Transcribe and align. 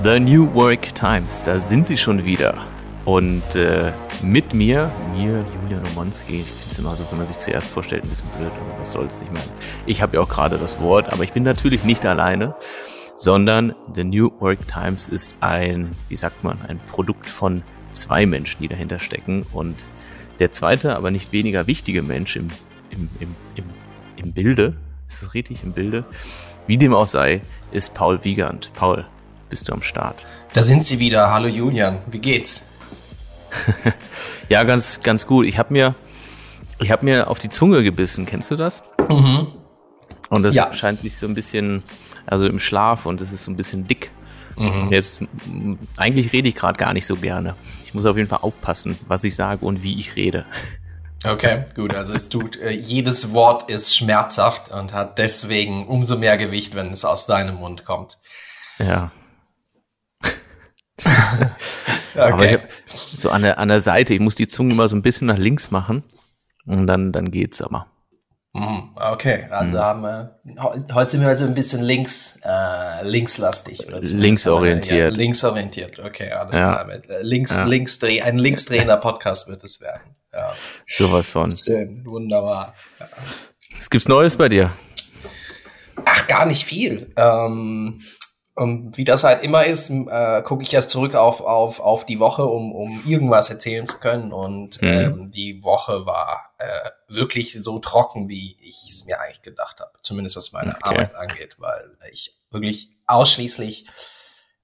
The 0.00 0.20
New 0.20 0.54
Work 0.54 0.94
Times, 0.94 1.42
da 1.42 1.58
sind 1.58 1.84
sie 1.88 1.96
schon 1.96 2.24
wieder. 2.24 2.54
Und 3.04 3.56
äh, 3.56 3.92
mit 4.22 4.54
mir, 4.54 4.92
mir, 5.12 5.44
ich 5.68 5.80
finde 5.82 6.40
es 6.40 6.78
immer 6.78 6.94
so, 6.94 7.04
wenn 7.10 7.18
man 7.18 7.26
sich 7.26 7.40
zuerst 7.40 7.68
vorstellt, 7.68 8.04
ein 8.04 8.08
bisschen 8.08 8.28
blöd, 8.38 8.52
aber 8.52 8.80
was 8.80 8.92
soll's, 8.92 9.20
ich 9.20 9.26
meine, 9.26 9.50
ich 9.86 10.00
habe 10.00 10.16
ja 10.16 10.22
auch 10.22 10.28
gerade 10.28 10.56
das 10.56 10.78
Wort, 10.78 11.12
aber 11.12 11.24
ich 11.24 11.32
bin 11.32 11.42
natürlich 11.42 11.82
nicht 11.82 12.06
alleine, 12.06 12.54
sondern 13.16 13.74
The 13.92 14.04
New 14.04 14.30
Work 14.38 14.68
Times 14.68 15.08
ist 15.08 15.34
ein, 15.40 15.96
wie 16.08 16.16
sagt 16.16 16.44
man, 16.44 16.62
ein 16.68 16.78
Produkt 16.78 17.28
von 17.28 17.64
zwei 17.90 18.24
Menschen, 18.24 18.62
die 18.62 18.68
dahinter 18.68 19.00
stecken. 19.00 19.46
Und 19.52 19.88
der 20.38 20.52
zweite, 20.52 20.94
aber 20.94 21.10
nicht 21.10 21.32
weniger 21.32 21.66
wichtige 21.66 22.02
Mensch 22.02 22.36
im, 22.36 22.50
im, 22.90 23.08
im, 23.18 23.34
im, 23.56 23.64
im 24.14 24.32
Bilde, 24.32 24.76
ist 25.08 25.24
das 25.24 25.34
richtig, 25.34 25.64
im 25.64 25.72
Bilde, 25.72 26.04
wie 26.68 26.76
dem 26.76 26.94
auch 26.94 27.08
sei, 27.08 27.40
ist 27.72 27.94
Paul 27.94 28.22
Wiegand. 28.22 28.70
Paul, 28.74 29.04
bist 29.48 29.68
du 29.68 29.72
am 29.72 29.82
Start? 29.82 30.26
Da 30.52 30.62
sind 30.62 30.84
sie 30.84 30.98
wieder. 30.98 31.32
Hallo 31.32 31.48
Julian, 31.48 32.02
wie 32.10 32.18
geht's? 32.18 32.68
ja, 34.48 34.62
ganz, 34.64 35.00
ganz 35.02 35.26
gut. 35.26 35.46
Ich 35.46 35.58
habe 35.58 35.72
mir, 35.72 35.94
ich 36.80 36.90
habe 36.90 37.04
mir 37.04 37.28
auf 37.28 37.38
die 37.38 37.48
Zunge 37.48 37.82
gebissen. 37.82 38.26
Kennst 38.26 38.50
du 38.50 38.56
das? 38.56 38.82
Mhm. 39.08 39.48
Und 40.30 40.42
das 40.42 40.54
ja. 40.54 40.72
scheint 40.72 41.00
sich 41.00 41.16
so 41.16 41.26
ein 41.26 41.34
bisschen, 41.34 41.82
also 42.26 42.46
im 42.46 42.58
Schlaf 42.58 43.06
und 43.06 43.20
es 43.20 43.32
ist 43.32 43.44
so 43.44 43.50
ein 43.50 43.56
bisschen 43.56 43.86
dick. 43.86 44.10
Mhm. 44.56 44.92
Jetzt, 44.92 45.24
eigentlich 45.96 46.32
rede 46.32 46.48
ich 46.48 46.54
gerade 46.54 46.78
gar 46.78 46.92
nicht 46.92 47.06
so 47.06 47.16
gerne. 47.16 47.54
Ich 47.84 47.94
muss 47.94 48.06
auf 48.06 48.16
jeden 48.16 48.28
Fall 48.28 48.40
aufpassen, 48.42 48.98
was 49.06 49.24
ich 49.24 49.34
sage 49.34 49.64
und 49.64 49.82
wie 49.82 49.98
ich 49.98 50.16
rede. 50.16 50.44
Okay, 51.24 51.64
gut. 51.74 51.94
Also 51.94 52.14
es 52.14 52.28
tut, 52.28 52.56
äh, 52.56 52.70
jedes 52.70 53.32
Wort 53.32 53.70
ist 53.70 53.96
schmerzhaft 53.96 54.70
und 54.70 54.92
hat 54.92 55.18
deswegen 55.18 55.86
umso 55.86 56.16
mehr 56.16 56.36
Gewicht, 56.36 56.76
wenn 56.76 56.92
es 56.92 57.04
aus 57.04 57.26
deinem 57.26 57.56
Mund 57.56 57.84
kommt. 57.84 58.18
Ja. 58.78 59.10
Okay. 61.04 61.50
Aber 62.20 62.44
ich 62.44 62.52
hab 62.54 62.68
so 63.14 63.30
an 63.30 63.42
der, 63.42 63.58
an 63.58 63.68
der 63.68 63.80
Seite, 63.80 64.14
ich 64.14 64.20
muss 64.20 64.34
die 64.34 64.48
Zunge 64.48 64.74
immer 64.74 64.88
so 64.88 64.96
ein 64.96 65.02
bisschen 65.02 65.28
nach 65.28 65.38
links 65.38 65.70
machen 65.70 66.02
und 66.66 66.86
dann, 66.86 67.12
dann 67.12 67.30
geht's 67.30 67.62
aber. 67.62 67.86
Mhm, 68.54 68.90
okay, 68.96 69.46
also 69.50 69.76
mhm. 69.76 69.82
haben 69.82 70.02
wir, 70.02 70.40
heute 70.94 71.10
sind 71.10 71.20
wir 71.20 71.28
also 71.28 71.44
ein 71.44 71.54
bisschen 71.54 71.82
links, 71.82 72.40
äh, 72.44 73.06
linkslastig. 73.06 73.86
Oder 73.86 74.00
linksorientiert. 74.00 75.12
Ja, 75.12 75.16
linksorientiert, 75.16 75.98
okay, 75.98 76.30
alles 76.32 76.56
ja. 76.56 76.84
klar. 76.84 76.90
Äh, 76.90 77.22
links, 77.22 77.54
ja. 77.54 77.64
links, 77.64 78.02
ein 78.02 78.38
linksdrehender 78.38 78.96
Podcast 78.96 79.48
wird 79.48 79.62
es 79.64 79.80
werden. 79.80 80.16
Ja. 80.32 80.54
Sowas 80.86 81.28
von. 81.28 81.50
Schön, 81.50 82.04
wunderbar. 82.04 82.74
Ja. 82.98 83.08
Was 83.76 83.90
gibt's 83.90 84.08
Neues 84.08 84.36
bei 84.36 84.48
dir? 84.48 84.72
Ach, 86.04 86.26
gar 86.26 86.46
nicht 86.46 86.64
viel. 86.64 87.12
Ähm, 87.16 88.00
und 88.58 88.96
wie 88.96 89.04
das 89.04 89.22
halt 89.22 89.44
immer 89.44 89.66
ist, 89.66 89.88
äh, 89.88 90.42
gucke 90.42 90.64
ich 90.64 90.72
jetzt 90.72 90.90
zurück 90.90 91.14
auf, 91.14 91.40
auf, 91.40 91.78
auf 91.78 92.04
die 92.04 92.18
Woche, 92.18 92.44
um, 92.44 92.74
um 92.74 93.00
irgendwas 93.06 93.50
erzählen 93.50 93.86
zu 93.86 94.00
können. 94.00 94.32
Und 94.32 94.82
mhm. 94.82 94.88
ähm, 94.88 95.30
die 95.30 95.62
Woche 95.62 96.06
war 96.06 96.50
äh, 96.58 96.90
wirklich 97.06 97.52
so 97.62 97.78
trocken, 97.78 98.28
wie 98.28 98.56
ich 98.60 98.84
es 98.88 99.04
mir 99.04 99.20
eigentlich 99.20 99.42
gedacht 99.42 99.78
habe. 99.78 99.92
Zumindest 100.02 100.34
was 100.34 100.50
meine 100.50 100.70
okay. 100.70 100.80
Arbeit 100.82 101.14
angeht, 101.14 101.54
weil 101.58 101.96
ich 102.10 102.36
wirklich 102.50 102.90
ausschließlich 103.06 103.86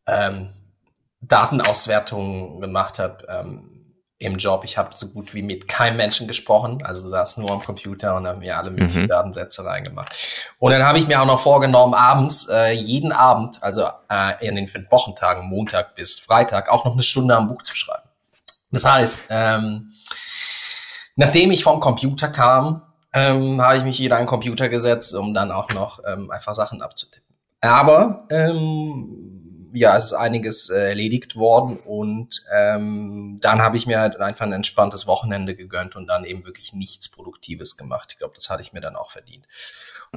ähm, 0.09 0.53
Datenauswertungen 1.21 2.61
gemacht 2.61 2.99
habe. 2.99 3.25
Ähm, 3.29 3.84
im 4.19 4.37
Job. 4.37 4.65
Ich 4.65 4.79
habe 4.79 4.91
so 4.95 5.09
gut 5.09 5.35
wie 5.35 5.43
mit 5.43 5.69
keinem 5.69 5.97
Menschen 5.97 6.29
gesprochen, 6.29 6.85
also 6.85 7.09
saß 7.09 7.37
nur 7.39 7.51
am 7.51 7.61
Computer 7.61 8.17
und 8.17 8.27
habe 8.27 8.39
mir 8.39 8.57
alle 8.57 8.71
möglichen 8.71 9.03
mhm. 9.03 9.09
Datensätze 9.09 9.65
reingemacht. 9.65 10.15
Und 10.59 10.73
dann 10.73 10.83
habe 10.83 10.99
ich 10.99 11.07
mir 11.07 11.21
auch 11.21 11.27
noch 11.27 11.41
vorgenommen, 11.41 11.95
abends, 11.95 12.49
äh, 12.49 12.73
jeden 12.73 13.13
Abend, 13.13 13.63
also 13.63 13.87
äh, 14.09 14.47
in 14.47 14.57
den 14.57 14.69
fünf 14.69 14.91
Wochentagen, 14.91 15.49
Montag 15.49 15.95
bis 15.97 16.19
Freitag, 16.19 16.71
auch 16.71 16.85
noch 16.85 16.93
eine 16.93 17.03
Stunde 17.03 17.37
am 17.37 17.49
Buch 17.49 17.63
zu 17.63 17.75
schreiben. 17.75 18.09
Das 18.71 18.85
heißt, 18.85 19.27
ähm, 19.31 19.93
nachdem 21.17 21.51
ich 21.51 21.63
vom 21.63 21.81
Computer 21.81 22.29
kam, 22.29 22.83
ähm, 23.13 23.61
habe 23.61 23.79
ich 23.79 23.85
mich 23.85 24.01
wieder 24.01 24.17
an 24.17 24.23
den 24.23 24.29
Computer 24.29 24.69
gesetzt, 24.69 25.15
um 25.15 25.35
dann 25.35 25.53
auch 25.53 25.71
noch 25.71 26.01
ähm, 26.07 26.31
einfach 26.31 26.55
Sachen 26.55 26.83
abzutippen. 26.83 27.35
Aber 27.61 28.27
ähm, 28.31 29.44
ja, 29.75 29.97
es 29.97 30.07
ist 30.07 30.13
einiges 30.13 30.71
äh, 30.71 30.89
erledigt 30.89 31.37
worden 31.37 31.77
und 31.77 32.45
ähm, 32.55 33.39
dann 33.41 33.61
habe 33.61 33.77
ich 33.77 33.87
mir 33.87 34.01
halt 34.01 34.21
einfach 34.21 34.47
ein 34.47 34.53
entspanntes 34.53 35.07
Wochenende 35.07 35.55
gegönnt 35.55 35.97
und 35.97 36.07
dann 36.07 36.25
eben 36.25 36.45
wirklich 36.45 36.73
nichts 36.73 37.11
Produktives 37.11 37.77
gemacht. 37.77 38.11
Ich 38.13 38.19
glaube, 38.19 38.35
das 38.35 38.49
hatte 38.51 38.63
ich 38.63 38.73
mir 38.73 38.81
dann 38.81 38.97
auch 38.97 39.11
verdient. 39.11 39.47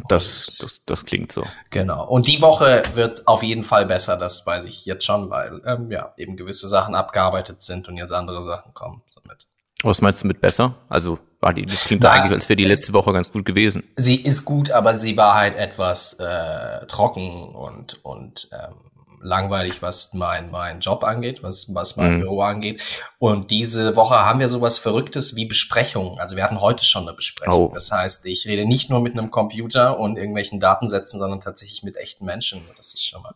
das, 0.10 0.58
das, 0.60 0.82
das 0.86 1.06
klingt 1.06 1.32
so. 1.32 1.44
Genau. 1.72 2.08
Und 2.08 2.28
die 2.28 2.42
Woche 2.42 2.84
wird 2.94 3.28
auf 3.28 3.44
jeden 3.44 3.64
Fall 3.64 3.86
besser, 3.86 4.16
das 4.18 4.46
weiß 4.46 4.66
ich 4.66 4.86
jetzt 4.86 5.06
schon, 5.06 5.30
weil 5.30 5.62
ähm, 5.66 5.92
ja 5.92 6.14
eben 6.18 6.38
gewisse 6.38 6.68
Sachen 6.68 6.96
abgearbeitet 6.96 7.62
sind 7.62 7.88
und 7.88 7.98
jetzt 7.98 8.14
andere 8.14 8.44
Sachen 8.44 8.74
kommen. 8.74 9.02
Somit. 9.08 9.48
Was 9.84 10.02
meinst 10.02 10.24
du 10.24 10.28
mit 10.28 10.42
besser? 10.42 10.76
Also 10.90 11.20
war 11.40 11.54
die, 11.54 11.66
das 11.66 11.84
klingt 11.84 12.02
Na, 12.02 12.12
eigentlich, 12.12 12.34
als 12.34 12.50
wäre 12.50 12.58
die 12.58 12.66
letzte 12.66 12.94
Woche 12.94 13.14
ganz 13.14 13.32
gut 13.32 13.46
gewesen. 13.46 13.84
Sie 13.96 14.16
ist 14.16 14.44
gut, 14.44 14.72
aber 14.72 14.98
sie 14.98 15.16
war 15.18 15.36
halt 15.36 15.56
etwas 15.56 16.14
äh, 16.14 16.86
trocken 16.88 17.50
und 17.54 18.04
und 18.04 18.50
ähm, 18.54 18.88
langweilig, 19.22 19.82
was 19.82 20.14
mein, 20.14 20.52
mein 20.52 20.80
Job 20.80 21.04
angeht, 21.04 21.44
was, 21.44 21.74
was 21.74 21.96
mein 21.96 22.16
mhm. 22.16 22.20
Büro 22.22 22.42
angeht. 22.42 22.82
Und 23.20 23.52
diese 23.52 23.96
Woche 23.96 24.16
haben 24.16 24.40
wir 24.40 24.50
sowas 24.50 24.78
Verrücktes 24.78 25.36
wie 25.36 25.46
Besprechungen. 25.46 26.20
Also 26.20 26.36
wir 26.36 26.44
hatten 26.44 26.62
heute 26.62 26.86
schon 26.86 27.04
eine 27.04 27.14
Besprechung. 27.14 27.68
Oh. 27.68 27.72
Das 27.74 27.92
heißt, 27.92 28.26
ich 28.26 28.48
rede 28.48 28.66
nicht 28.66 28.90
nur 28.90 29.02
mit 29.02 29.14
einem 29.14 29.32
Computer 29.32 30.00
und 30.00 30.18
irgendwelchen 30.18 30.60
Datensätzen, 30.60 31.20
sondern 31.20 31.42
tatsächlich 31.42 31.84
mit 31.84 31.98
echten 31.98 32.26
Menschen. 32.26 32.62
Das 32.78 32.94
ist 32.94 33.06
schon 33.06 33.22
mal. 33.22 33.36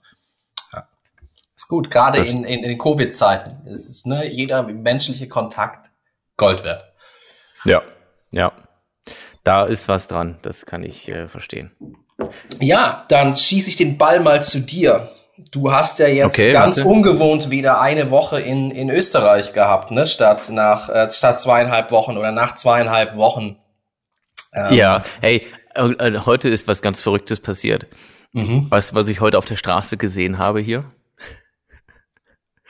Ist 1.62 1.68
gut. 1.68 1.92
Gerade 1.92 2.26
in, 2.26 2.44
in, 2.44 2.64
in 2.64 2.78
Covid-Zeiten. 2.80 3.68
Es 3.68 3.88
ist, 3.88 4.08
ne, 4.08 4.26
jeder 4.28 4.64
menschliche 4.64 5.28
Kontakt 5.28 5.92
Gold 6.36 6.64
wert. 6.64 6.92
Ja, 7.66 7.84
ja. 8.32 8.52
Da 9.44 9.66
ist 9.66 9.88
was 9.88 10.08
dran. 10.08 10.40
Das 10.42 10.66
kann 10.66 10.82
ich 10.82 11.08
äh, 11.08 11.28
verstehen. 11.28 11.72
Ja, 12.60 13.06
dann 13.10 13.38
schieße 13.38 13.70
ich 13.70 13.76
den 13.76 14.00
Ball 14.00 14.20
mal 14.22 14.42
zu 14.42 14.60
dir. 14.62 15.12
Du 15.50 15.72
hast 15.72 16.00
ja 16.00 16.08
jetzt 16.08 16.38
okay, 16.38 16.54
ganz 16.54 16.78
warte. 16.78 16.90
ungewohnt 16.90 17.50
wieder 17.50 17.82
eine 17.82 18.12
Woche 18.12 18.40
in, 18.40 18.72
in 18.72 18.90
Österreich 18.90 19.54
gehabt, 19.54 19.92
ne? 19.92 20.06
Statt 20.06 20.50
nach 20.50 20.90
äh, 20.90 21.10
statt 21.12 21.40
zweieinhalb 21.40 21.92
Wochen 21.92 22.18
oder 22.18 22.32
nach 22.32 22.56
zweieinhalb 22.56 23.16
Wochen. 23.16 23.58
Ähm. 24.54 24.74
Ja, 24.74 25.04
hey, 25.22 25.46
äh, 25.74 26.20
heute 26.26 26.50
ist 26.50 26.68
was 26.68 26.82
ganz 26.82 27.02
Verrücktes 27.02 27.40
passiert. 27.40 27.88
Mhm. 28.34 28.70
Weißt 28.70 28.92
du, 28.92 28.96
was 28.96 29.08
ich 29.08 29.20
heute 29.20 29.38
auf 29.38 29.46
der 29.46 29.56
Straße 29.56 29.98
gesehen 29.98 30.38
habe 30.38 30.60
hier? 30.60 30.86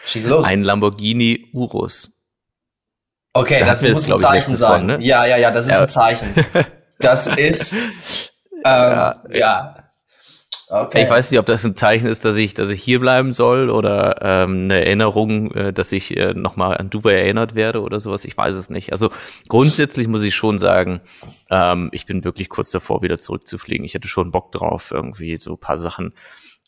Schieß 0.06 0.28
los. 0.28 0.46
Ein 0.46 0.64
Lamborghini 0.64 1.50
Urus. 1.53 2.26
Okay, 3.34 3.59
da 3.59 3.66
das 3.68 3.88
muss 3.88 4.09
ein 4.09 4.18
Zeichen 4.18 4.56
sein. 4.58 4.80
Von, 4.80 4.86
ne? 4.88 4.98
Ja, 5.02 5.26
ja, 5.26 5.38
ja, 5.38 5.52
das 5.52 5.68
ist 5.68 5.74
ja. 5.74 5.82
ein 5.84 5.90
Zeichen. 5.90 6.34
Das 7.00 7.28
ist 7.28 7.74
ähm, 7.74 8.62
ja, 8.64 9.14
ja. 9.32 9.81
Okay. 10.74 11.04
Ich 11.04 11.09
weiß 11.09 11.32
nicht, 11.32 11.40
ob 11.40 11.46
das 11.48 11.66
ein 11.66 11.76
Zeichen 11.76 12.08
ist, 12.08 12.24
dass 12.24 12.38
ich, 12.38 12.54
dass 12.54 12.70
ich 12.70 12.82
hier 12.82 13.02
bleiben 13.02 13.34
soll 13.34 13.70
oder 13.70 14.22
ähm, 14.22 14.64
eine 14.64 14.86
Erinnerung, 14.86 15.52
äh, 15.52 15.74
dass 15.74 15.92
ich 15.92 16.16
äh, 16.16 16.34
nochmal 16.34 16.78
an 16.78 16.90
Dubai 16.90 17.12
erinnert 17.12 17.56
werde 17.56 17.82
oder 17.82 18.00
sowas. 18.00 18.24
Ich 18.24 18.38
weiß 18.38 18.56
es 18.56 18.70
nicht. 18.70 18.94
Also 18.94 19.09
grundsätzlich 19.50 20.08
muss 20.08 20.24
ich 20.24 20.34
schon 20.34 20.59
sagen, 20.59 21.02
ähm, 21.50 21.90
ich 21.92 22.06
bin 22.06 22.24
wirklich 22.24 22.48
kurz 22.48 22.72
davor, 22.72 23.02
wieder 23.02 23.18
zurückzufliegen. 23.18 23.86
Ich 23.86 23.96
hätte 23.96 24.08
schon 24.08 24.32
Bock 24.32 24.54
drauf, 24.54 24.92
irgendwie 24.92 25.36
so 25.36 25.56
ein 25.56 25.59
paar 25.59 25.78
Sachen. 25.78 26.14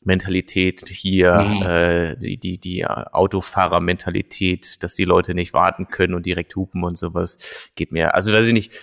Mentalität 0.06 0.84
hier, 0.90 1.40
mhm. 1.40 1.62
äh, 1.62 2.16
die, 2.18 2.38
die, 2.38 2.58
die 2.58 2.86
Autofahrer-Mentalität, 2.86 4.84
dass 4.84 4.96
die 4.96 5.06
Leute 5.06 5.34
nicht 5.34 5.54
warten 5.54 5.88
können 5.88 6.14
und 6.14 6.26
direkt 6.26 6.58
hupen 6.58 6.84
und 6.84 6.98
sowas, 6.98 7.38
geht 7.76 7.94
mir. 7.94 8.14
Also 8.14 8.34
weiß 8.34 8.48
ich 8.48 8.54
nicht, 8.54 8.74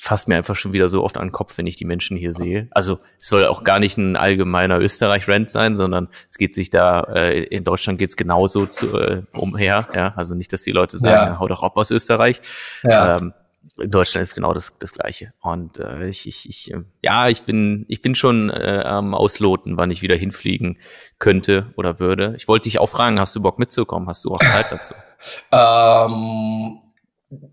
fasst 0.00 0.28
mir 0.28 0.36
einfach 0.36 0.56
schon 0.56 0.72
wieder 0.72 0.88
so 0.88 1.04
oft 1.04 1.18
an 1.18 1.26
den 1.26 1.32
Kopf, 1.32 1.58
wenn 1.58 1.66
ich 1.66 1.76
die 1.76 1.84
Menschen 1.84 2.16
hier 2.16 2.32
sehe. 2.32 2.68
Also 2.70 2.98
es 3.18 3.28
soll 3.28 3.46
auch 3.46 3.64
gar 3.64 3.78
nicht 3.78 3.98
ein 3.98 4.16
allgemeiner 4.16 4.80
Österreich-Rent 4.80 5.50
sein, 5.50 5.76
sondern 5.76 6.08
es 6.26 6.38
geht 6.38 6.54
sich 6.54 6.70
da, 6.70 7.02
äh, 7.02 7.42
in 7.44 7.64
Deutschland 7.64 7.98
geht's 7.98 8.16
genauso 8.16 8.64
zu, 8.64 8.96
äh, 8.98 9.22
umher. 9.32 9.86
Ja? 9.94 10.14
Also 10.16 10.34
nicht, 10.34 10.54
dass 10.54 10.62
die 10.62 10.72
Leute 10.72 10.96
sagen, 10.96 11.32
ja. 11.32 11.38
hau 11.38 11.46
doch 11.48 11.62
ab 11.62 11.76
aus 11.76 11.90
Österreich. 11.90 12.40
Ja. 12.82 13.18
Ähm, 13.18 13.34
in 13.76 13.90
Deutschland 13.90 14.22
ist 14.22 14.34
genau 14.34 14.54
das, 14.54 14.78
das 14.78 14.92
Gleiche. 14.92 15.34
Und 15.42 15.78
äh, 15.78 16.06
ich, 16.06 16.26
ich, 16.26 16.48
ich, 16.48 16.72
äh, 16.72 16.82
ja, 17.02 17.28
ich 17.28 17.42
bin, 17.42 17.84
ich 17.88 18.00
bin 18.00 18.14
schon 18.14 18.48
äh, 18.48 18.82
am 18.82 19.14
Ausloten, 19.14 19.76
wann 19.76 19.90
ich 19.90 20.00
wieder 20.00 20.16
hinfliegen 20.16 20.78
könnte 21.18 21.74
oder 21.76 22.00
würde. 22.00 22.34
Ich 22.38 22.48
wollte 22.48 22.70
dich 22.70 22.78
auch 22.78 22.88
fragen, 22.88 23.20
hast 23.20 23.36
du 23.36 23.42
Bock 23.42 23.58
mitzukommen? 23.58 24.08
Hast 24.08 24.24
du 24.24 24.34
auch 24.34 24.40
Zeit 24.40 24.72
dazu? 24.72 24.94
ähm 25.52 26.80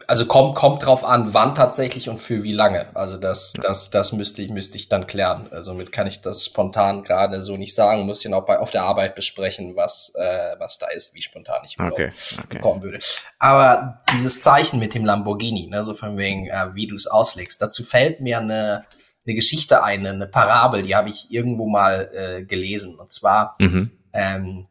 also 0.07 0.25
kommt 0.25 0.55
kommt 0.55 0.85
drauf 0.85 1.03
an, 1.03 1.35
wann 1.35 1.53
tatsächlich 1.53 2.09
und 2.09 2.17
für 2.17 2.41
wie 2.41 2.53
lange. 2.53 2.87
Also 2.95 3.17
das 3.17 3.53
das 3.53 3.91
das 3.91 4.11
müsste 4.11 4.41
ich 4.41 4.49
müsste 4.49 4.77
ich 4.77 4.89
dann 4.89 5.05
klären. 5.05 5.47
Also 5.51 5.75
mit 5.75 5.91
kann 5.91 6.07
ich 6.07 6.21
das 6.21 6.45
spontan 6.45 7.03
gerade 7.03 7.41
so 7.41 7.57
nicht 7.57 7.75
sagen. 7.75 8.05
Muss 8.05 8.25
ich 8.25 8.31
noch 8.31 8.45
bei 8.45 8.57
auf 8.57 8.71
der 8.71 8.83
Arbeit 8.83 9.13
besprechen, 9.13 9.75
was 9.75 10.13
äh, 10.15 10.55
was 10.57 10.79
da 10.79 10.87
ist, 10.87 11.13
wie 11.13 11.21
spontan 11.21 11.61
ich 11.63 11.79
okay, 11.79 12.11
okay. 12.43 12.59
kommen 12.59 12.81
würde. 12.81 12.97
Aber 13.37 14.01
dieses 14.13 14.41
Zeichen 14.41 14.79
mit 14.79 14.95
dem 14.95 15.05
Lamborghini, 15.05 15.67
ne, 15.67 15.83
so 15.83 15.93
von 15.93 16.17
wegen, 16.17 16.47
äh, 16.47 16.73
wie 16.73 16.87
du 16.87 16.95
es 16.95 17.05
auslegst, 17.05 17.61
dazu 17.61 17.83
fällt 17.83 18.19
mir 18.19 18.39
eine 18.39 18.85
eine 19.27 19.35
Geschichte 19.35 19.83
ein, 19.83 20.07
eine 20.07 20.25
Parabel, 20.25 20.83
die 20.83 20.95
habe 20.95 21.09
ich 21.09 21.27
irgendwo 21.29 21.67
mal 21.67 22.09
äh, 22.13 22.43
gelesen. 22.45 22.97
Und 22.97 23.11
zwar 23.11 23.55
mhm. 23.59 23.91
ähm, 24.13 24.67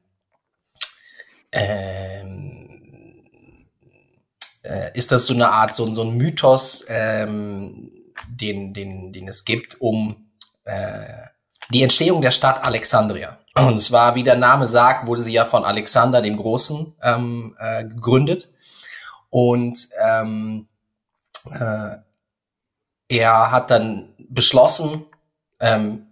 ähm, 1.52 2.45
äh, 4.66 4.90
ist 4.94 5.12
das 5.12 5.26
so 5.26 5.34
eine 5.34 5.50
Art, 5.50 5.74
so, 5.74 5.94
so 5.94 6.02
ein 6.02 6.16
Mythos, 6.16 6.84
ähm, 6.88 7.90
den, 8.28 8.74
den, 8.74 9.12
den 9.12 9.28
es 9.28 9.44
gibt, 9.44 9.80
um 9.80 10.30
äh, 10.64 11.04
die 11.70 11.82
Entstehung 11.82 12.20
der 12.20 12.30
Stadt 12.30 12.64
Alexandria. 12.64 13.38
Und 13.56 13.80
zwar, 13.80 14.14
wie 14.14 14.22
der 14.22 14.36
Name 14.36 14.66
sagt, 14.66 15.06
wurde 15.06 15.22
sie 15.22 15.32
ja 15.32 15.44
von 15.44 15.64
Alexander 15.64 16.20
dem 16.20 16.36
Großen 16.36 16.94
ähm, 17.02 17.56
äh, 17.58 17.84
gegründet. 17.84 18.50
Und 19.30 19.88
ähm, 20.02 20.68
äh, 21.52 21.96
er 23.08 23.50
hat 23.50 23.70
dann 23.70 24.14
beschlossen, 24.18 25.06
ähm, 25.60 26.06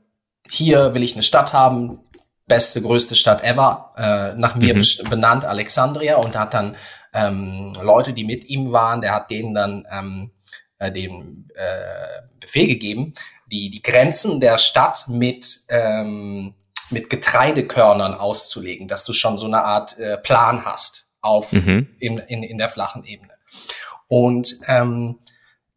hier 0.49 0.95
will 0.95 1.03
ich 1.03 1.15
eine 1.15 1.23
Stadt 1.23 1.53
haben, 1.53 2.01
beste, 2.47 2.81
größte 2.83 3.17
Stadt 3.17 3.43
ever, 3.43 3.93
äh, 3.97 4.39
nach 4.39 4.55
mir 4.55 4.75
mhm. 4.75 4.85
benannt, 5.09 5.45
Alexandria, 5.45 6.17
und 6.17 6.37
hat 6.37 6.55
dann 6.55 6.77
ähm, 7.15 7.75
Leute, 7.81 8.13
die 8.13 8.25
mit 8.25 8.45
ihm 8.45 8.73
waren, 8.73 9.01
der 9.01 9.15
hat 9.15 9.31
denen 9.31 9.55
dann 9.55 9.87
ähm, 9.91 10.31
äh, 10.79 10.93
den 10.93 11.49
äh, 11.55 12.23
Befehl 12.41 12.67
gegeben, 12.67 13.15
die, 13.47 13.71
die 13.71 13.83
Grenzen 13.83 14.41
der 14.41 14.59
Stadt 14.59 15.07
mit, 15.09 15.61
ähm, 15.69 16.55
mit 16.91 17.09
Getreidekörnern 17.09 18.15
auszulegen, 18.15 18.89
dass 18.89 19.05
du 19.05 19.13
schon 19.13 19.39
so 19.39 19.47
eine 19.47 19.63
Art 19.63 19.99
äh, 19.99 20.19
Plan 20.19 20.65
hast 20.65 21.13
auf 21.21 21.53
mhm. 21.53 21.89
in, 21.99 22.19
in, 22.19 22.43
in 22.43 22.59
der 22.59 22.69
flachen 22.69 23.05
Ebene. 23.05 23.33
Und 24.09 24.59
ähm, 24.67 25.21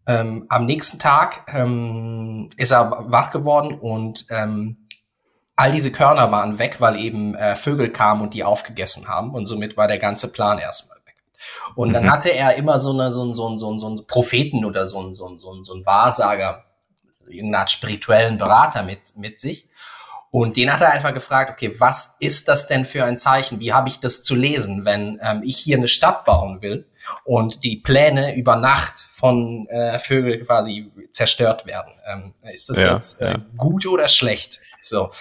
ähm, 0.08 0.46
am 0.50 0.66
nächsten 0.66 1.00
Tag 1.00 1.46
ähm, 1.54 2.50
ist 2.58 2.72
er 2.72 3.06
wach 3.08 3.32
geworden 3.32 3.78
und 3.78 4.26
ähm, 4.30 4.88
all 5.56 5.72
diese 5.72 5.92
Körner 5.92 6.32
waren 6.32 6.60
weg, 6.60 6.80
weil 6.80 7.00
eben 7.00 7.36
äh, 7.36 7.56
Vögel 7.56 7.90
kamen 7.90 8.22
und 8.22 8.34
die 8.34 8.44
aufgegessen 8.44 9.08
haben 9.08 9.32
und 9.32 9.46
somit 9.46 9.76
war 9.76 9.88
der 9.88 10.00
ganze 10.00 10.32
Plan 10.32 10.60
erstmal. 10.60 10.97
Und 11.76 11.94
dann 11.94 12.06
mhm. 12.06 12.12
hatte 12.12 12.30
er 12.30 12.56
immer 12.56 12.80
so, 12.80 12.92
eine, 12.92 13.12
so, 13.12 13.24
ein, 13.24 13.34
so, 13.34 13.50
ein, 13.50 13.58
so, 13.58 13.72
ein, 13.72 13.80
so 13.80 13.90
ein 13.90 14.08
Propheten 14.08 14.66
oder 14.66 14.86
so 14.86 15.02
ein, 15.02 15.14
so 15.14 15.28
ein, 15.28 15.40
so 15.40 15.52
ein, 15.54 15.64
so 15.64 15.74
ein 15.74 15.86
Wahrsager, 15.86 16.66
irgendeine 17.26 17.60
Art 17.60 17.72
spirituellen 17.72 18.38
Berater 18.38 18.84
mit, 18.84 19.16
mit 19.16 19.40
sich. 19.40 19.68
Und 20.30 20.58
den 20.58 20.72
hat 20.72 20.82
er 20.82 20.92
einfach 20.92 21.14
gefragt, 21.14 21.52
okay, 21.52 21.74
was 21.80 22.18
ist 22.20 22.48
das 22.48 22.68
denn 22.68 22.84
für 22.84 23.06
ein 23.06 23.18
Zeichen? 23.18 23.60
Wie 23.60 23.74
habe 23.74 23.88
ich 23.90 24.00
das 24.00 24.24
zu 24.24 24.36
lesen, 24.36 24.84
wenn 24.84 25.20
ähm, 25.24 25.42
ich 25.44 25.58
hier 25.58 25.78
eine 25.78 25.88
Stadt 25.88 26.26
bauen 26.26 26.62
will 26.62 26.86
und 27.24 27.64
die 27.64 27.78
Pläne 27.78 28.36
über 28.36 28.58
Nacht 28.58 28.98
von 28.98 29.68
äh, 29.70 30.00
Vögeln 30.00 30.46
quasi 30.46 30.92
zerstört 31.12 31.66
werden? 31.66 31.94
Ähm, 32.06 32.34
ist 32.52 32.70
das 32.70 32.78
ja, 32.78 32.94
jetzt 32.94 33.22
äh, 33.22 33.32
ja. 33.32 33.46
gut 33.56 33.86
oder 33.86 34.10
schlecht? 34.10 34.60
So. 34.82 35.12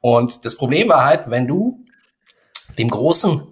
Und 0.00 0.44
das 0.44 0.56
Problem 0.56 0.88
war 0.88 1.04
halt, 1.04 1.24
wenn 1.26 1.46
du 1.46 1.84
dem 2.78 2.88
großen 2.88 3.42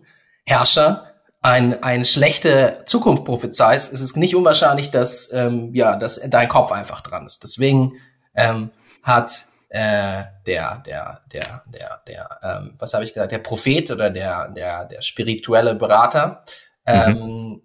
Herrscher 0.47 1.10
ein, 1.42 1.82
eine 1.82 2.04
schlechte 2.04 2.82
Zukunft 2.87 3.25
prophezeist, 3.25 3.92
ist 3.92 4.02
es 4.02 4.16
nicht 4.16 4.37
unwahrscheinlich, 4.37 4.90
dass, 4.90 5.32
ähm, 5.32 5.75
ja, 5.75 5.96
dass 5.96 6.20
dein 6.28 6.48
Kopf 6.48 6.70
einfach 6.70 7.00
dran 7.00 7.26
ist. 7.26 7.42
Deswegen 7.42 7.94
ähm, 8.34 8.70
hat 9.02 9.46
äh, 9.70 10.25
der, 10.46 10.82
der, 10.84 11.22
der, 11.32 11.62
der, 11.66 12.02
der, 12.06 12.38
ähm, 12.42 12.75
was 12.78 12.92
habe 12.92 13.04
ich 13.04 13.14
gesagt, 13.14 13.32
der 13.32 13.38
Prophet 13.38 13.90
oder 13.90 14.10
der, 14.10 14.48
der, 14.48 14.84
der 14.84 15.00
spirituelle 15.00 15.75
Berater, 15.75 16.42
ähm, 16.84 17.12
mhm. 17.12 17.62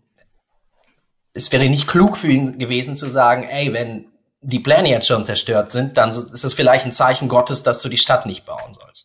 es 1.33 1.51
wäre 1.51 1.67
nicht 1.67 1.87
klug 1.87 2.15
für 2.15 2.27
ihn 2.27 2.57
gewesen 2.57 2.95
zu 2.95 3.09
sagen, 3.09 3.43
ey, 3.43 3.73
wenn 3.73 4.11
die 4.41 4.59
Pläne 4.59 4.89
jetzt 4.89 5.07
schon 5.07 5.25
zerstört 5.25 5.71
sind, 5.71 5.97
dann 5.97 6.09
ist 6.09 6.43
es 6.43 6.53
vielleicht 6.53 6.85
ein 6.85 6.93
Zeichen 6.93 7.27
Gottes, 7.27 7.63
dass 7.63 7.81
du 7.81 7.89
die 7.89 7.97
Stadt 7.97 8.25
nicht 8.25 8.45
bauen 8.45 8.73
sollst. 8.73 9.04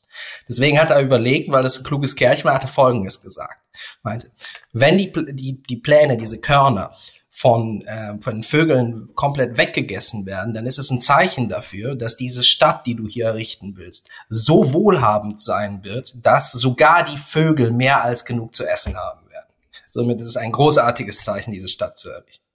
Deswegen 0.50 0.80
hat 0.80 0.90
er 0.90 1.00
überlegt, 1.00 1.48
weil 1.48 1.64
es 1.64 1.78
ein 1.78 1.84
kluges 1.84 2.16
Kerlchen 2.16 2.44
war, 2.44 2.54
hat 2.54 2.64
er 2.64 2.68
Folgendes 2.68 3.22
gesagt. 3.22 3.60
Meinte, 4.02 4.32
wenn 4.72 4.98
die, 4.98 5.12
die, 5.12 5.62
die 5.62 5.76
Pläne, 5.76 6.16
diese 6.16 6.40
Körner 6.40 6.96
von, 7.30 7.82
äh, 7.82 8.20
von 8.20 8.42
Vögeln 8.42 9.10
komplett 9.14 9.56
weggegessen 9.56 10.26
werden, 10.26 10.52
dann 10.52 10.66
ist 10.66 10.80
es 10.80 10.90
ein 10.90 11.00
Zeichen 11.00 11.48
dafür, 11.48 11.94
dass 11.94 12.16
diese 12.16 12.42
Stadt, 12.42 12.84
die 12.84 12.96
du 12.96 13.06
hier 13.06 13.26
errichten 13.26 13.76
willst, 13.76 14.08
so 14.28 14.72
wohlhabend 14.72 15.40
sein 15.40 15.84
wird, 15.84 16.14
dass 16.20 16.50
sogar 16.50 17.04
die 17.04 17.16
Vögel 17.16 17.70
mehr 17.70 18.02
als 18.02 18.24
genug 18.24 18.56
zu 18.56 18.66
essen 18.66 18.96
haben 18.96 19.30
werden. 19.30 19.46
Somit 19.86 20.20
ist 20.20 20.26
es 20.26 20.36
ein 20.36 20.50
großartiges 20.50 21.22
Zeichen, 21.22 21.52
diese 21.52 21.68
Stadt 21.68 21.96
zu 21.96 22.10
errichten. 22.10 22.49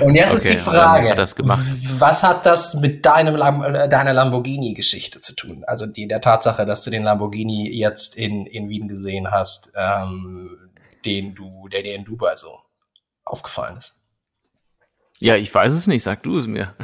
Und 0.00 0.14
jetzt 0.14 0.28
okay, 0.28 0.36
ist 0.36 0.50
die 0.50 0.56
Frage, 0.56 1.10
hat 1.10 1.18
was 1.98 2.22
hat 2.22 2.46
das 2.46 2.74
mit 2.74 3.04
deinem 3.04 3.34
äh, 3.36 3.88
deiner 3.88 4.12
Lamborghini-Geschichte 4.12 5.20
zu 5.20 5.34
tun? 5.34 5.64
Also 5.66 5.86
die 5.86 6.06
der 6.06 6.20
Tatsache, 6.20 6.64
dass 6.64 6.82
du 6.82 6.90
den 6.90 7.02
Lamborghini 7.02 7.70
jetzt 7.70 8.16
in, 8.16 8.46
in 8.46 8.68
Wien 8.68 8.88
gesehen 8.88 9.30
hast, 9.30 9.72
ähm, 9.76 10.70
den 11.04 11.34
du, 11.34 11.68
der 11.68 11.82
dir 11.82 11.94
in 11.94 12.04
Dubai 12.04 12.36
so 12.36 12.58
aufgefallen 13.24 13.76
ist. 13.78 14.00
Ja, 15.20 15.36
ich 15.36 15.54
weiß 15.54 15.72
es 15.72 15.86
nicht, 15.86 16.02
sag 16.02 16.22
du 16.22 16.38
es 16.38 16.46
mir. 16.46 16.74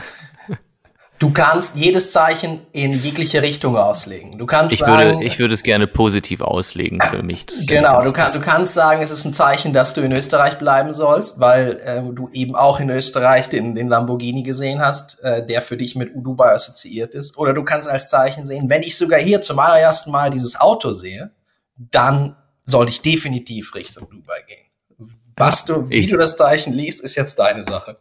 Du 1.21 1.31
kannst 1.35 1.77
jedes 1.77 2.13
Zeichen 2.13 2.61
in 2.73 2.93
jegliche 2.93 3.43
Richtung 3.43 3.77
auslegen. 3.77 4.39
Du 4.39 4.47
kannst 4.47 4.73
ich 4.73 4.79
sagen, 4.79 5.11
würde, 5.11 5.25
ich 5.25 5.39
würde 5.39 5.53
es 5.53 5.63
gerne 5.63 5.87
positiv 5.87 6.41
auslegen 6.41 6.99
für 7.03 7.23
mich. 7.23 7.47
Genau, 7.67 8.01
du, 8.03 8.11
kann, 8.11 8.33
du 8.33 8.41
kannst 8.41 8.73
sagen, 8.73 9.03
es 9.03 9.11
ist 9.11 9.27
ein 9.27 9.35
Zeichen, 9.35 9.75
dass 9.75 9.93
du 9.93 10.01
in 10.01 10.13
Österreich 10.13 10.57
bleiben 10.57 10.95
sollst, 10.95 11.39
weil 11.39 11.79
äh, 11.85 12.03
du 12.11 12.31
eben 12.33 12.57
auch 12.57 12.81
in 12.81 12.89
Österreich 12.89 13.51
den, 13.51 13.75
den 13.75 13.87
Lamborghini 13.87 14.45
gesehen 14.45 14.81
hast, 14.81 15.21
äh, 15.21 15.45
der 15.45 15.61
für 15.61 15.77
dich 15.77 15.95
mit 15.95 16.11
Dubai 16.15 16.55
assoziiert 16.55 17.15
ist. 17.15 17.37
Oder 17.37 17.53
du 17.53 17.65
kannst 17.65 17.87
als 17.87 18.09
Zeichen 18.09 18.47
sehen, 18.47 18.71
wenn 18.71 18.83
ich 18.83 18.97
sogar 18.97 19.21
hier 19.21 19.43
zum 19.43 19.59
allerersten 19.59 20.11
Mal 20.11 20.31
dieses 20.31 20.59
Auto 20.59 20.93
sehe, 20.93 21.33
dann 21.77 22.35
sollte 22.65 22.93
ich 22.93 23.03
definitiv 23.03 23.75
Richtung 23.75 24.09
Dubai 24.09 24.41
gehen. 24.49 25.11
Was 25.37 25.67
du, 25.67 25.87
wie 25.91 25.99
ich, 25.99 26.09
du 26.09 26.17
das 26.17 26.39
Zeichen 26.39 26.73
liest, 26.73 27.03
ist 27.03 27.15
jetzt 27.15 27.39
deine 27.39 27.67
Sache. 27.67 27.99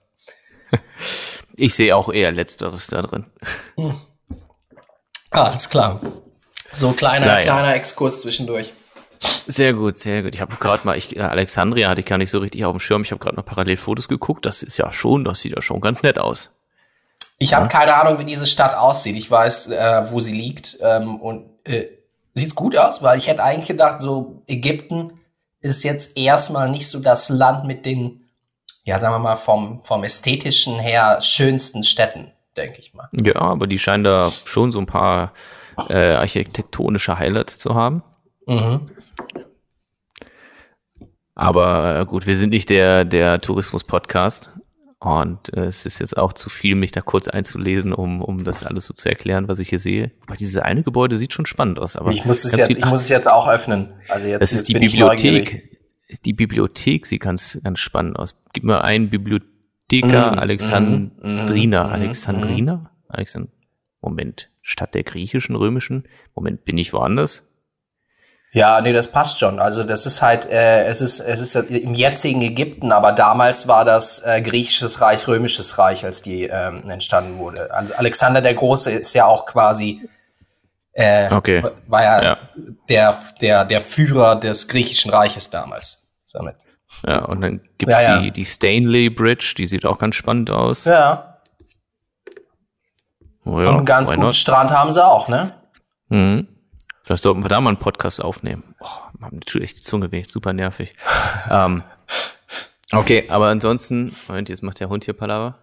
Ich 1.60 1.74
sehe 1.74 1.96
auch 1.96 2.10
eher 2.10 2.32
Letzteres 2.32 2.88
da 2.88 3.02
drin. 3.02 3.26
Hm. 3.78 3.94
Ah, 5.32 5.44
alles 5.44 5.70
klar. 5.70 6.00
So 6.74 6.92
kleiner, 6.94 7.26
naja. 7.26 7.42
kleiner 7.42 7.76
Exkurs 7.76 8.22
zwischendurch. 8.22 8.74
Sehr 9.48 9.74
gut, 9.74 9.96
sehr 9.96 10.24
gut. 10.24 10.36
Ich 10.36 10.42
habe 10.42 10.56
gerade 10.56 10.86
mal, 10.86 10.98
ich, 10.98 11.16
äh, 11.16 11.22
Alexandria 11.22 11.90
hatte 11.90 12.02
ich 12.02 12.08
gar 12.08 12.18
nicht 12.18 12.32
so 12.32 12.40
richtig 12.40 12.64
auf 12.66 12.76
dem 12.76 12.80
Schirm. 12.80 13.02
Ich 13.02 13.12
habe 13.12 13.20
gerade 13.20 13.36
noch 13.36 13.46
parallel 13.46 13.78
Fotos 13.78 14.08
geguckt. 14.08 14.46
Das 14.46 14.64
ist 14.64 14.78
ja 14.78 14.92
schon, 14.92 15.24
das 15.24 15.42
sieht 15.42 15.54
ja 15.56 15.62
schon 15.62 15.82
ganz 15.82 16.04
nett 16.04 16.18
aus. 16.18 16.52
Ich 17.38 17.54
habe 17.54 17.68
keine 17.68 17.96
Ahnung, 17.96 18.20
wie 18.20 18.26
diese 18.26 18.46
Stadt 18.46 18.76
aussieht. 18.76 19.16
Ich 19.16 19.30
weiß, 19.30 19.72
äh, 19.72 20.12
wo 20.12 20.20
sie 20.20 20.34
liegt 20.34 20.78
ähm, 20.82 21.20
und 21.20 21.50
äh, 21.66 21.88
sieht's 22.34 22.56
gut 22.56 22.78
aus, 22.78 23.02
weil 23.02 23.18
ich 23.18 23.28
hätte 23.28 23.44
eigentlich 23.44 23.68
gedacht, 23.68 24.02
so 24.02 24.44
Ägypten 24.48 25.20
ist 25.62 25.84
jetzt 25.84 26.18
erstmal 26.18 26.70
nicht 26.70 26.90
so 26.90 27.00
das 27.00 27.30
Land 27.30 27.66
mit 27.66 27.86
den 27.86 28.19
ja, 28.90 29.00
sagen 29.00 29.14
wir 29.14 29.20
mal, 29.20 29.36
vom, 29.36 29.84
vom 29.84 30.04
ästhetischen 30.04 30.80
her 30.80 31.20
schönsten 31.22 31.84
Städten, 31.84 32.32
denke 32.58 32.80
ich 32.80 32.96
mal. 32.96 33.08
Ja, 33.12 33.36
aber 33.36 33.68
die 33.68 33.78
scheinen 33.78 34.04
da 34.04 34.32
schon 34.46 34.72
so 34.72 34.80
ein 34.80 34.88
paar 34.88 35.34
äh, 35.90 36.14
architektonische 36.14 37.20
Highlights 37.20 37.60
zu 37.60 37.76
haben. 37.76 38.02
Mhm. 38.48 38.90
Aber 41.36 42.00
äh, 42.00 42.06
gut, 42.08 42.26
wir 42.26 42.36
sind 42.36 42.50
nicht 42.50 42.72
der, 42.72 43.06
der 43.06 43.40
Tourismus-Podcast. 43.40 44.50
Und 44.98 45.54
äh, 45.56 45.66
es 45.66 45.86
ist 45.86 46.00
jetzt 46.00 46.18
auch 46.18 46.34
zu 46.34 46.50
viel, 46.50 46.74
mich 46.74 46.92
da 46.92 47.02
kurz 47.02 47.28
einzulesen, 47.28 47.94
um, 47.94 48.24
um 48.24 48.44
das 48.44 48.64
alles 48.64 48.88
so 48.88 48.96
zu 48.96 49.08
erklären, 49.08 49.48
was 49.48 49.60
ich 49.60 49.70
hier 49.70 49.78
sehe. 49.78 50.12
Weil 50.26 50.38
dieses 50.38 50.58
eine 50.58 50.82
Gebäude 50.82 51.16
sieht 51.20 51.32
schon 51.32 51.46
spannend 51.46 51.78
aus. 51.78 51.96
Aber 51.96 52.10
ich 52.10 52.26
muss 52.26 52.44
es, 52.44 52.56
jetzt, 52.56 52.66
viel, 52.66 52.80
ich 52.80 52.86
muss 52.86 53.02
es 53.02 53.10
jetzt 53.10 53.30
auch 53.30 53.48
öffnen. 53.48 53.94
Also 54.10 54.28
jetzt, 54.28 54.42
das 54.42 54.54
ist 54.54 54.68
die 54.68 54.74
Bibliothek 54.74 55.79
die 56.26 56.34
Bibliothek 56.34 57.06
sieht 57.06 57.22
ganz, 57.22 57.60
ganz 57.64 57.80
spannend 57.80 58.18
aus. 58.18 58.36
Gib 58.54 58.64
mir 58.64 58.84
einen 58.84 59.10
Bibliotheker 59.10 60.32
mm, 60.32 60.40
Alexandrina. 60.40 61.84
Mm, 61.84 61.92
Alexandrina? 61.92 62.92
Alexand 63.08 63.50
Moment. 64.02 64.50
Stadt 64.62 64.94
der 64.96 65.04
griechischen, 65.04 65.56
römischen? 65.56 66.08
Moment, 66.36 66.64
bin 66.66 66.78
ich 66.78 66.94
woanders? 66.94 67.50
Ja, 68.52 68.82
nee, 68.82 68.94
das 68.94 69.12
passt 69.12 69.40
schon. 69.40 69.60
Also 69.60 69.84
das 69.84 70.08
ist 70.08 70.24
halt, 70.24 70.48
äh, 70.48 70.86
es 70.86 71.02
ist, 71.02 71.20
es 71.20 71.40
ist 71.40 71.56
im 71.56 71.94
jetzigen 71.94 72.42
Ägypten, 72.42 72.92
aber 72.92 73.12
damals 73.12 73.68
war 73.68 73.86
das 73.86 74.24
äh, 74.26 74.42
griechisches 74.42 75.02
Reich, 75.02 75.28
römisches 75.28 75.78
Reich, 75.78 76.04
als 76.04 76.24
die 76.24 76.46
ähm, 76.46 76.90
entstanden 76.90 77.38
wurde. 77.38 77.72
Also 77.72 77.94
Alexander 77.96 78.42
der 78.42 78.56
Große 78.56 78.92
ist 78.92 79.14
ja 79.14 79.26
auch 79.26 79.46
quasi 79.46 80.10
äh, 80.94 81.32
okay. 81.32 81.64
war 81.88 82.04
ja, 82.04 82.24
ja, 82.24 82.38
Der, 82.90 83.16
der, 83.40 83.66
der 83.66 83.82
Führer 83.82 84.36
des 84.36 84.68
griechischen 84.68 85.12
Reiches 85.12 85.52
damals. 85.52 85.99
Damit. 86.34 86.56
Ja, 87.06 87.26
und 87.26 87.42
dann 87.42 87.62
gibt's 87.78 88.02
ja, 88.02 88.16
ja. 88.16 88.22
die, 88.22 88.32
die 88.32 88.46
Stanley 88.46 89.10
Bridge, 89.10 89.54
die 89.58 89.68
sieht 89.68 89.86
auch 89.86 90.00
ganz 90.00 90.16
spannend 90.16 90.50
aus. 90.50 90.86
Ja. 90.86 91.40
Oh 93.46 93.60
ja 93.60 93.70
und 93.70 93.78
einen 93.78 93.86
ganz 93.86 94.10
guten 94.10 94.22
not? 94.22 94.36
Strand 94.36 94.72
haben 94.72 94.92
sie 94.92 95.06
auch, 95.06 95.28
ne? 95.28 95.54
Mhm. 96.10 96.48
Vielleicht 97.04 97.24
sollten 97.24 97.44
wir 97.44 97.50
da 97.50 97.62
mal 97.62 97.70
einen 97.70 97.80
Podcast 97.80 98.24
aufnehmen. 98.24 98.76
Boah, 98.80 99.12
natürlich 99.20 99.76
die 99.76 99.82
Zunge 99.82 100.12
weh, 100.12 100.24
super 100.28 100.54
nervig. 100.54 100.94
ähm, 101.50 101.84
okay, 102.92 103.28
aber 103.30 103.48
ansonsten, 103.48 104.16
Moment, 104.28 104.50
jetzt 104.50 104.62
macht 104.62 104.80
der 104.80 104.90
Hund 104.90 105.06
hier 105.06 105.14
Palaver. 105.14 105.60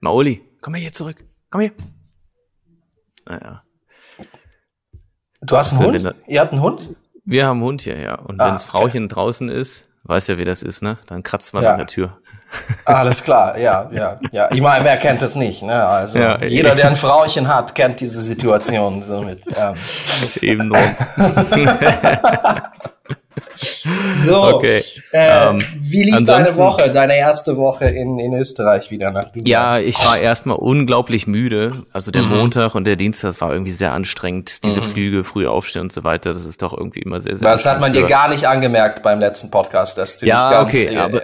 Maoli, 0.00 0.42
komm 0.60 0.72
mal 0.72 0.80
hier 0.80 0.92
zurück. 0.92 1.24
Komm 1.50 1.62
hier. 1.62 1.72
Naja. 3.24 3.62
Du 5.40 5.56
hast 5.56 5.72
einen 5.72 6.04
Hund? 6.04 6.14
Ihr 6.26 6.40
habt 6.40 6.52
einen 6.52 6.62
Hund? 6.62 6.96
Wir 7.24 7.46
haben 7.46 7.58
einen 7.58 7.66
Hund 7.66 7.82
hierher. 7.82 8.24
Und 8.26 8.40
ah, 8.40 8.46
wenn 8.46 8.52
das 8.52 8.64
Frauchen 8.64 9.04
okay. 9.04 9.14
draußen 9.14 9.48
ist, 9.48 9.85
weiß 10.06 10.28
ja, 10.28 10.38
wie 10.38 10.44
das 10.44 10.62
ist, 10.62 10.82
ne? 10.82 10.98
Dann 11.06 11.22
kratzt 11.22 11.54
man 11.54 11.64
ja. 11.64 11.72
an 11.72 11.78
der 11.78 11.86
Tür. 11.86 12.16
Alles 12.84 13.22
klar, 13.24 13.58
ja, 13.58 13.88
ja, 13.92 14.18
ja. 14.30 14.50
Ich 14.52 14.60
meine, 14.60 14.84
wer 14.84 14.96
kennt 14.96 15.22
es 15.22 15.34
nicht, 15.36 15.62
ne? 15.62 15.84
Also 15.84 16.18
ja, 16.18 16.42
jeder, 16.44 16.74
der 16.74 16.88
ein 16.88 16.96
Frauchen 16.96 17.48
hat, 17.48 17.74
kennt 17.74 18.00
diese 18.00 18.22
Situation 18.22 19.02
somit. 19.02 19.44
Ja. 19.46 19.74
Eben 20.40 20.68
nur. 20.68 20.78
So, 24.14 24.42
okay. 24.54 24.82
Äh, 25.12 25.48
ähm, 25.48 25.58
wie 25.80 26.04
lief 26.04 26.24
deine 26.24 26.56
Woche, 26.56 26.90
deine 26.90 27.16
erste 27.16 27.56
Woche 27.56 27.86
in, 27.86 28.18
in 28.18 28.34
Österreich 28.34 28.90
wieder 28.90 29.10
nach 29.10 29.26
Dubai? 29.26 29.48
Ja, 29.48 29.78
ich 29.78 29.98
war 30.04 30.18
erstmal 30.18 30.56
unglaublich 30.56 31.26
müde. 31.26 31.72
Also 31.92 32.10
der 32.10 32.22
mhm. 32.22 32.36
Montag 32.36 32.74
und 32.74 32.84
der 32.86 32.96
Dienstag 32.96 33.40
war 33.40 33.52
irgendwie 33.52 33.72
sehr 33.72 33.92
anstrengend. 33.92 34.64
Diese 34.64 34.80
mhm. 34.80 34.84
Flüge, 34.84 35.24
früh 35.24 35.46
aufstehen 35.46 35.82
und 35.82 35.92
so 35.92 36.04
weiter, 36.04 36.32
das 36.32 36.44
ist 36.44 36.62
doch 36.62 36.76
irgendwie 36.76 37.00
immer 37.00 37.20
sehr, 37.20 37.36
sehr 37.36 37.50
Das 37.50 37.66
hat 37.66 37.80
man 37.80 37.92
dir 37.92 38.04
gar 38.04 38.28
nicht 38.28 38.46
angemerkt 38.46 39.02
beim 39.02 39.20
letzten 39.20 39.50
Podcast, 39.50 39.98
dass 39.98 40.18
du 40.18 40.26
ja, 40.26 40.50
ganz, 40.50 40.74
okay, 40.74 40.94
äh, 40.94 40.98
aber, 40.98 41.22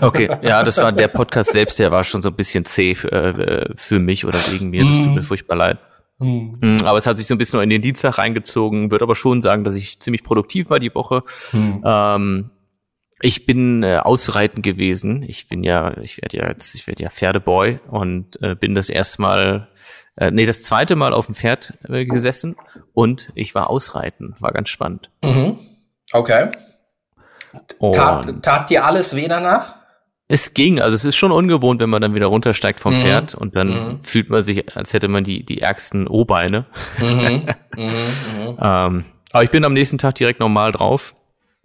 okay, 0.00 0.30
ja, 0.42 0.62
das 0.62 0.78
war 0.78 0.92
der 0.92 1.08
Podcast 1.08 1.52
selbst, 1.52 1.78
der 1.78 1.90
war 1.90 2.04
schon 2.04 2.22
so 2.22 2.30
ein 2.30 2.34
bisschen 2.34 2.64
zäh 2.64 2.94
für, 2.94 3.12
äh, 3.12 3.68
für 3.76 3.98
mich 3.98 4.24
oder 4.24 4.38
wegen 4.50 4.70
mir. 4.70 4.84
Das 4.84 4.96
tut 4.96 5.06
mhm. 5.06 5.14
mir 5.14 5.22
furchtbar 5.22 5.56
leid. 5.56 5.78
Mhm. 6.20 6.82
Aber 6.84 6.98
es 6.98 7.06
hat 7.06 7.18
sich 7.18 7.26
so 7.26 7.34
ein 7.34 7.38
bisschen 7.38 7.56
nur 7.56 7.62
in 7.64 7.70
den 7.70 7.82
Dienstag 7.82 8.18
reingezogen, 8.18 8.90
würde 8.90 9.04
aber 9.04 9.14
schon 9.14 9.40
sagen, 9.40 9.64
dass 9.64 9.74
ich 9.74 10.00
ziemlich 10.00 10.22
produktiv 10.22 10.70
war 10.70 10.78
die 10.78 10.94
Woche. 10.94 11.22
Mhm. 11.52 11.82
Ähm, 11.84 12.50
ich 13.20 13.46
bin 13.46 13.82
äh, 13.82 13.98
ausreiten 14.02 14.62
gewesen. 14.62 15.22
Ich 15.22 15.48
bin 15.48 15.64
ja, 15.64 15.96
ich 15.98 16.20
werde 16.20 16.36
ja 16.36 16.48
jetzt, 16.48 16.74
ich 16.74 16.86
werde 16.86 17.02
ja 17.02 17.10
Pferdeboy 17.10 17.80
und 17.88 18.40
äh, 18.42 18.54
bin 18.54 18.74
das 18.74 18.90
erste 18.90 19.22
Mal, 19.22 19.68
äh, 20.16 20.30
nee, 20.30 20.46
das 20.46 20.62
zweite 20.62 20.96
Mal 20.96 21.12
auf 21.12 21.26
dem 21.26 21.34
Pferd 21.34 21.74
äh, 21.88 22.04
gesessen 22.04 22.56
und 22.92 23.30
ich 23.34 23.54
war 23.54 23.70
ausreiten. 23.70 24.34
War 24.40 24.52
ganz 24.52 24.68
spannend. 24.68 25.10
Mhm. 25.24 25.58
Okay. 26.12 26.50
Tat, 27.92 28.42
tat 28.42 28.70
dir 28.70 28.84
alles 28.84 29.14
weh 29.14 29.28
danach? 29.28 29.76
Es 30.26 30.54
ging, 30.54 30.80
also 30.80 30.94
es 30.94 31.04
ist 31.04 31.16
schon 31.16 31.32
ungewohnt, 31.32 31.80
wenn 31.80 31.90
man 31.90 32.00
dann 32.00 32.14
wieder 32.14 32.26
runtersteigt 32.26 32.80
vom 32.80 32.96
mhm. 32.96 33.02
Pferd 33.02 33.34
und 33.34 33.56
dann 33.56 33.68
mhm. 33.68 33.98
fühlt 34.02 34.30
man 34.30 34.42
sich, 34.42 34.74
als 34.74 34.94
hätte 34.94 35.08
man 35.08 35.22
die, 35.22 35.44
die 35.44 35.60
ärgsten 35.60 36.08
O-Beine. 36.08 36.64
Mhm. 36.98 37.06
mhm. 37.06 37.42
mhm. 37.76 38.58
ähm, 38.60 39.04
aber 39.32 39.42
ich 39.42 39.50
bin 39.50 39.64
am 39.64 39.74
nächsten 39.74 39.98
Tag 39.98 40.14
direkt 40.14 40.40
normal 40.40 40.72
drauf. 40.72 41.14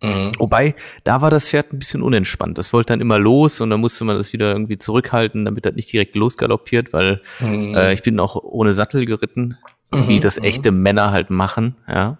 Mhm. 0.02 0.32
Wobei, 0.40 0.76
da 1.04 1.22
war 1.22 1.30
das 1.30 1.50
Pferd 1.50 1.72
ein 1.72 1.80
bisschen 1.80 2.02
unentspannt. 2.02 2.58
Das 2.58 2.74
wollte 2.74 2.94
dann 2.94 3.02
immer 3.02 3.20
los 3.20 3.62
und 3.62 3.70
dann 3.70 3.80
musste 3.80 4.04
man 4.04 4.18
das 4.18 4.34
wieder 4.34 4.52
irgendwie 4.52 4.78
zurückhalten, 4.78 5.46
damit 5.46 5.66
das 5.66 5.76
nicht 5.76 5.92
direkt 5.92 6.16
losgaloppiert, 6.16 6.92
weil 6.94 7.22
äh, 7.42 7.94
ich 7.94 8.02
bin 8.02 8.20
auch 8.20 8.36
ohne 8.36 8.74
Sattel 8.74 9.06
geritten, 9.06 9.58
wie 9.92 10.20
das 10.20 10.38
echte 10.38 10.72
Männer 10.72 11.12
halt 11.12 11.30
machen, 11.30 11.76
ja. 11.88 12.18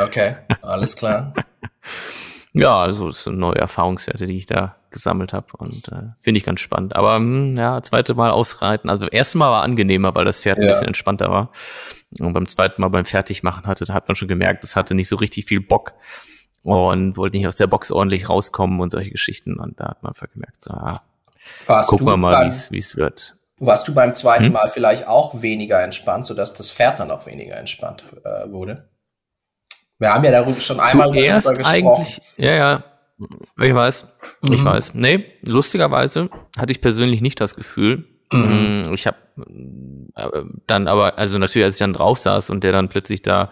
Okay, 0.00 0.36
alles 0.60 0.96
klar. 0.96 1.34
Ja, 2.54 2.80
also 2.80 3.08
das 3.08 3.24
sind 3.24 3.38
neue 3.38 3.56
Erfahrungswerte, 3.56 4.26
die 4.26 4.36
ich 4.36 4.46
da 4.46 4.76
gesammelt 4.90 5.32
habe 5.32 5.46
und 5.56 5.88
äh, 5.88 6.10
finde 6.18 6.38
ich 6.38 6.44
ganz 6.44 6.60
spannend. 6.60 6.94
Aber 6.94 7.18
mh, 7.18 7.24
hm, 7.24 7.56
ja, 7.56 7.82
zweite 7.82 8.14
Mal 8.14 8.30
ausreiten, 8.30 8.90
also 8.90 9.06
erste 9.06 9.38
Mal 9.38 9.50
war 9.50 9.62
angenehmer, 9.62 10.14
weil 10.14 10.26
das 10.26 10.40
Pferd 10.40 10.58
ja. 10.58 10.64
ein 10.64 10.68
bisschen 10.68 10.88
entspannter 10.88 11.30
war. 11.30 11.50
Und 12.20 12.34
beim 12.34 12.46
zweiten 12.46 12.82
Mal 12.82 12.88
beim 12.88 13.06
Fertigmachen 13.06 13.66
hatte, 13.66 13.86
da 13.86 13.94
hat 13.94 14.06
man 14.06 14.16
schon 14.16 14.28
gemerkt, 14.28 14.64
es 14.64 14.76
hatte 14.76 14.94
nicht 14.94 15.08
so 15.08 15.16
richtig 15.16 15.46
viel 15.46 15.60
Bock 15.60 15.94
und 16.62 17.16
wollte 17.16 17.38
nicht 17.38 17.46
aus 17.46 17.56
der 17.56 17.66
Box 17.66 17.90
ordentlich 17.90 18.28
rauskommen 18.28 18.80
und 18.80 18.90
solche 18.90 19.10
Geschichten. 19.10 19.58
Und 19.58 19.80
da 19.80 19.88
hat 19.88 20.02
man 20.02 20.10
einfach 20.10 20.30
gemerkt, 20.30 20.62
so, 20.62 20.72
ah, 20.72 21.02
gucken 21.86 22.06
wir 22.06 22.18
mal, 22.18 22.50
wie 22.70 22.78
es 22.78 22.96
wird. 22.96 23.34
Warst 23.58 23.88
du 23.88 23.94
beim 23.94 24.14
zweiten 24.14 24.46
hm? 24.46 24.52
Mal 24.52 24.68
vielleicht 24.68 25.06
auch 25.06 25.40
weniger 25.40 25.80
entspannt, 25.82 26.26
sodass 26.26 26.52
das 26.52 26.70
Pferd 26.70 26.98
dann 26.98 27.10
auch 27.10 27.26
weniger 27.26 27.56
entspannt 27.56 28.04
äh, 28.24 28.50
wurde? 28.50 28.88
Wir 30.02 30.12
haben 30.12 30.24
ja 30.24 30.32
darüber 30.32 30.60
schon 30.60 30.80
einmal 30.80 31.12
Zuerst 31.12 31.46
darüber 31.46 31.58
gesprochen. 31.58 32.02
Eigentlich, 32.02 32.20
ja, 32.36 32.52
ja. 32.54 32.84
Ich 33.60 33.72
weiß, 33.72 34.06
mhm. 34.42 34.52
ich 34.52 34.64
weiß. 34.64 34.94
Nee, 34.94 35.26
lustigerweise 35.42 36.28
hatte 36.58 36.72
ich 36.72 36.80
persönlich 36.80 37.20
nicht 37.20 37.40
das 37.40 37.54
Gefühl. 37.54 38.08
Mhm. 38.32 38.86
Mm, 38.88 38.94
ich 38.94 39.06
habe 39.06 39.18
äh, 40.16 40.42
dann 40.66 40.88
aber, 40.88 41.18
also 41.18 41.38
natürlich, 41.38 41.66
als 41.66 41.76
ich 41.76 41.78
dann 41.78 41.92
drauf 41.92 42.18
saß 42.18 42.50
und 42.50 42.64
der 42.64 42.72
dann 42.72 42.88
plötzlich 42.88 43.22
da 43.22 43.50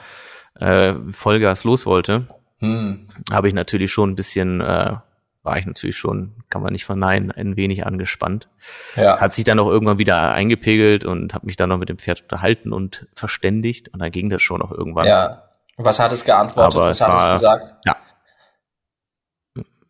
äh, 0.59 0.95
Vollgas 1.13 1.63
los 1.63 1.87
wollte, 1.87 2.27
mhm. 2.59 3.07
habe 3.31 3.47
ich 3.47 3.55
natürlich 3.55 3.93
schon 3.93 4.11
ein 4.11 4.17
bisschen, 4.17 4.61
äh, 4.61 4.97
war 5.45 5.57
ich 5.57 5.67
natürlich 5.67 5.99
schon, 5.99 6.33
kann 6.49 6.63
man 6.63 6.73
nicht 6.73 6.85
verneinen, 6.85 7.31
ein 7.31 7.57
wenig 7.57 7.87
angespannt. 7.87 8.49
Ja. 8.97 9.21
Hat 9.21 9.33
sich 9.33 9.45
dann 9.45 9.61
auch 9.61 9.69
irgendwann 9.69 10.01
wieder 10.01 10.33
eingepegelt 10.33 11.05
und 11.05 11.33
habe 11.33 11.47
mich 11.47 11.55
dann 11.55 11.69
noch 11.69 11.79
mit 11.79 11.91
dem 11.91 11.99
Pferd 11.99 12.23
unterhalten 12.23 12.73
und 12.73 13.07
verständigt 13.15 13.91
und 13.91 14.01
dann 14.01 14.11
ging 14.11 14.31
das 14.31 14.43
schon 14.43 14.63
auch 14.63 14.73
irgendwann. 14.73 15.07
Ja. 15.07 15.45
Was 15.77 15.99
hat 15.99 16.13
es 16.13 16.25
geantwortet? 16.25 16.77
Aber 16.77 16.89
Was 16.89 17.01
es 17.01 17.07
hat 17.07 17.13
war, 17.13 17.27
es 17.27 17.41
gesagt? 17.41 17.75
Ja. 17.85 17.97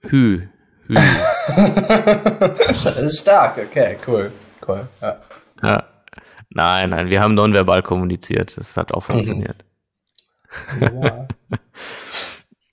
Hü. 0.03 0.49
Hü. 0.87 0.95
das 2.69 2.87
ist 2.97 3.21
stark, 3.21 3.59
okay, 3.59 3.97
cool. 4.07 4.33
Cool. 4.67 4.89
Ja. 5.01 5.21
ja. 5.63 5.85
Nein, 6.51 6.91
nein, 6.91 7.11
wir 7.11 7.21
haben 7.21 7.35
nonverbal 7.35 7.83
kommuniziert. 7.83 8.57
Das 8.57 8.77
hat 8.77 8.93
auch 8.93 9.03
funktioniert. 9.05 9.65
Ja. 10.81 11.29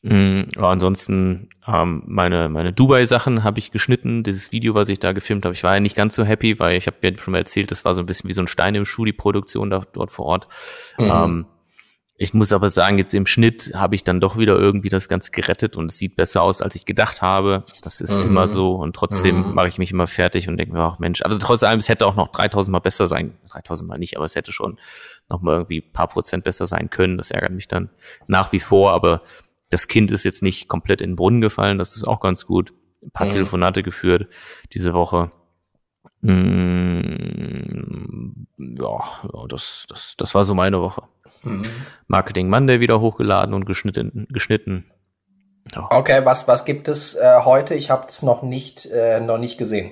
mm, 0.01 0.47
ansonsten 0.57 1.49
ähm, 1.67 2.01
meine 2.07 2.49
meine 2.49 2.73
Dubai-Sachen 2.73 3.43
habe 3.43 3.59
ich 3.59 3.69
geschnitten. 3.69 4.23
Dieses 4.23 4.51
Video, 4.51 4.73
was 4.73 4.89
ich 4.89 4.97
da 4.97 5.11
gefilmt 5.11 5.45
habe, 5.45 5.53
ich 5.53 5.63
war 5.63 5.75
ja 5.75 5.79
nicht 5.79 5.95
ganz 5.95 6.15
so 6.15 6.25
happy, 6.25 6.59
weil 6.59 6.75
ich 6.75 6.87
habe 6.87 6.97
ja 7.03 7.15
schon 7.17 7.33
mal 7.33 7.37
erzählt, 7.37 7.69
das 7.69 7.85
war 7.85 7.93
so 7.93 8.01
ein 8.01 8.07
bisschen 8.07 8.29
wie 8.29 8.33
so 8.33 8.41
ein 8.41 8.47
Stein 8.47 8.73
im 8.73 8.83
Schuh 8.83 9.05
die 9.05 9.13
Produktion 9.13 9.69
da, 9.69 9.83
dort 9.93 10.09
vor 10.09 10.25
Ort. 10.25 10.47
Mhm. 10.97 11.11
Ähm, 11.11 11.45
ich 12.19 12.33
muss 12.33 12.51
aber 12.51 12.71
sagen, 12.71 12.97
jetzt 12.97 13.13
im 13.13 13.27
Schnitt 13.27 13.73
habe 13.75 13.93
ich 13.93 14.03
dann 14.03 14.19
doch 14.19 14.39
wieder 14.39 14.57
irgendwie 14.57 14.89
das 14.89 15.07
Ganze 15.07 15.29
gerettet 15.29 15.77
und 15.77 15.91
es 15.91 15.99
sieht 15.99 16.15
besser 16.15 16.41
aus, 16.41 16.63
als 16.63 16.73
ich 16.73 16.85
gedacht 16.85 17.21
habe. 17.21 17.63
Das 17.83 18.01
ist 18.01 18.17
mhm. 18.17 18.23
immer 18.23 18.47
so 18.47 18.73
und 18.73 18.95
trotzdem 18.95 19.49
mhm. 19.49 19.53
mache 19.53 19.67
ich 19.67 19.77
mich 19.77 19.91
immer 19.91 20.07
fertig 20.07 20.49
und 20.49 20.57
denke 20.57 20.73
mir, 20.73 20.79
ach 20.79 20.97
Mensch, 20.97 21.21
also 21.21 21.37
trotz 21.37 21.61
allem, 21.61 21.77
es 21.77 21.89
hätte 21.89 22.07
auch 22.07 22.15
noch 22.15 22.29
3000 22.29 22.71
Mal 22.71 22.79
besser 22.79 23.07
sein, 23.07 23.37
3000 23.51 23.87
Mal 23.87 23.99
nicht, 23.99 24.17
aber 24.17 24.25
es 24.25 24.35
hätte 24.35 24.51
schon 24.51 24.79
noch 25.29 25.41
mal 25.41 25.53
irgendwie 25.53 25.81
paar 25.81 26.07
Prozent 26.07 26.43
besser 26.43 26.65
sein 26.65 26.89
können. 26.89 27.19
Das 27.19 27.29
ärgert 27.29 27.51
mich 27.51 27.67
dann 27.67 27.91
nach 28.25 28.51
wie 28.51 28.61
vor, 28.61 28.93
aber 28.93 29.21
das 29.69 29.87
Kind 29.87 30.09
ist 30.09 30.23
jetzt 30.23 30.41
nicht 30.41 30.67
komplett 30.67 31.01
in 31.01 31.11
den 31.11 31.15
Brunnen 31.17 31.41
gefallen, 31.41 31.77
das 31.77 31.95
ist 31.95 32.05
auch 32.05 32.19
ganz 32.19 32.47
gut. 32.47 32.73
Ein 33.03 33.11
paar 33.11 33.27
mhm. 33.27 33.31
Telefonate 33.31 33.83
geführt 33.83 34.27
diese 34.73 34.93
Woche. 34.93 35.29
Mm, 36.21 36.87
ja, 38.57 38.99
das, 39.47 39.85
das, 39.87 40.15
das 40.17 40.33
war 40.33 40.45
so 40.45 40.55
meine 40.55 40.81
Woche. 40.81 41.03
Mhm. 41.43 41.65
Marketing 42.07 42.49
Monday 42.49 42.79
wieder 42.79 42.99
hochgeladen 42.99 43.53
und 43.53 43.65
geschnitten. 43.65 44.27
geschnitten. 44.29 44.85
Ja. 45.73 45.87
Okay, 45.91 46.23
was, 46.23 46.47
was 46.47 46.65
gibt 46.65 46.87
es 46.87 47.15
äh, 47.15 47.41
heute? 47.43 47.75
Ich 47.75 47.89
habe 47.89 48.07
es 48.07 48.23
noch 48.23 48.41
nicht, 48.41 48.85
äh, 48.85 49.19
noch 49.19 49.37
nicht 49.37 49.57
gesehen. 49.57 49.91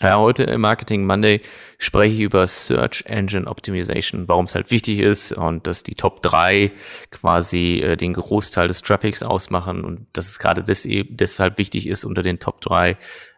Ja, 0.00 0.18
heute 0.18 0.42
im 0.42 0.62
Marketing 0.62 1.04
Monday 1.06 1.42
spreche 1.78 2.14
ich 2.14 2.20
über 2.20 2.44
Search 2.48 3.04
Engine 3.06 3.46
Optimization, 3.46 4.26
warum 4.26 4.46
es 4.46 4.54
halt 4.56 4.72
wichtig 4.72 4.98
ist 4.98 5.30
und 5.30 5.68
dass 5.68 5.84
die 5.84 5.94
Top 5.94 6.22
3 6.22 6.72
quasi 7.12 7.80
äh, 7.80 7.96
den 7.96 8.14
Großteil 8.14 8.66
des 8.66 8.82
Traffics 8.82 9.22
ausmachen 9.22 9.84
und 9.84 10.06
dass 10.12 10.28
es 10.28 10.40
gerade 10.40 10.64
des, 10.64 10.88
deshalb 10.88 11.58
wichtig 11.58 11.86
ist, 11.86 12.04
unter 12.04 12.22
den 12.22 12.40
Top 12.40 12.60
3 12.62 12.96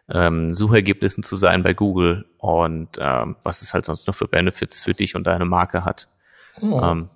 ähm, 0.09 0.55
Suchergebnissen 0.55 1.23
zu 1.23 1.35
sein 1.35 1.61
bei 1.61 1.75
Google 1.75 2.25
und 2.37 2.97
ähm, 2.99 3.35
was 3.43 3.61
es 3.61 3.75
halt 3.75 3.85
sonst 3.85 4.07
noch 4.07 4.15
für 4.15 4.27
Benefits 4.27 4.79
für 4.79 4.93
dich 4.93 5.15
und 5.15 5.27
deine 5.27 5.45
Marke 5.45 5.85
hat. 5.85 6.07
Oh. 6.61 6.79
Ähm, 6.81 7.09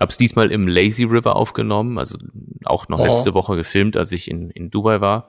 hab's 0.00 0.16
diesmal 0.16 0.50
im 0.50 0.68
Lazy 0.68 1.04
River 1.04 1.36
aufgenommen, 1.36 1.98
also 1.98 2.18
auch 2.64 2.88
noch 2.88 3.00
oh. 3.00 3.04
letzte 3.04 3.34
Woche 3.34 3.56
gefilmt, 3.56 3.96
als 3.96 4.12
ich 4.12 4.30
in, 4.30 4.50
in 4.50 4.70
Dubai 4.70 5.00
war. 5.00 5.28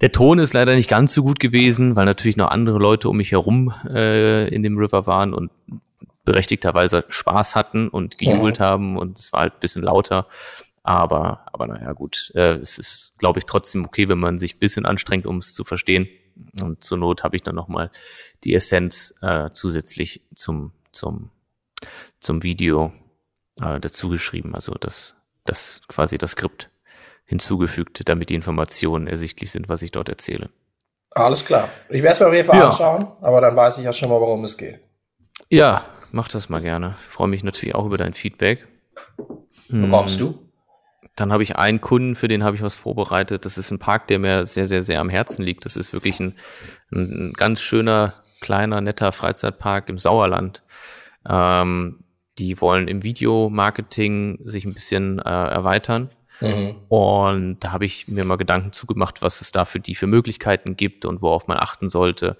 Der 0.00 0.10
Ton 0.10 0.38
ist 0.38 0.52
leider 0.52 0.74
nicht 0.74 0.90
ganz 0.90 1.14
so 1.14 1.22
gut 1.22 1.38
gewesen, 1.38 1.94
weil 1.94 2.06
natürlich 2.06 2.36
noch 2.36 2.50
andere 2.50 2.78
Leute 2.78 3.08
um 3.08 3.16
mich 3.16 3.30
herum 3.30 3.72
äh, 3.88 4.48
in 4.48 4.62
dem 4.62 4.76
River 4.76 5.06
waren 5.06 5.32
und 5.32 5.50
berechtigterweise 6.24 7.04
Spaß 7.08 7.54
hatten 7.54 7.88
und 7.88 8.18
gejubelt 8.18 8.58
oh. 8.60 8.64
haben 8.64 8.98
und 8.98 9.18
es 9.18 9.32
war 9.32 9.40
halt 9.40 9.54
ein 9.54 9.60
bisschen 9.60 9.82
lauter. 9.82 10.26
Aber, 10.84 11.46
aber 11.52 11.68
naja, 11.68 11.92
gut, 11.92 12.32
äh, 12.34 12.54
es 12.54 12.78
ist, 12.78 13.12
glaube 13.18 13.38
ich, 13.38 13.44
trotzdem 13.44 13.84
okay, 13.84 14.08
wenn 14.08 14.18
man 14.18 14.38
sich 14.38 14.56
ein 14.56 14.58
bisschen 14.58 14.84
anstrengt, 14.86 15.26
um 15.26 15.36
es 15.36 15.54
zu 15.54 15.62
verstehen. 15.62 16.08
Und 16.60 16.82
zur 16.82 16.98
Not 16.98 17.22
habe 17.22 17.36
ich 17.36 17.42
dann 17.42 17.54
nochmal 17.54 17.90
die 18.42 18.54
Essenz 18.54 19.14
äh, 19.22 19.50
zusätzlich 19.52 20.22
zum, 20.34 20.72
zum 20.90 21.30
zum 22.22 22.42
Video 22.42 22.92
äh, 23.60 23.80
dazu 23.80 24.08
geschrieben, 24.08 24.54
also 24.54 24.74
das, 24.74 25.16
das 25.44 25.82
quasi 25.88 26.18
das 26.18 26.32
Skript 26.32 26.70
hinzugefügt, 27.24 28.08
damit 28.08 28.30
die 28.30 28.34
Informationen 28.34 29.06
ersichtlich 29.06 29.50
sind, 29.50 29.68
was 29.68 29.82
ich 29.82 29.90
dort 29.90 30.08
erzähle. 30.08 30.50
Alles 31.10 31.44
klar. 31.44 31.68
Ich 31.88 32.02
werde 32.02 32.14
es 32.14 32.20
mir 32.20 32.26
auf 32.26 32.34
jeden 32.34 32.46
Fall 32.46 32.58
ja. 32.58 32.66
anschauen, 32.66 33.08
aber 33.20 33.40
dann 33.40 33.54
weiß 33.56 33.78
ich 33.78 33.84
ja 33.84 33.92
schon 33.92 34.08
mal, 34.08 34.20
worum 34.20 34.44
es 34.44 34.56
geht. 34.56 34.80
Ja, 35.50 35.84
mach 36.10 36.28
das 36.28 36.48
mal 36.48 36.62
gerne. 36.62 36.96
Ich 37.04 37.12
freue 37.12 37.28
mich 37.28 37.44
natürlich 37.44 37.74
auch 37.74 37.84
über 37.84 37.98
dein 37.98 38.14
Feedback. 38.14 38.66
Bekommst 39.68 40.20
hm. 40.20 40.26
du? 40.26 40.48
Dann 41.16 41.32
habe 41.32 41.42
ich 41.42 41.56
einen 41.56 41.82
Kunden, 41.82 42.16
für 42.16 42.28
den 42.28 42.42
habe 42.42 42.56
ich 42.56 42.62
was 42.62 42.76
vorbereitet. 42.76 43.44
Das 43.44 43.58
ist 43.58 43.70
ein 43.70 43.78
Park, 43.78 44.08
der 44.08 44.18
mir 44.18 44.46
sehr, 44.46 44.66
sehr, 44.66 44.82
sehr 44.82 45.00
am 45.00 45.10
Herzen 45.10 45.42
liegt. 45.42 45.66
Das 45.66 45.76
ist 45.76 45.92
wirklich 45.92 46.18
ein, 46.20 46.36
ein 46.90 47.34
ganz 47.34 47.60
schöner, 47.60 48.14
kleiner, 48.40 48.80
netter 48.80 49.12
Freizeitpark 49.12 49.90
im 49.90 49.98
Sauerland. 49.98 50.62
Ähm, 51.28 52.01
die 52.42 52.60
wollen 52.60 52.88
im 52.88 53.02
Videomarketing 53.02 54.40
sich 54.44 54.64
ein 54.64 54.74
bisschen 54.74 55.18
äh, 55.18 55.22
erweitern 55.22 56.10
Mhm. 56.42 56.76
Und 56.88 57.60
da 57.60 57.72
habe 57.72 57.84
ich 57.84 58.08
mir 58.08 58.24
mal 58.24 58.36
Gedanken 58.36 58.72
zugemacht, 58.72 59.22
was 59.22 59.40
es 59.40 59.52
da 59.52 59.64
für 59.64 59.80
die 59.80 59.94
für 59.94 60.06
Möglichkeiten 60.06 60.76
gibt 60.76 61.04
und 61.04 61.22
worauf 61.22 61.46
man 61.46 61.58
achten 61.58 61.88
sollte. 61.88 62.36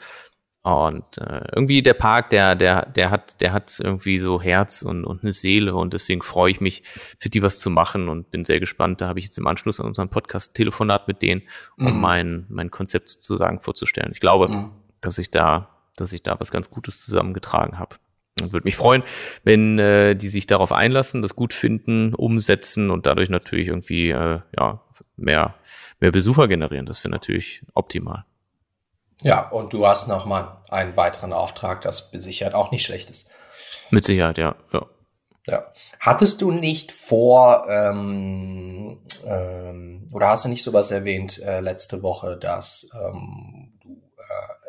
Und 0.62 1.18
äh, 1.18 1.44
irgendwie 1.54 1.82
der 1.82 1.94
Park, 1.94 2.30
der, 2.30 2.54
der, 2.54 2.87
der 2.87 3.11
hat, 3.11 3.40
der 3.40 3.52
hat 3.52 3.80
irgendwie 3.82 4.18
so 4.18 4.40
Herz 4.40 4.82
und, 4.82 5.04
und 5.04 5.23
eine 5.23 5.32
Seele 5.32 5.75
und 5.75 5.92
deswegen 5.92 6.23
freue 6.23 6.52
ich 6.52 6.61
mich, 6.61 6.85
für 7.18 7.28
die 7.28 7.42
was 7.42 7.59
zu 7.59 7.68
machen 7.68 8.09
und 8.09 8.30
bin 8.30 8.44
sehr 8.44 8.61
gespannt. 8.61 9.00
Da 9.00 9.09
habe 9.09 9.18
ich 9.18 9.25
jetzt 9.25 9.38
im 9.38 9.47
Anschluss 9.49 9.80
an 9.80 9.87
unseren 9.87 10.09
Podcast 10.09 10.54
Telefonat 10.54 11.09
mit 11.09 11.21
denen, 11.21 11.42
um 11.78 11.94
mhm. 11.94 12.00
mein, 12.00 12.47
mein 12.49 12.71
Konzept 12.71 13.09
sozusagen 13.09 13.59
vorzustellen. 13.59 14.12
Ich 14.12 14.21
glaube, 14.21 14.49
mhm. 14.49 14.71
dass 15.00 15.18
ich 15.18 15.32
da, 15.32 15.80
dass 15.97 16.12
ich 16.12 16.23
da 16.23 16.38
was 16.38 16.52
ganz 16.52 16.71
Gutes 16.71 17.04
zusammengetragen 17.04 17.80
habe. 17.80 17.97
Und 18.40 18.52
würde 18.52 18.64
mich 18.64 18.76
freuen, 18.76 19.02
wenn 19.44 19.78
äh, 19.78 20.14
die 20.14 20.28
sich 20.28 20.46
darauf 20.46 20.72
einlassen, 20.72 21.20
das 21.20 21.36
gut 21.36 21.52
finden, 21.52 22.14
umsetzen 22.14 22.90
und 22.90 23.06
dadurch 23.06 23.28
natürlich 23.28 23.68
irgendwie 23.68 24.10
äh, 24.10 24.40
ja 24.58 24.82
mehr 25.16 25.54
mehr 26.00 26.12
Besucher 26.12 26.48
generieren. 26.48 26.86
Das 26.86 27.04
wäre 27.04 27.10
natürlich 27.10 27.62
optimal. 27.74 28.24
Ja, 29.22 29.48
und 29.50 29.72
du 29.72 29.86
hast 29.86 30.08
nochmal 30.08 30.56
einen 30.68 30.96
weiteren 30.96 31.32
Auftrag, 31.32 31.82
das 31.82 32.10
Sicherheit 32.12 32.54
auch 32.54 32.72
nicht 32.72 32.84
schlecht 32.84 33.08
ist. 33.08 33.30
Mit 33.90 34.04
Sicherheit, 34.04 34.38
ja. 34.38 34.56
Ja. 34.72 34.86
ja. 35.46 35.64
Hattest 36.00 36.42
du 36.42 36.50
nicht 36.50 36.90
vor, 36.90 37.66
ähm, 37.68 38.98
ähm, 39.26 40.06
oder 40.12 40.28
hast 40.28 40.44
du 40.44 40.48
nicht 40.48 40.64
sowas 40.64 40.90
erwähnt 40.90 41.40
äh, 41.40 41.60
letzte 41.60 42.02
Woche, 42.02 42.36
dass 42.36 42.90
ähm, 42.94 43.78
du 43.80 44.02
äh, 44.18 44.62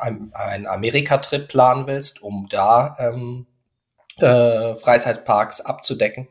einen 0.00 0.66
Amerika-Trip 0.66 1.48
planen 1.48 1.86
willst, 1.86 2.22
um 2.22 2.46
da 2.50 2.96
ähm, 2.98 3.46
äh, 4.18 4.74
Freizeitparks 4.76 5.60
abzudecken? 5.60 6.28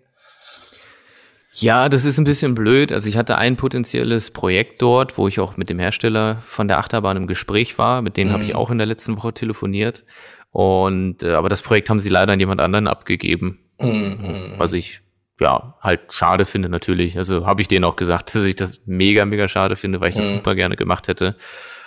Ja, 1.53 1.89
das 1.89 2.05
ist 2.05 2.17
ein 2.17 2.23
bisschen 2.23 2.55
blöd. 2.55 2.91
Also 2.93 3.09
ich 3.09 3.17
hatte 3.17 3.37
ein 3.37 3.57
potenzielles 3.57 4.31
Projekt 4.31 4.81
dort, 4.81 5.17
wo 5.17 5.27
ich 5.27 5.39
auch 5.39 5.57
mit 5.57 5.69
dem 5.69 5.79
Hersteller 5.79 6.41
von 6.45 6.67
der 6.69 6.77
Achterbahn 6.77 7.17
im 7.17 7.27
Gespräch 7.27 7.77
war. 7.77 8.01
Mit 8.01 8.15
denen 8.15 8.29
mhm. 8.29 8.33
habe 8.33 8.43
ich 8.43 8.51
mhm. 8.51 8.55
auch 8.55 8.69
in 8.69 8.77
der 8.77 8.87
letzten 8.87 9.17
Woche 9.17 9.33
telefoniert. 9.33 10.05
Und 10.51 11.21
äh, 11.23 11.33
aber 11.33 11.49
das 11.49 11.61
Projekt 11.61 11.89
haben 11.89 11.99
sie 11.99 12.09
leider 12.09 12.33
an 12.33 12.39
jemand 12.39 12.61
anderen 12.61 12.87
abgegeben. 12.87 13.59
Mhm. 13.79 14.53
Was 14.57 14.73
ich 14.73 15.01
ja 15.39 15.75
halt 15.81 16.01
schade 16.09 16.45
finde 16.45 16.69
natürlich. 16.69 17.17
Also 17.17 17.45
habe 17.45 17.61
ich 17.61 17.67
denen 17.67 17.85
auch 17.85 17.95
gesagt, 17.95 18.33
dass 18.35 18.43
ich 18.43 18.55
das 18.55 18.81
mega, 18.85 19.25
mega 19.25 19.47
schade 19.47 19.75
finde, 19.75 20.01
weil 20.01 20.09
ich 20.09 20.15
das 20.15 20.31
mhm. 20.31 20.35
super 20.35 20.55
gerne 20.55 20.75
gemacht 20.75 21.07
hätte. 21.07 21.35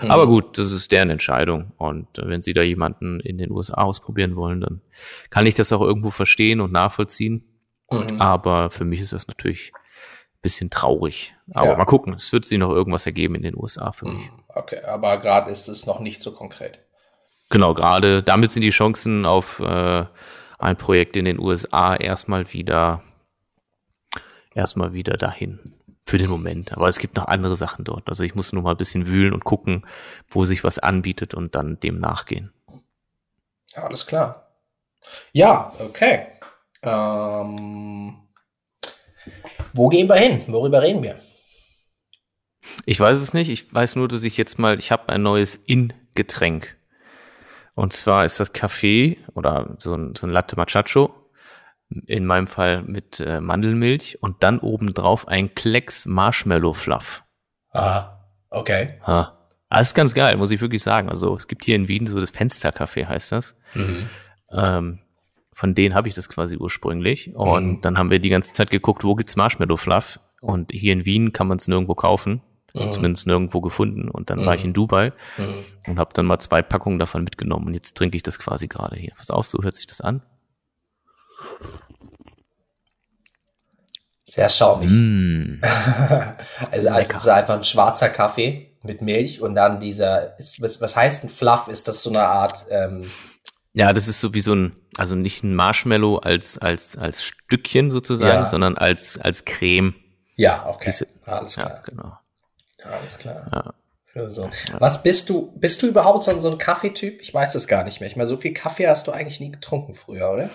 Mhm. 0.00 0.10
Aber 0.10 0.26
gut, 0.26 0.58
das 0.58 0.72
ist 0.72 0.92
deren 0.92 1.10
Entscheidung. 1.10 1.72
Und 1.76 2.18
äh, 2.18 2.28
wenn 2.28 2.42
sie 2.42 2.52
da 2.52 2.62
jemanden 2.62 3.20
in 3.20 3.38
den 3.38 3.50
USA 3.50 3.82
ausprobieren 3.82 4.36
wollen, 4.36 4.60
dann 4.60 4.80
kann 5.30 5.46
ich 5.46 5.54
das 5.54 5.72
auch 5.72 5.82
irgendwo 5.82 6.10
verstehen 6.10 6.60
und 6.60 6.72
nachvollziehen. 6.72 7.44
Mhm. 7.90 8.20
Aber 8.20 8.70
für 8.70 8.84
mich 8.84 9.00
ist 9.00 9.12
das 9.12 9.28
natürlich 9.28 9.72
ein 9.74 10.40
bisschen 10.42 10.70
traurig. 10.70 11.34
Aber 11.52 11.72
ja. 11.72 11.76
mal 11.76 11.84
gucken, 11.84 12.14
es 12.14 12.32
wird 12.32 12.46
sich 12.46 12.58
noch 12.58 12.70
irgendwas 12.70 13.06
ergeben 13.06 13.34
in 13.34 13.42
den 13.42 13.56
USA 13.56 13.92
für 13.92 14.06
mich. 14.06 14.14
Mhm. 14.14 14.42
Okay, 14.48 14.80
aber 14.84 15.18
gerade 15.18 15.50
ist 15.50 15.68
es 15.68 15.86
noch 15.86 16.00
nicht 16.00 16.22
so 16.22 16.32
konkret. 16.32 16.80
Genau, 17.50 17.74
gerade 17.74 18.22
damit 18.22 18.50
sind 18.50 18.62
die 18.62 18.70
Chancen 18.70 19.26
auf 19.26 19.60
äh, 19.60 20.06
ein 20.58 20.76
Projekt 20.76 21.16
in 21.16 21.26
den 21.26 21.38
USA 21.38 21.94
erstmal 21.94 22.52
wieder 22.54 23.02
erstmal 24.54 24.92
wieder 24.92 25.16
dahin 25.16 25.60
für 26.04 26.18
den 26.18 26.30
Moment. 26.30 26.72
Aber 26.72 26.88
es 26.88 26.98
gibt 26.98 27.16
noch 27.16 27.26
andere 27.26 27.56
Sachen 27.56 27.84
dort. 27.84 28.08
Also 28.08 28.24
ich 28.24 28.34
muss 28.34 28.52
nur 28.52 28.62
mal 28.62 28.72
ein 28.72 28.76
bisschen 28.76 29.06
wühlen 29.06 29.32
und 29.32 29.44
gucken, 29.44 29.86
wo 30.28 30.44
sich 30.44 30.64
was 30.64 30.78
anbietet 30.78 31.34
und 31.34 31.54
dann 31.54 31.78
dem 31.80 31.98
nachgehen. 32.00 32.52
Ja, 33.74 33.84
alles 33.84 34.06
klar. 34.06 34.48
Ja, 35.32 35.72
okay. 35.78 36.26
Ähm, 36.82 38.16
wo 39.72 39.88
gehen 39.88 40.08
wir 40.08 40.16
hin? 40.16 40.42
Worüber 40.48 40.82
reden 40.82 41.02
wir? 41.02 41.16
Ich 42.86 42.98
weiß 42.98 43.16
es 43.16 43.34
nicht. 43.34 43.50
Ich 43.50 43.72
weiß 43.72 43.96
nur, 43.96 44.08
dass 44.08 44.24
ich 44.24 44.36
jetzt 44.36 44.58
mal, 44.58 44.78
ich 44.78 44.92
habe 44.92 45.08
ein 45.08 45.22
neues 45.22 45.54
In-Getränk. 45.54 46.76
Und 47.74 47.92
zwar 47.92 48.24
ist 48.24 48.38
das 48.38 48.52
Kaffee 48.52 49.18
oder 49.34 49.74
so 49.78 49.94
ein, 49.94 50.14
so 50.14 50.26
ein 50.26 50.30
Latte 50.30 50.56
Machacho. 50.56 51.14
In 52.06 52.26
meinem 52.26 52.46
Fall 52.46 52.82
mit 52.82 53.20
äh, 53.20 53.40
Mandelmilch 53.40 54.18
und 54.20 54.42
dann 54.42 54.58
obendrauf 54.58 55.28
ein 55.28 55.54
Klecks 55.54 56.06
Marshmallow 56.06 56.72
Fluff. 56.72 57.24
Ah, 57.72 58.18
okay. 58.50 58.98
Ha. 59.06 59.38
Das 59.70 59.88
ist 59.88 59.94
ganz 59.94 60.12
geil, 60.12 60.36
muss 60.36 60.50
ich 60.50 60.60
wirklich 60.60 60.82
sagen. 60.82 61.08
Also 61.08 61.34
es 61.34 61.48
gibt 61.48 61.64
hier 61.64 61.76
in 61.76 61.88
Wien 61.88 62.06
so 62.06 62.20
das 62.20 62.34
Fenstercafé, 62.34 63.06
heißt 63.06 63.32
das. 63.32 63.54
Mhm. 63.74 64.08
Ähm, 64.50 64.98
von 65.52 65.74
denen 65.74 65.94
habe 65.94 66.08
ich 66.08 66.14
das 66.14 66.28
quasi 66.28 66.56
ursprünglich. 66.56 67.34
Und 67.34 67.66
mhm. 67.66 67.80
dann 67.80 67.98
haben 67.98 68.10
wir 68.10 68.18
die 68.18 68.28
ganze 68.28 68.52
Zeit 68.52 68.70
geguckt, 68.70 69.04
wo 69.04 69.14
gibt's 69.14 69.36
Marshmallow 69.36 69.76
Fluff? 69.76 70.20
Und 70.40 70.72
hier 70.72 70.92
in 70.92 71.06
Wien 71.06 71.32
kann 71.32 71.46
man 71.46 71.56
es 71.56 71.68
nirgendwo 71.68 71.94
kaufen. 71.94 72.42
Mhm. 72.74 72.92
Zumindest 72.92 73.26
nirgendwo 73.26 73.60
gefunden. 73.60 74.08
Und 74.08 74.30
dann 74.30 74.44
war 74.44 74.54
ich 74.54 74.64
in 74.64 74.70
mhm. 74.70 74.74
Dubai 74.74 75.12
mhm. 75.38 75.44
und 75.86 75.98
habe 75.98 76.10
dann 76.14 76.26
mal 76.26 76.38
zwei 76.38 76.62
Packungen 76.62 76.98
davon 76.98 77.24
mitgenommen. 77.24 77.66
Und 77.66 77.74
jetzt 77.74 77.96
trinke 77.96 78.16
ich 78.16 78.22
das 78.22 78.38
quasi 78.38 78.68
gerade 78.68 78.96
hier. 78.96 79.12
Was 79.18 79.30
auch 79.30 79.44
so 79.44 79.62
hört 79.62 79.74
sich 79.74 79.86
das 79.86 80.00
an? 80.00 80.22
Sehr 84.24 84.48
schaumig. 84.48 84.88
Mm. 84.90 85.60
also, 86.70 86.88
also 86.88 87.18
so 87.18 87.30
einfach 87.30 87.54
ein 87.54 87.64
schwarzer 87.64 88.08
Kaffee 88.08 88.76
mit 88.82 89.02
Milch 89.02 89.42
und 89.42 89.54
dann 89.54 89.80
dieser, 89.80 90.38
ist, 90.38 90.62
was, 90.62 90.80
was 90.80 90.96
heißt 90.96 91.24
ein 91.24 91.28
Fluff? 91.28 91.68
Ist 91.68 91.86
das 91.86 92.02
so 92.02 92.10
eine 92.10 92.22
Art 92.22 92.64
ähm, 92.70 93.10
ja, 93.74 93.92
das 93.92 94.06
ist 94.06 94.20
so 94.20 94.34
wie 94.34 94.40
so 94.40 94.54
ein, 94.54 94.72
also 94.96 95.14
nicht 95.14 95.42
ein 95.42 95.54
Marshmallow 95.54 96.18
als, 96.18 96.58
als, 96.58 96.96
als 96.98 97.24
Stückchen 97.24 97.90
sozusagen, 97.90 98.44
ja. 98.44 98.46
sondern 98.46 98.76
als, 98.76 99.18
als 99.18 99.44
Creme. 99.44 99.94
Ja, 100.34 100.66
okay. 100.68 100.90
Diese, 100.90 101.06
Alles 101.24 101.54
klar. 101.54 101.70
Ja, 101.70 101.82
genau. 101.82 102.18
Alles 102.84 103.18
klar. 103.18 103.46
Ja. 103.52 103.74
So. 104.28 104.50
Was 104.78 105.02
bist 105.02 105.30
du, 105.30 105.52
bist 105.56 105.80
du 105.80 105.86
überhaupt 105.86 106.22
so, 106.22 106.38
so 106.38 106.50
ein 106.50 106.58
Kaffeetyp? 106.58 107.22
Ich 107.22 107.32
weiß 107.32 107.54
es 107.54 107.66
gar 107.66 107.82
nicht 107.84 108.00
mehr. 108.00 108.10
Ich 108.10 108.16
meine, 108.16 108.28
so 108.28 108.36
viel 108.36 108.52
Kaffee 108.52 108.86
hast 108.86 109.06
du 109.06 109.12
eigentlich 109.12 109.40
nie 109.40 109.50
getrunken 109.50 109.94
früher, 109.94 110.30
oder? 110.30 110.50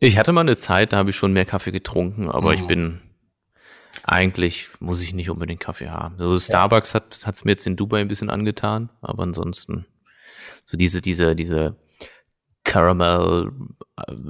Ich 0.00 0.16
hatte 0.18 0.32
mal 0.32 0.42
eine 0.42 0.56
Zeit, 0.56 0.92
da 0.92 0.98
habe 0.98 1.10
ich 1.10 1.16
schon 1.16 1.32
mehr 1.32 1.44
Kaffee 1.44 1.72
getrunken, 1.72 2.30
aber 2.30 2.48
mhm. 2.50 2.54
ich 2.54 2.66
bin 2.66 3.00
eigentlich 4.04 4.68
muss 4.80 5.02
ich 5.02 5.12
nicht 5.12 5.30
unbedingt 5.30 5.60
Kaffee 5.60 5.90
haben. 5.90 6.16
So 6.18 6.38
Starbucks 6.38 6.92
ja. 6.92 7.00
hat 7.00 7.26
hat's 7.26 7.44
mir 7.44 7.52
jetzt 7.52 7.66
in 7.66 7.76
Dubai 7.76 8.00
ein 8.00 8.08
bisschen 8.08 8.30
angetan, 8.30 8.90
aber 9.00 9.24
ansonsten 9.24 9.86
so 10.64 10.76
diese 10.76 11.00
diese 11.00 11.34
diese 11.34 11.76
Caramel 12.64 13.50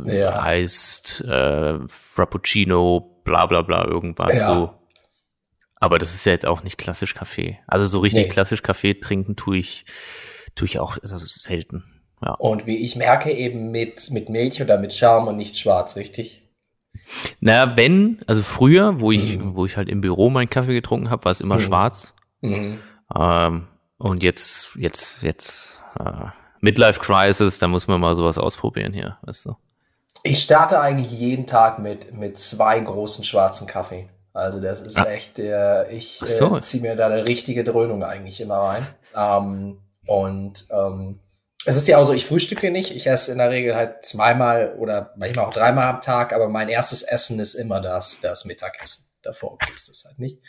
äh, 0.06 0.20
ja. 0.20 0.42
heißt 0.42 1.22
äh, 1.24 1.78
Frappuccino, 1.86 3.20
bla 3.24 3.46
bla 3.46 3.62
bla, 3.62 3.84
irgendwas 3.84 4.38
ja. 4.38 4.54
so. 4.54 4.74
Aber 5.80 5.98
das 5.98 6.14
ist 6.14 6.24
ja 6.24 6.32
jetzt 6.32 6.46
auch 6.46 6.62
nicht 6.62 6.78
klassisch 6.78 7.14
Kaffee. 7.14 7.58
Also 7.66 7.86
so 7.86 8.00
richtig 8.00 8.24
nee. 8.24 8.28
klassisch 8.28 8.62
Kaffee 8.62 8.94
trinken 8.94 9.36
tue 9.36 9.58
ich, 9.58 9.84
tue 10.54 10.66
ich 10.66 10.78
auch 10.78 10.98
also 11.02 11.18
selten. 11.18 11.97
Ja. 12.22 12.34
Und 12.34 12.66
wie 12.66 12.78
ich 12.78 12.96
merke, 12.96 13.32
eben 13.32 13.70
mit, 13.70 14.10
mit 14.10 14.28
Milch 14.28 14.60
oder 14.60 14.78
mit 14.78 14.92
Charme 14.92 15.28
und 15.28 15.36
nicht 15.36 15.58
schwarz, 15.58 15.96
richtig? 15.96 16.42
Na, 17.40 17.76
wenn, 17.76 18.20
also 18.26 18.42
früher, 18.42 19.00
wo 19.00 19.12
ich, 19.12 19.38
mhm. 19.38 19.54
wo 19.54 19.66
ich 19.66 19.76
halt 19.76 19.88
im 19.88 20.00
Büro 20.00 20.30
meinen 20.30 20.50
Kaffee 20.50 20.74
getrunken 20.74 21.10
habe, 21.10 21.24
war 21.24 21.32
es 21.32 21.40
immer 21.40 21.56
mhm. 21.56 21.60
schwarz. 21.60 22.14
Mhm. 22.40 22.78
Ähm, 23.16 23.68
und 23.98 24.22
jetzt, 24.22 24.76
jetzt, 24.76 25.22
jetzt 25.22 25.80
äh, 25.98 26.26
Midlife 26.60 27.00
Crisis, 27.00 27.58
da 27.58 27.68
muss 27.68 27.86
man 27.88 28.00
mal 28.00 28.14
sowas 28.14 28.38
ausprobieren 28.38 28.92
hier, 28.92 29.18
weißt 29.22 29.46
du. 29.46 29.56
Ich 30.24 30.42
starte 30.42 30.80
eigentlich 30.80 31.12
jeden 31.12 31.46
Tag 31.46 31.78
mit, 31.78 32.12
mit 32.12 32.38
zwei 32.38 32.78
großen 32.80 33.24
schwarzen 33.24 33.66
Kaffee. 33.66 34.08
Also 34.34 34.60
das 34.60 34.80
ist 34.80 34.98
ah. 34.98 35.04
echt 35.04 35.38
der, 35.38 35.90
ich 35.90 36.20
so. 36.24 36.56
äh, 36.56 36.60
ziehe 36.60 36.82
mir 36.82 36.96
da 36.96 37.06
eine 37.06 37.24
richtige 37.24 37.64
Dröhnung 37.64 38.02
eigentlich 38.04 38.40
immer 38.40 38.58
rein. 38.58 38.86
Ähm, 39.14 39.78
und 40.06 40.66
ähm, 40.70 41.20
es 41.64 41.76
ist 41.76 41.88
ja 41.88 41.98
auch 41.98 42.04
so, 42.04 42.12
ich 42.12 42.26
frühstücke 42.26 42.70
nicht. 42.70 42.90
Ich 42.90 43.06
esse 43.06 43.32
in 43.32 43.38
der 43.38 43.50
Regel 43.50 43.74
halt 43.74 44.04
zweimal 44.04 44.74
oder 44.78 45.12
manchmal 45.16 45.44
auch 45.44 45.52
dreimal 45.52 45.86
am 45.86 46.00
Tag, 46.00 46.32
aber 46.32 46.48
mein 46.48 46.68
erstes 46.68 47.02
Essen 47.02 47.40
ist 47.40 47.54
immer 47.54 47.80
das, 47.80 48.20
das 48.20 48.44
Mittagessen. 48.44 49.06
Davor 49.22 49.58
gibt 49.58 49.76
es 49.78 49.86
das 49.86 50.04
halt 50.04 50.18
nicht. 50.18 50.40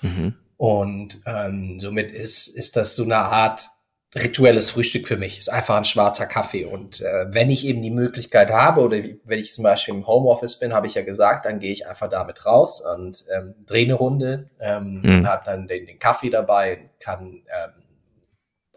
Mhm. 0.00 0.34
Und 0.56 1.20
ähm, 1.26 1.80
somit 1.80 2.12
ist, 2.12 2.48
ist 2.48 2.76
das 2.76 2.94
so 2.94 3.04
eine 3.04 3.18
Art 3.18 3.68
rituelles 4.14 4.70
Frühstück 4.70 5.08
für 5.08 5.16
mich. 5.16 5.38
Ist 5.38 5.50
einfach 5.50 5.76
ein 5.76 5.84
schwarzer 5.84 6.26
Kaffee. 6.26 6.66
Und 6.66 7.00
äh, 7.00 7.26
wenn 7.30 7.50
ich 7.50 7.64
eben 7.64 7.80
die 7.80 7.90
Möglichkeit 7.90 8.50
habe 8.50 8.82
oder 8.82 8.98
wenn 9.24 9.38
ich 9.38 9.52
zum 9.52 9.64
Beispiel 9.64 9.94
im 9.94 10.06
Homeoffice 10.06 10.58
bin, 10.58 10.74
habe 10.74 10.86
ich 10.86 10.94
ja 10.94 11.02
gesagt, 11.02 11.46
dann 11.46 11.60
gehe 11.60 11.72
ich 11.72 11.86
einfach 11.86 12.08
damit 12.08 12.44
raus 12.44 12.82
und 12.82 13.24
ähm, 13.34 13.54
drehe 13.64 13.84
eine 13.84 13.94
Runde, 13.94 14.50
ähm, 14.60 15.00
mhm. 15.02 15.26
habe 15.26 15.42
dann 15.44 15.66
den, 15.66 15.86
den, 15.86 15.98
Kaffee 15.98 16.30
dabei, 16.30 16.90
kann 17.00 17.42
ähm, 17.46 17.81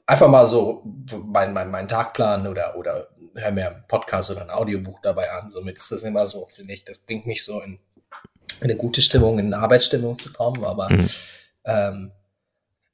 einfach 0.05 0.27
mal 0.27 0.45
so 0.45 0.83
meinen 1.25 1.53
mein, 1.53 1.71
mein 1.71 1.87
Tag 1.87 2.13
planen 2.13 2.47
oder, 2.47 2.75
oder 2.77 3.07
höre 3.35 3.51
mir 3.51 3.71
einen 3.71 3.87
Podcast 3.87 4.31
oder 4.31 4.41
ein 4.41 4.49
Audiobuch 4.49 4.99
dabei 5.01 5.31
an. 5.31 5.51
Somit 5.51 5.77
ist 5.77 5.91
das 5.91 6.03
immer 6.03 6.27
so, 6.27 6.45
finde 6.47 6.73
ich, 6.73 6.85
das 6.85 6.99
bringt 6.99 7.25
mich 7.25 7.43
so 7.43 7.61
in, 7.61 7.79
in 8.61 8.63
eine 8.63 8.75
gute 8.75 9.01
Stimmung, 9.01 9.39
in 9.39 9.53
eine 9.53 9.61
Arbeitsstimmung 9.61 10.17
zu 10.17 10.31
kommen. 10.31 10.63
Aber 10.63 10.89
mhm. 10.89 11.09
ähm, 11.65 12.11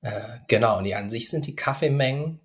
äh, 0.02 0.40
genau, 0.48 0.78
und 0.78 0.86
die 0.86 0.96
an 0.96 1.10
sich 1.10 1.30
sind 1.30 1.46
die 1.46 1.56
Kaffeemengen 1.56 2.40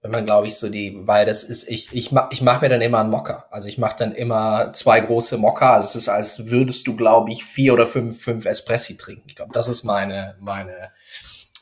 wenn 0.00 0.12
man, 0.12 0.26
glaube 0.26 0.46
ich, 0.46 0.56
so 0.56 0.68
die, 0.68 0.96
weil 1.06 1.26
das 1.26 1.42
ist, 1.42 1.68
ich, 1.68 1.92
ich 1.92 2.12
mach, 2.12 2.30
ich 2.30 2.40
mach 2.40 2.62
mir 2.62 2.68
dann 2.68 2.80
immer 2.80 3.00
einen 3.00 3.10
Mocker. 3.10 3.46
Also 3.50 3.68
ich 3.68 3.78
mache 3.78 3.96
dann 3.98 4.12
immer 4.12 4.72
zwei 4.72 5.00
große 5.00 5.38
Mocker. 5.38 5.72
Also 5.72 5.88
es 5.88 5.96
ist, 5.96 6.08
als 6.08 6.46
würdest 6.46 6.86
du, 6.86 6.94
glaube 6.94 7.32
ich, 7.32 7.44
vier 7.44 7.74
oder 7.74 7.84
fünf, 7.84 8.22
fünf 8.22 8.46
Espressi 8.46 8.96
trinken. 8.96 9.28
Ich 9.28 9.34
glaube, 9.34 9.52
das 9.52 9.66
ist 9.68 9.82
meine, 9.82 10.36
meine 10.38 10.92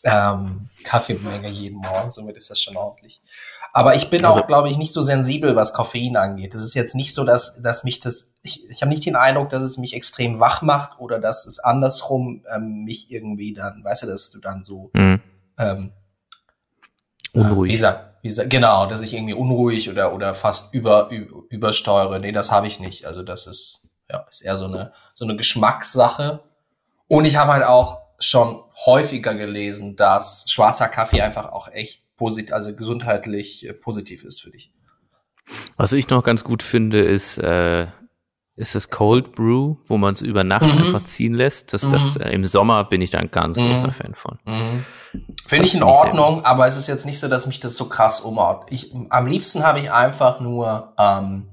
ähm, 0.07 0.69
Kaffeemenge 0.85 1.49
jeden 1.49 1.79
Morgen. 1.79 2.11
Somit 2.11 2.37
ist 2.37 2.49
das 2.51 2.61
schon 2.61 2.77
ordentlich. 2.77 3.21
Aber 3.73 3.95
ich 3.95 4.09
bin 4.09 4.25
also, 4.25 4.41
auch, 4.41 4.47
glaube 4.47 4.71
ich, 4.71 4.79
nicht 4.79 4.93
so 4.93 5.03
sensibel, 5.03 5.55
was 5.55 5.75
Koffein 5.75 6.17
angeht. 6.17 6.55
Es 6.55 6.63
ist 6.63 6.75
jetzt 6.75 6.95
nicht 6.95 7.13
so, 7.13 7.25
dass, 7.25 7.61
dass 7.61 7.85
mich 7.85 8.01
das, 8.01 8.35
ich, 8.43 8.69
ich 8.71 8.81
habe 8.81 8.89
nicht 8.89 9.05
den 9.05 9.17
Eindruck, 9.17 9.51
dass 9.51 9.63
es 9.63 9.77
mich 9.77 9.93
extrem 9.95 10.41
wach 10.41 10.63
macht 10.63 10.99
oder 10.99 11.19
dass 11.19 11.47
es 11.47 11.59
andersrum 11.59 12.43
ähm, 12.55 12.85
mich 12.85 13.11
irgendwie 13.11 13.53
dann, 13.53 13.85
weißt 13.85 14.05
du, 14.05 14.07
dass 14.07 14.31
du 14.31 14.39
dann 14.39 14.65
so 14.65 14.91
mhm. 14.95 15.21
ähm, 15.59 15.93
unruhig. 17.35 17.71
Äh, 17.83 17.95
wie 18.23 18.31
sagt, 18.31 18.49
genau, 18.49 18.87
dass 18.87 19.03
ich 19.03 19.13
irgendwie 19.13 19.35
unruhig 19.35 19.91
oder, 19.91 20.15
oder 20.15 20.35
fast 20.35 20.73
über, 20.73 21.11
übersteuere. 21.51 22.19
Nee, 22.19 22.33
das 22.33 22.51
habe 22.51 22.67
ich 22.67 22.81
nicht. 22.81 23.05
Also 23.05 23.23
das 23.23 23.47
ist, 23.47 23.83
ja, 24.11 24.25
ist 24.31 24.41
eher 24.41 24.57
so 24.57 24.67
eine, 24.67 24.93
so 25.13 25.27
eine 25.27 25.37
Geschmackssache. 25.37 26.41
Und 27.09 27.25
ich 27.27 27.37
habe 27.37 27.53
halt 27.53 27.65
auch 27.65 28.06
schon 28.19 28.63
häufiger 28.85 29.35
gelesen, 29.35 29.97
dass 29.97 30.45
schwarzer 30.49 30.89
Kaffee 30.89 31.23
einfach 31.23 31.47
auch 31.47 31.69
echt 31.69 32.03
positiv, 32.17 32.55
also 32.55 32.75
gesundheitlich 32.75 33.67
äh, 33.67 33.73
positiv 33.73 34.25
ist 34.25 34.43
für 34.43 34.51
dich. 34.51 34.73
Was 35.77 35.93
ich 35.93 36.09
noch 36.09 36.25
ganz 36.25 36.43
gut 36.43 36.63
finde, 36.63 37.03
ist, 37.03 37.39
äh, 37.39 37.87
ist 38.57 38.75
das 38.75 38.91
Cold 38.91 39.33
Brew, 39.33 39.77
wo 39.87 39.99
man 39.99 40.13
es 40.13 40.23
über 40.23 40.43
Nacht 40.43 40.65
mhm. 40.65 40.87
einfach 40.87 41.05
ziehen 41.05 41.35
lässt. 41.35 41.73
Das, 41.73 41.85
mhm. 41.85 41.91
das, 41.91 42.17
äh, 42.17 42.31
Im 42.31 42.47
Sommer 42.47 42.85
bin 42.85 43.03
ich 43.03 43.11
da 43.11 43.19
ein 43.19 43.31
ganz 43.31 43.59
mhm. 43.59 43.69
großer 43.69 43.93
Fan 43.93 44.15
von. 44.15 44.39
Mhm. 44.47 44.85
Finde 45.47 45.67
ich 45.67 45.75
in 45.75 45.83
Ordnung, 45.83 46.45
aber 46.45 46.67
es 46.67 46.77
ist 46.77 46.89
jetzt 46.89 47.07
nicht 47.07 47.21
so, 47.21 47.29
dass 47.29 47.47
mich 47.47 47.61
das 47.61 47.77
so 47.77 47.89
krass 47.89 48.21
umhaut. 48.21 48.67
Ich, 48.71 48.95
am 49.11 49.27
liebsten 49.27 49.63
habe 49.63 49.81
ich 49.81 49.93
einfach 49.93 50.41
nur 50.41 50.95
ähm, 50.99 51.51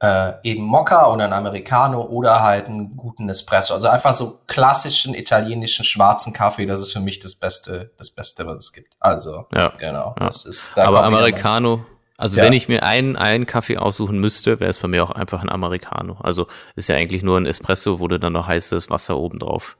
äh, 0.00 0.32
eben 0.42 0.64
Mokka 0.64 1.12
oder 1.12 1.24
ein 1.24 1.32
Americano 1.32 2.02
oder 2.02 2.42
halt 2.42 2.66
einen 2.66 2.96
guten 2.96 3.28
Espresso. 3.28 3.74
Also 3.74 3.88
einfach 3.88 4.14
so 4.14 4.40
klassischen 4.46 5.14
italienischen 5.14 5.84
schwarzen 5.84 6.32
Kaffee. 6.32 6.66
Das 6.66 6.80
ist 6.80 6.92
für 6.92 7.00
mich 7.00 7.18
das 7.18 7.34
Beste, 7.34 7.92
das 7.96 8.10
Beste, 8.10 8.46
was 8.46 8.56
es 8.56 8.72
gibt. 8.72 8.94
Also 9.00 9.46
ja. 9.52 9.68
genau. 9.78 10.14
Ja. 10.18 10.26
Das 10.26 10.44
ist, 10.44 10.72
da 10.74 10.86
aber 10.86 11.04
Americano 11.04 11.84
also 12.16 12.38
ja. 12.38 12.44
wenn 12.44 12.52
ich 12.52 12.68
mir 12.68 12.82
einen, 12.84 13.16
einen 13.16 13.46
Kaffee 13.46 13.76
aussuchen 13.76 14.20
müsste, 14.20 14.60
wäre 14.60 14.70
es 14.70 14.78
bei 14.78 14.88
mir 14.88 15.02
auch 15.02 15.10
einfach 15.10 15.42
ein 15.42 15.50
Americano. 15.50 16.16
Also 16.22 16.46
ist 16.76 16.88
ja 16.88 16.96
eigentlich 16.96 17.22
nur 17.22 17.38
ein 17.38 17.46
Espresso, 17.46 17.98
wo 17.98 18.06
du 18.06 18.20
dann 18.20 18.32
noch 18.32 18.46
heißes 18.46 18.88
Wasser 18.88 19.16
oben 19.16 19.40
drauf 19.40 19.78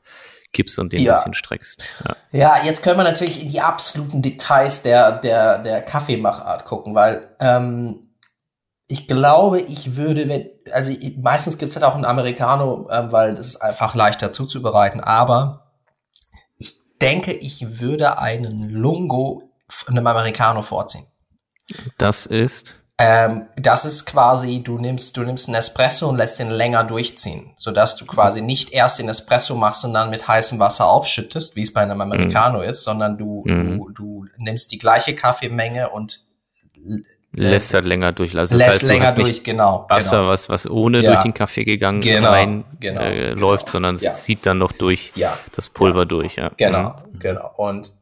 kippst 0.53 0.79
und 0.79 0.93
den 0.93 1.03
ja. 1.03 1.13
ein 1.13 1.19
bisschen 1.19 1.35
streckst. 1.35 1.83
Ja. 2.05 2.17
ja, 2.33 2.65
jetzt 2.65 2.83
können 2.83 2.99
wir 2.99 3.05
natürlich 3.05 3.43
in 3.43 3.49
die 3.49 3.61
absoluten 3.61 4.23
Details 4.23 4.83
der, 4.83 5.19
der, 5.19 5.59
der 5.59 5.83
Kaffeemachart 5.83 6.65
gucken, 6.65 6.95
weil 6.95 7.29
ähm, 7.41 8.04
ich 8.87 9.09
glaube, 9.09 9.61
ich 9.61 9.97
würde, 9.97 10.29
wenn, 10.29 10.49
also 10.71 10.93
meistens 11.19 11.59
gibt's 11.59 11.75
halt 11.75 11.85
auch 11.85 11.95
einen 11.95 12.05
Americano, 12.05 12.89
ähm, 12.91 13.13
weil 13.13 13.35
das 13.35 13.49
ist 13.49 13.57
einfach 13.63 13.95
leichter 13.95 14.31
zuzubereiten, 14.31 15.01
aber 15.01 15.73
ich 16.59 16.77
denke, 17.01 17.33
ich 17.33 17.81
würde 17.81 18.19
einen 18.19 18.69
Lungo 18.71 19.51
einem 19.89 20.07
Americano 20.07 20.63
vorziehen. 20.63 21.07
Das 21.99 22.27
ist? 22.27 22.77
Ähm, 22.97 23.49
das 23.57 23.85
ist 23.85 24.07
quasi, 24.07 24.63
du 24.63 24.79
nimmst, 24.79 25.17
du 25.17 25.23
nimmst 25.23 25.49
einen 25.49 25.57
Espresso 25.57 26.09
und 26.09 26.17
lässt 26.17 26.39
den 26.39 26.51
länger 26.51 26.85
durchziehen, 26.85 27.53
sodass 27.57 27.97
du 27.97 28.07
quasi 28.07 28.41
nicht 28.41 28.73
erst 28.73 29.01
den 29.01 29.09
Espresso 29.09 29.57
machst 29.57 29.85
und 29.85 29.95
dann 29.95 30.11
mit 30.11 30.29
heißem 30.29 30.61
Wasser 30.61 30.87
aufschüttest, 30.87 31.57
wie 31.57 31.63
es 31.63 31.73
bei 31.73 31.81
einem 31.81 32.01
Americano 32.01 32.61
mm. 32.61 32.63
ist, 32.63 32.85
sondern 32.85 33.19
du, 33.19 33.43
mm. 33.45 33.79
du, 33.79 33.91
du 33.93 34.27
nimmst 34.37 34.71
die 34.71 34.79
gleiche 34.79 35.17
Kaffeemenge 35.17 35.89
und 35.91 36.21
äh, 36.77 37.03
lässt 37.37 37.75
halt 37.75 37.85
länger 37.85 38.13
durchlassen. 38.13 38.57
Also 38.57 38.59
das 38.59 38.81
lässt 38.81 38.83
heißt, 38.83 38.93
länger 38.93 39.13
durch, 39.13 39.45
genau. 39.45 39.87
Wasser, 39.89 40.19
genau. 40.19 40.29
was, 40.29 40.49
was 40.49 40.71
ohne 40.71 41.01
ja. 41.01 41.13
durch 41.13 41.23
den 41.23 41.35
Kaffee 41.35 41.65
gegangen 41.65 42.01
genau, 42.01 42.31
rein 42.31 42.65
genau, 42.81 43.01
äh, 43.01 43.31
läuft, 43.33 43.69
sondern 43.69 43.97
ja. 43.97 44.11
es 44.11 44.25
zieht 44.25 44.47
dann 44.47 44.59
noch 44.59 44.73
durch 44.73 45.13
ja. 45.15 45.37
das 45.55 45.69
Pulver 45.69 46.07
durch, 46.07 46.37
ja. 46.37 46.51
Genau, 46.57 46.91
mhm. 47.13 47.19
genau. 47.19 47.51
Und 47.57 47.93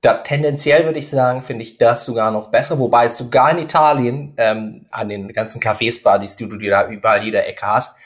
da, 0.00 0.14
tendenziell 0.14 0.84
würde 0.84 0.98
ich 0.98 1.08
sagen, 1.08 1.42
finde 1.42 1.62
ich 1.62 1.76
das 1.76 2.06
sogar 2.06 2.30
noch 2.30 2.50
besser, 2.50 2.78
wobei 2.78 3.04
es 3.06 3.18
sogar 3.18 3.50
in 3.50 3.58
Italien 3.58 4.34
ähm, 4.38 4.86
an 4.90 5.08
den 5.08 5.28
ganzen 5.32 5.60
Cafés, 5.60 6.02
Partys, 6.02 6.36
die 6.36 6.48
du 6.48 6.56
dir 6.56 6.70
da 6.70 6.88
überall 6.88 7.22
jeder 7.22 7.46
Ecke 7.46 7.66
hast, 7.66 7.98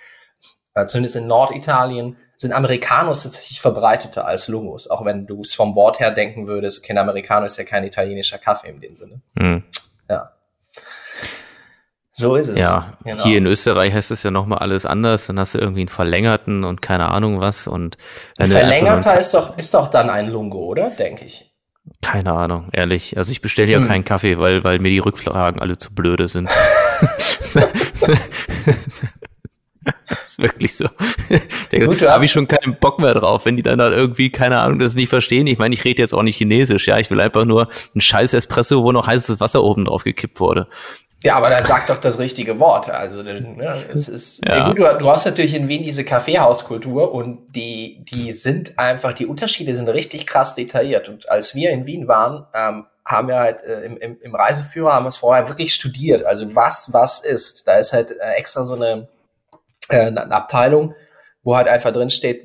äh, 0.75 0.87
zumindest 0.87 1.17
in 1.17 1.29
Norditalien, 1.29 2.17
sind 2.37 2.53
Americanos 2.53 3.23
tatsächlich 3.23 3.61
verbreiteter 3.61 4.27
als 4.27 4.49
Lungos, 4.49 4.91
auch 4.91 5.05
wenn 5.05 5.27
du 5.27 5.43
es 5.43 5.55
vom 5.55 5.77
Wort 5.77 6.01
her 6.01 6.11
denken 6.11 6.49
würdest, 6.49 6.81
okay, 6.81 6.93
ein 6.93 6.99
Americano 6.99 7.47
ist 7.47 7.59
ja 7.59 7.65
kein 7.65 7.85
italienischer 7.85 8.39
Kaffee 8.39 8.71
in 8.71 8.81
dem 8.81 8.97
Sinne. 8.97 9.21
Mhm. 9.35 9.63
Ja. 10.09 10.31
So 12.13 12.37
ist 12.37 12.49
es. 12.49 12.61
Ja, 12.61 12.93
genau. 13.03 13.25
hier 13.25 13.39
in 13.39 13.47
Österreich 13.47 13.93
heißt 13.93 14.13
es 14.13 14.23
ja 14.23 14.31
nochmal 14.31 14.61
alles 14.61 14.87
anders. 14.87 15.27
Dann 15.27 15.39
hast 15.39 15.55
du 15.55 15.59
irgendwie 15.59 15.81
einen 15.81 15.89
verlängerten 15.89 16.63
und 16.63 16.81
keine 16.81 17.11
Ahnung 17.11 17.41
was. 17.41 17.67
Und 17.67 17.99
Verlängerter 18.39 19.19
ist 19.19 19.35
doch, 19.35 19.59
ist 19.59 19.75
doch 19.75 19.89
dann 19.89 20.11
ein 20.11 20.31
Lungo, 20.31 20.59
oder? 20.59 20.91
Denke 20.91 21.25
ich. 21.25 21.53
Keine 22.01 22.33
Ahnung, 22.33 22.69
ehrlich. 22.73 23.19
Also 23.19 23.33
ich 23.33 23.43
bestelle 23.43 23.71
ja 23.71 23.79
hm. 23.79 23.89
keinen 23.89 24.05
Kaffee, 24.05 24.39
weil, 24.39 24.63
weil 24.63 24.79
mir 24.79 24.91
die 24.91 25.01
Rückfragen 25.01 25.61
alle 25.61 25.77
zu 25.77 25.95
blöde 25.95 26.29
sind. 26.29 26.49
Das 30.09 30.29
ist 30.29 30.39
wirklich 30.39 30.77
so. 30.77 30.87
Da 31.71 32.13
habe 32.13 32.25
ich 32.25 32.33
schon 32.33 32.47
keinen 32.47 32.77
Bock 32.79 32.99
mehr 32.99 33.15
drauf, 33.15 33.47
wenn 33.47 33.57
die 33.57 33.63
dann 33.63 33.79
da 33.79 33.91
irgendwie, 33.91 34.31
keine 34.31 34.61
Ahnung, 34.61 34.79
das 34.79 34.95
nicht 34.95 35.09
verstehen. 35.09 35.47
Ich 35.47 35.59
meine, 35.59 35.75
ich 35.75 35.85
rede 35.85 36.03
jetzt 36.03 36.15
auch 36.15 36.23
nicht 36.23 36.37
Chinesisch, 36.37 36.87
ja. 36.87 36.99
Ich 36.99 37.11
will 37.11 37.21
einfach 37.21 37.45
nur 37.45 37.69
einen 37.95 38.01
scheiß 38.01 38.35
Espresso, 38.35 38.83
wo 38.83 38.93
noch 38.93 39.07
heißes 39.07 39.41
Wasser 39.41 39.63
oben 39.63 39.87
drauf 39.87 40.05
gekippt 40.05 40.41
wurde. 40.41 40.69
Ja, 41.25 41.37
aber 41.37 41.49
dann 41.49 41.65
sag 41.65 41.87
doch 41.87 41.97
das 41.97 42.19
richtige 42.19 42.61
Wort. 42.61 42.91
Also 42.91 43.23
ne, 43.23 43.87
es 43.93 44.09
ist 44.09 44.47
ja. 44.47 44.69
gut, 44.69 44.79
du, 44.79 44.99
du, 44.99 45.09
hast 45.11 45.25
natürlich 45.25 45.55
in 45.55 45.69
Wien 45.69 45.83
diese 45.83 46.05
Kaffeehauskultur 46.05 47.13
und 47.13 47.55
die, 47.57 48.05
die 48.05 48.31
sind 48.33 48.79
einfach, 48.79 49.15
die 49.15 49.25
Unterschiede 49.25 49.75
sind 49.75 49.89
richtig 49.89 50.27
krass 50.27 50.55
detailliert. 50.55 51.09
Und 51.09 51.31
als 51.31 51.55
wir 51.55 51.71
in 51.71 51.87
Wien 51.87 52.09
waren, 52.09 52.45
ähm, 52.55 52.85
haben 53.07 53.29
wir 53.29 53.39
halt 53.39 53.63
äh, 53.63 53.81
im, 53.87 53.97
im, 53.97 54.19
im 54.21 54.35
Reiseführer 54.35 54.93
haben 54.93 55.05
wir 55.05 55.09
es 55.09 55.17
vorher 55.17 55.49
wirklich 55.49 55.75
studiert. 55.75 56.25
Also 56.27 56.55
was 56.55 56.93
was 56.93 57.25
ist. 57.25 57.67
Da 57.67 57.77
ist 57.77 57.95
halt 57.95 58.11
äh, 58.11 58.33
extra 58.37 58.67
so 58.67 58.75
eine, 58.75 59.09
äh, 59.89 60.07
eine 60.07 60.31
Abteilung, 60.31 60.95
wo 61.43 61.57
halt 61.57 61.69
einfach 61.69 61.93
drin 61.93 62.11
steht, 62.11 62.45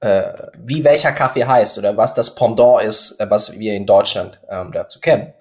äh, 0.00 0.32
wie 0.58 0.84
welcher 0.84 1.12
Kaffee 1.12 1.44
heißt 1.44 1.78
oder 1.78 1.96
was 1.96 2.14
das 2.14 2.34
Pendant 2.34 2.82
ist, 2.82 3.18
äh, 3.20 3.30
was 3.30 3.58
wir 3.58 3.74
in 3.74 3.86
Deutschland 3.86 4.40
ähm, 4.48 4.72
dazu 4.72 5.00
kennen. 5.00 5.32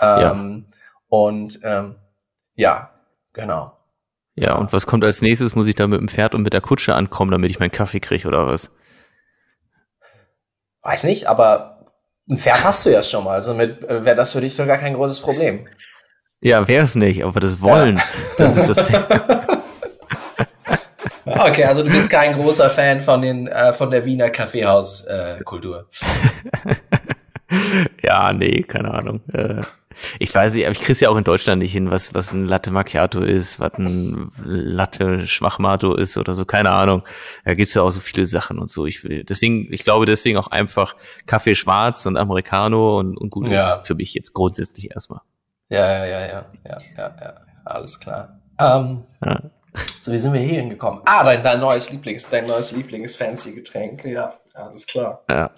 Ähm, 0.00 0.66
ja. 0.70 0.76
Und 1.08 1.60
ähm, 1.62 1.96
ja, 2.54 2.90
genau. 3.32 3.72
Ja, 4.34 4.54
und 4.54 4.72
was 4.72 4.86
kommt 4.86 5.04
als 5.04 5.22
nächstes? 5.22 5.54
Muss 5.54 5.66
ich 5.66 5.74
da 5.74 5.86
mit 5.86 6.00
dem 6.00 6.08
Pferd 6.08 6.34
und 6.34 6.42
mit 6.42 6.52
der 6.52 6.60
Kutsche 6.60 6.94
ankommen, 6.94 7.30
damit 7.30 7.50
ich 7.50 7.58
meinen 7.58 7.72
Kaffee 7.72 8.00
kriege 8.00 8.26
oder 8.26 8.46
was? 8.46 8.76
Weiß 10.82 11.04
nicht, 11.04 11.26
aber 11.26 11.92
ein 12.28 12.36
Pferd 12.36 12.64
hast 12.64 12.86
du 12.86 12.90
ja 12.90 13.02
schon 13.02 13.24
mal. 13.24 13.34
Also 13.34 13.54
mit 13.54 13.84
äh, 13.84 14.04
wäre 14.04 14.16
das 14.16 14.32
für 14.32 14.40
dich 14.40 14.56
doch 14.56 14.66
gar 14.66 14.78
kein 14.78 14.94
großes 14.94 15.20
Problem. 15.20 15.68
Ja, 16.40 16.66
wäre 16.68 16.84
es 16.84 16.94
nicht, 16.94 17.22
aber 17.24 17.38
das 17.38 17.60
wollen, 17.60 17.98
ja. 17.98 18.04
das 18.38 18.56
ist 18.56 18.70
das 18.70 18.86
Thema. 18.86 19.06
Okay, 21.42 21.64
also 21.64 21.82
du 21.82 21.90
bist 21.90 22.10
kein 22.10 22.34
großer 22.34 22.68
Fan 22.68 23.00
von 23.00 23.22
den 23.22 23.46
äh, 23.46 23.72
von 23.72 23.90
der 23.90 24.04
Wiener 24.04 24.28
Kaffeehauskultur. 24.28 25.88
Äh, 26.66 26.74
ja, 28.04 28.32
nee, 28.32 28.62
keine 28.62 28.92
Ahnung. 28.92 29.22
Äh, 29.32 29.62
ich 30.18 30.34
weiß 30.34 30.54
nicht, 30.54 30.64
aber 30.64 30.72
ich 30.72 30.80
krieg's 30.80 31.00
ja 31.00 31.08
auch 31.08 31.16
in 31.16 31.24
Deutschland 31.24 31.62
nicht 31.62 31.72
hin, 31.72 31.90
was, 31.90 32.14
was 32.14 32.32
ein 32.32 32.44
Latte 32.44 32.70
Macchiato 32.70 33.20
ist, 33.20 33.58
was 33.58 33.74
ein 33.78 34.30
Latte 34.44 35.26
Schwachmato 35.26 35.94
ist 35.94 36.16
oder 36.16 36.34
so, 36.34 36.44
keine 36.44 36.70
Ahnung. 36.70 37.02
Da 37.44 37.54
gibt's 37.54 37.74
ja 37.74 37.82
auch 37.82 37.90
so 37.90 38.00
viele 38.00 38.26
Sachen 38.26 38.58
und 38.58 38.70
so. 38.70 38.86
Ich 38.86 39.04
will, 39.04 39.24
deswegen, 39.24 39.72
ich 39.72 39.82
glaube 39.82 40.06
deswegen 40.06 40.38
auch 40.38 40.48
einfach 40.48 40.94
Kaffee 41.26 41.54
schwarz 41.54 42.06
und 42.06 42.16
Americano 42.16 42.98
und, 42.98 43.16
und 43.16 43.30
gut 43.30 43.48
ja. 43.48 43.56
ist 43.56 43.86
für 43.86 43.94
mich 43.94 44.14
jetzt 44.14 44.32
grundsätzlich 44.34 44.90
erstmal. 44.90 45.20
Ja, 45.68 46.04
ja, 46.04 46.04
ja, 46.04 46.20
ja, 46.20 46.46
ja, 46.66 46.78
ja, 46.96 47.16
ja, 47.20 47.34
alles 47.64 47.98
klar. 47.98 48.40
Ähm, 48.58 49.04
ja. 49.24 49.40
So, 50.00 50.12
wie 50.12 50.18
sind 50.18 50.32
wir 50.32 50.40
hier 50.40 50.60
hingekommen? 50.60 51.02
Ah, 51.04 51.24
dein, 51.24 51.42
dein 51.42 51.60
neues 51.60 51.90
Lieblings, 51.90 52.28
dein 52.30 52.46
neues 52.46 52.72
Lieblings-Fancy-Getränk. 52.72 54.04
Ja, 54.04 54.32
alles 54.54 54.86
klar. 54.86 55.24
Ja. 55.28 55.50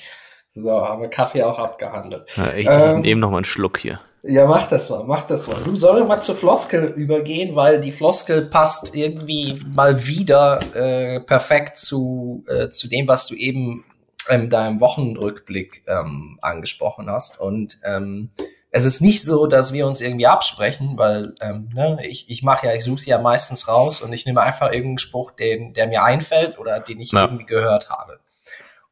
So, 0.54 0.70
haben 0.70 1.02
wir 1.02 1.08
Kaffee 1.08 1.42
auch 1.42 1.58
abgehandelt. 1.58 2.28
Ja, 2.36 2.52
ich 2.54 2.66
ähm, 2.68 3.00
nehme 3.00 3.20
noch 3.20 3.30
mal 3.30 3.38
einen 3.38 3.44
Schluck 3.44 3.78
hier. 3.78 4.00
Ja, 4.24 4.46
mach 4.46 4.66
das 4.66 4.88
mal, 4.88 5.02
mach 5.04 5.22
das 5.22 5.48
mal. 5.48 5.56
Du 5.64 5.74
sollst 5.74 6.06
mal 6.06 6.20
zur 6.20 6.36
Floskel 6.36 6.92
übergehen, 6.96 7.56
weil 7.56 7.80
die 7.80 7.90
Floskel 7.90 8.46
passt 8.46 8.94
irgendwie 8.94 9.54
mal 9.74 10.06
wieder 10.06 10.60
äh, 10.74 11.20
perfekt 11.20 11.78
zu, 11.78 12.44
äh, 12.46 12.68
zu 12.68 12.88
dem, 12.88 13.08
was 13.08 13.26
du 13.26 13.34
eben 13.34 13.84
in 14.30 14.48
deinem 14.48 14.78
Wochenrückblick 14.78 15.84
ähm, 15.88 16.38
angesprochen 16.40 17.10
hast. 17.10 17.40
Und 17.40 17.78
ähm, 17.84 18.30
es 18.74 18.86
ist 18.86 19.02
nicht 19.02 19.22
so, 19.22 19.46
dass 19.46 19.74
wir 19.74 19.86
uns 19.86 20.00
irgendwie 20.00 20.26
absprechen, 20.26 20.96
weil 20.96 21.34
ähm, 21.42 21.68
ne, 21.74 21.98
ich, 22.08 22.28
ich 22.30 22.42
mache 22.42 22.66
ja, 22.66 22.74
ich 22.74 22.82
suche 22.82 23.02
sie 23.02 23.10
ja 23.10 23.18
meistens 23.18 23.68
raus 23.68 24.00
und 24.00 24.14
ich 24.14 24.24
nehme 24.24 24.40
einfach 24.40 24.72
irgendeinen 24.72 24.98
Spruch, 24.98 25.30
den, 25.30 25.74
der 25.74 25.86
mir 25.88 26.02
einfällt 26.02 26.58
oder 26.58 26.80
den 26.80 26.98
ich 26.98 27.12
ja. 27.12 27.24
irgendwie 27.24 27.44
gehört 27.44 27.90
habe. 27.90 28.18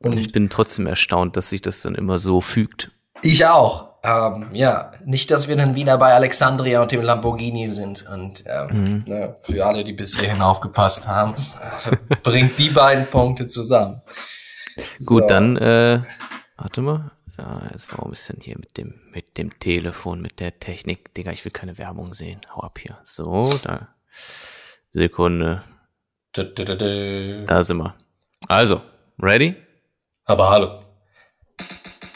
Und 0.02 0.18
ich 0.18 0.32
bin 0.32 0.50
trotzdem 0.50 0.86
erstaunt, 0.86 1.36
dass 1.36 1.48
sich 1.48 1.62
das 1.62 1.80
dann 1.80 1.94
immer 1.94 2.18
so 2.18 2.42
fügt. 2.42 2.90
Ich 3.22 3.46
auch. 3.46 3.88
ähm, 4.02 4.48
ja, 4.52 4.92
nicht, 5.04 5.30
dass 5.30 5.48
wir 5.48 5.56
dann 5.56 5.74
wieder 5.74 5.96
bei 5.96 6.12
Alexandria 6.12 6.82
und 6.82 6.92
dem 6.92 7.02
Lamborghini 7.02 7.68
sind. 7.68 8.06
Und 8.06 8.44
ähm, 8.46 8.68
mhm. 8.68 9.04
ne, 9.06 9.36
für 9.42 9.64
alle, 9.64 9.82
die 9.82 9.94
bis 9.94 10.18
hierhin 10.18 10.42
aufgepasst 10.42 11.08
haben, 11.08 11.34
bringt 12.22 12.58
die 12.58 12.68
beiden 12.68 13.06
Punkte 13.06 13.48
zusammen. 13.48 14.02
Gut, 15.06 15.22
so. 15.22 15.28
dann, 15.28 15.56
äh, 15.56 16.02
warte 16.56 16.82
mal. 16.82 17.12
Ja, 17.40 17.62
jetzt 17.70 17.90
warum 17.92 18.12
ist 18.12 18.28
denn 18.28 18.40
hier 18.42 18.58
mit 18.58 18.76
dem, 18.76 19.00
mit 19.12 19.38
dem 19.38 19.58
Telefon, 19.58 20.20
mit 20.20 20.40
der 20.40 20.60
Technik? 20.60 21.14
Digga, 21.14 21.32
ich 21.32 21.42
will 21.46 21.52
keine 21.52 21.78
Werbung 21.78 22.12
sehen. 22.12 22.42
Hau 22.54 22.60
ab 22.60 22.78
hier. 22.78 22.98
So, 23.02 23.58
da. 23.62 23.88
Sekunde. 24.92 25.62
Da 26.32 27.62
sind 27.62 27.78
wir. 27.78 27.94
Also, 28.46 28.82
ready? 29.22 29.56
Aber 30.26 30.50
hallo. 30.50 30.84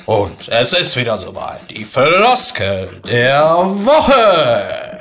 Und 0.04 0.48
es 0.50 0.74
ist 0.74 0.94
wieder 0.96 1.16
soweit. 1.16 1.70
Die 1.70 1.84
Floskel 1.84 3.00
der 3.10 3.44
Woche. 3.54 5.00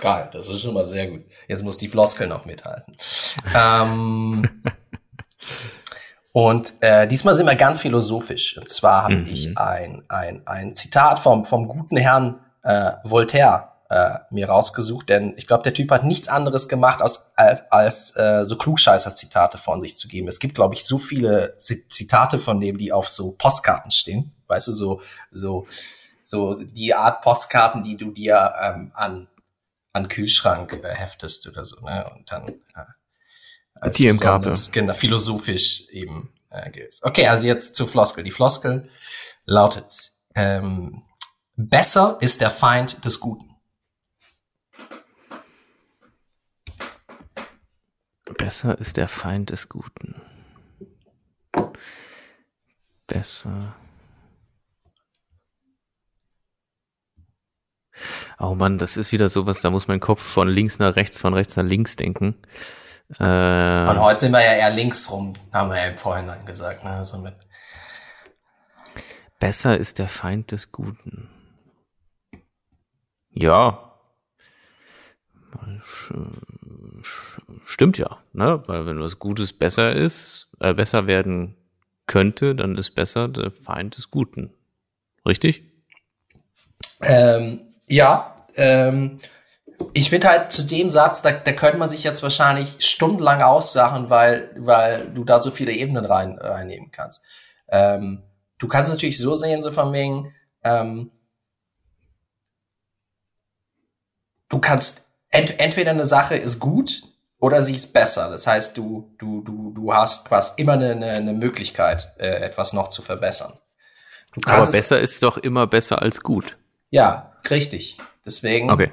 Geil, 0.00 0.30
das 0.32 0.48
ist 0.48 0.62
schon 0.62 0.74
mal 0.74 0.86
sehr 0.86 1.08
gut. 1.08 1.24
Jetzt 1.46 1.62
muss 1.62 1.76
die 1.76 1.88
Floskel 1.88 2.26
noch 2.26 2.46
mithalten. 2.46 2.96
ähm, 3.54 4.62
und 6.34 6.74
äh, 6.80 7.06
diesmal 7.06 7.36
sind 7.36 7.46
wir 7.46 7.54
ganz 7.54 7.80
philosophisch. 7.80 8.58
Und 8.58 8.68
zwar 8.68 9.04
habe 9.04 9.18
mhm. 9.18 9.26
ich 9.28 9.56
ein, 9.56 10.02
ein, 10.08 10.42
ein 10.46 10.74
Zitat 10.74 11.20
vom, 11.20 11.44
vom 11.44 11.68
guten 11.68 11.96
Herrn 11.96 12.40
äh, 12.64 12.90
Voltaire 13.04 13.74
äh, 13.88 14.18
mir 14.30 14.48
rausgesucht, 14.48 15.08
denn 15.08 15.34
ich 15.36 15.46
glaube, 15.46 15.62
der 15.62 15.74
Typ 15.74 15.92
hat 15.92 16.02
nichts 16.02 16.26
anderes 16.26 16.68
gemacht, 16.68 17.00
als, 17.00 17.30
als, 17.36 17.70
als 17.70 18.16
äh, 18.16 18.44
so 18.44 18.58
Klugscheißer-Zitate 18.58 19.58
von 19.58 19.80
sich 19.80 19.96
zu 19.96 20.08
geben. 20.08 20.26
Es 20.26 20.40
gibt, 20.40 20.56
glaube 20.56 20.74
ich, 20.74 20.84
so 20.84 20.98
viele 20.98 21.56
Z 21.58 21.92
Zitate 21.92 22.40
von 22.40 22.58
dem, 22.58 22.78
die 22.78 22.92
auf 22.92 23.08
so 23.08 23.36
Postkarten 23.38 23.92
stehen. 23.92 24.34
Weißt 24.48 24.66
du, 24.66 24.72
so, 24.72 25.02
so, 25.30 25.66
so 26.24 26.52
die 26.54 26.94
Art 26.94 27.22
Postkarten, 27.22 27.84
die 27.84 27.96
du 27.96 28.10
dir 28.10 28.54
ähm, 28.60 28.90
an, 28.96 29.28
an 29.92 30.08
Kühlschrank 30.08 30.80
äh, 30.82 30.96
heftest 30.96 31.46
oder 31.46 31.64
so, 31.64 31.78
ne? 31.84 32.10
Und 32.12 32.32
dann 32.32 32.48
äh, 32.48 32.86
als 33.84 33.96
TM-Karte. 33.96 34.54
Genau, 34.72 34.94
philosophisch 34.94 35.88
eben 35.90 36.32
äh, 36.50 36.70
gilt. 36.70 36.98
Okay, 37.02 37.26
also 37.26 37.46
jetzt 37.46 37.74
zur 37.74 37.86
Floskel. 37.86 38.24
Die 38.24 38.30
Floskel 38.30 38.88
lautet, 39.44 40.12
ähm, 40.34 41.02
besser 41.56 42.18
ist 42.20 42.40
der 42.40 42.50
Feind 42.50 43.04
des 43.04 43.20
Guten. 43.20 43.50
Besser 48.38 48.78
ist 48.78 48.96
der 48.96 49.08
Feind 49.08 49.50
des 49.50 49.68
Guten. 49.68 50.20
Besser. 53.06 53.76
Oh 58.38 58.54
Mann, 58.54 58.78
das 58.78 58.96
ist 58.96 59.12
wieder 59.12 59.28
sowas, 59.28 59.60
da 59.60 59.70
muss 59.70 59.86
mein 59.86 60.00
Kopf 60.00 60.22
von 60.22 60.48
links 60.48 60.78
nach 60.78 60.96
rechts, 60.96 61.20
von 61.20 61.34
rechts 61.34 61.56
nach 61.56 61.64
links 61.64 61.96
denken. 61.96 62.34
Äh, 63.18 63.88
Und 63.90 64.00
heute 64.00 64.20
sind 64.20 64.32
wir 64.32 64.40
ja 64.40 64.54
eher 64.54 64.70
links 64.70 65.10
rum, 65.10 65.34
haben 65.52 65.70
wir 65.70 65.78
ja 65.78 65.86
im 65.88 65.96
Vorhinein 65.96 66.44
gesagt. 66.46 66.84
Ne? 66.84 66.90
Also 66.90 67.18
mit 67.18 67.34
Besser 69.38 69.76
ist 69.76 69.98
der 69.98 70.08
Feind 70.08 70.52
des 70.52 70.72
Guten. 70.72 71.28
Ja. 73.30 73.92
Stimmt 77.66 77.98
ja, 77.98 78.22
ne? 78.32 78.62
Weil 78.66 78.86
wenn 78.86 79.00
was 79.00 79.18
Gutes 79.18 79.52
besser 79.52 79.92
ist, 79.92 80.50
äh, 80.60 80.72
besser 80.72 81.06
werden 81.06 81.56
könnte, 82.06 82.54
dann 82.54 82.76
ist 82.78 82.92
besser 82.92 83.28
der 83.28 83.50
Feind 83.50 83.96
des 83.96 84.10
Guten. 84.10 84.54
Richtig? 85.26 85.62
Ähm, 87.02 87.60
ja, 87.86 88.34
ähm, 88.54 89.20
ich 89.92 90.10
finde 90.10 90.28
halt 90.28 90.52
zu 90.52 90.62
dem 90.62 90.90
Satz, 90.90 91.22
da, 91.22 91.32
da 91.32 91.52
könnte 91.52 91.78
man 91.78 91.88
sich 91.88 92.04
jetzt 92.04 92.22
wahrscheinlich 92.22 92.76
stundenlang 92.78 93.42
aussachen, 93.42 94.10
weil, 94.10 94.50
weil 94.56 95.06
du 95.14 95.24
da 95.24 95.40
so 95.40 95.50
viele 95.50 95.72
Ebenen 95.72 96.04
rein, 96.04 96.38
reinnehmen 96.38 96.90
kannst. 96.90 97.24
Ähm, 97.68 98.22
du 98.58 98.68
kannst 98.68 98.90
natürlich 98.90 99.18
so 99.18 99.34
sehen, 99.34 99.62
so 99.62 99.70
von 99.70 99.92
wegen, 99.92 100.34
ähm, 100.62 101.10
du 104.48 104.58
kannst 104.58 105.08
ent, 105.30 105.58
entweder 105.58 105.90
eine 105.90 106.06
Sache 106.06 106.36
ist 106.36 106.60
gut 106.60 107.02
oder 107.38 107.62
sie 107.62 107.74
ist 107.74 107.92
besser. 107.92 108.30
Das 108.30 108.46
heißt, 108.46 108.76
du, 108.76 109.14
du, 109.18 109.42
du, 109.42 109.72
du 109.74 109.92
hast 109.92 110.28
quasi 110.28 110.54
immer 110.56 110.74
eine, 110.74 110.94
eine, 110.94 111.32
Möglichkeit, 111.32 112.14
äh, 112.18 112.28
etwas 112.28 112.72
noch 112.72 112.88
zu 112.88 113.02
verbessern. 113.02 113.52
Aber 114.46 114.66
besser 114.66 115.00
ist 115.00 115.22
doch 115.22 115.36
immer 115.38 115.66
besser 115.66 116.02
als 116.02 116.20
gut. 116.20 116.56
Ja, 116.90 117.36
richtig. 117.50 117.98
Deswegen 118.24 118.70
okay. 118.70 118.90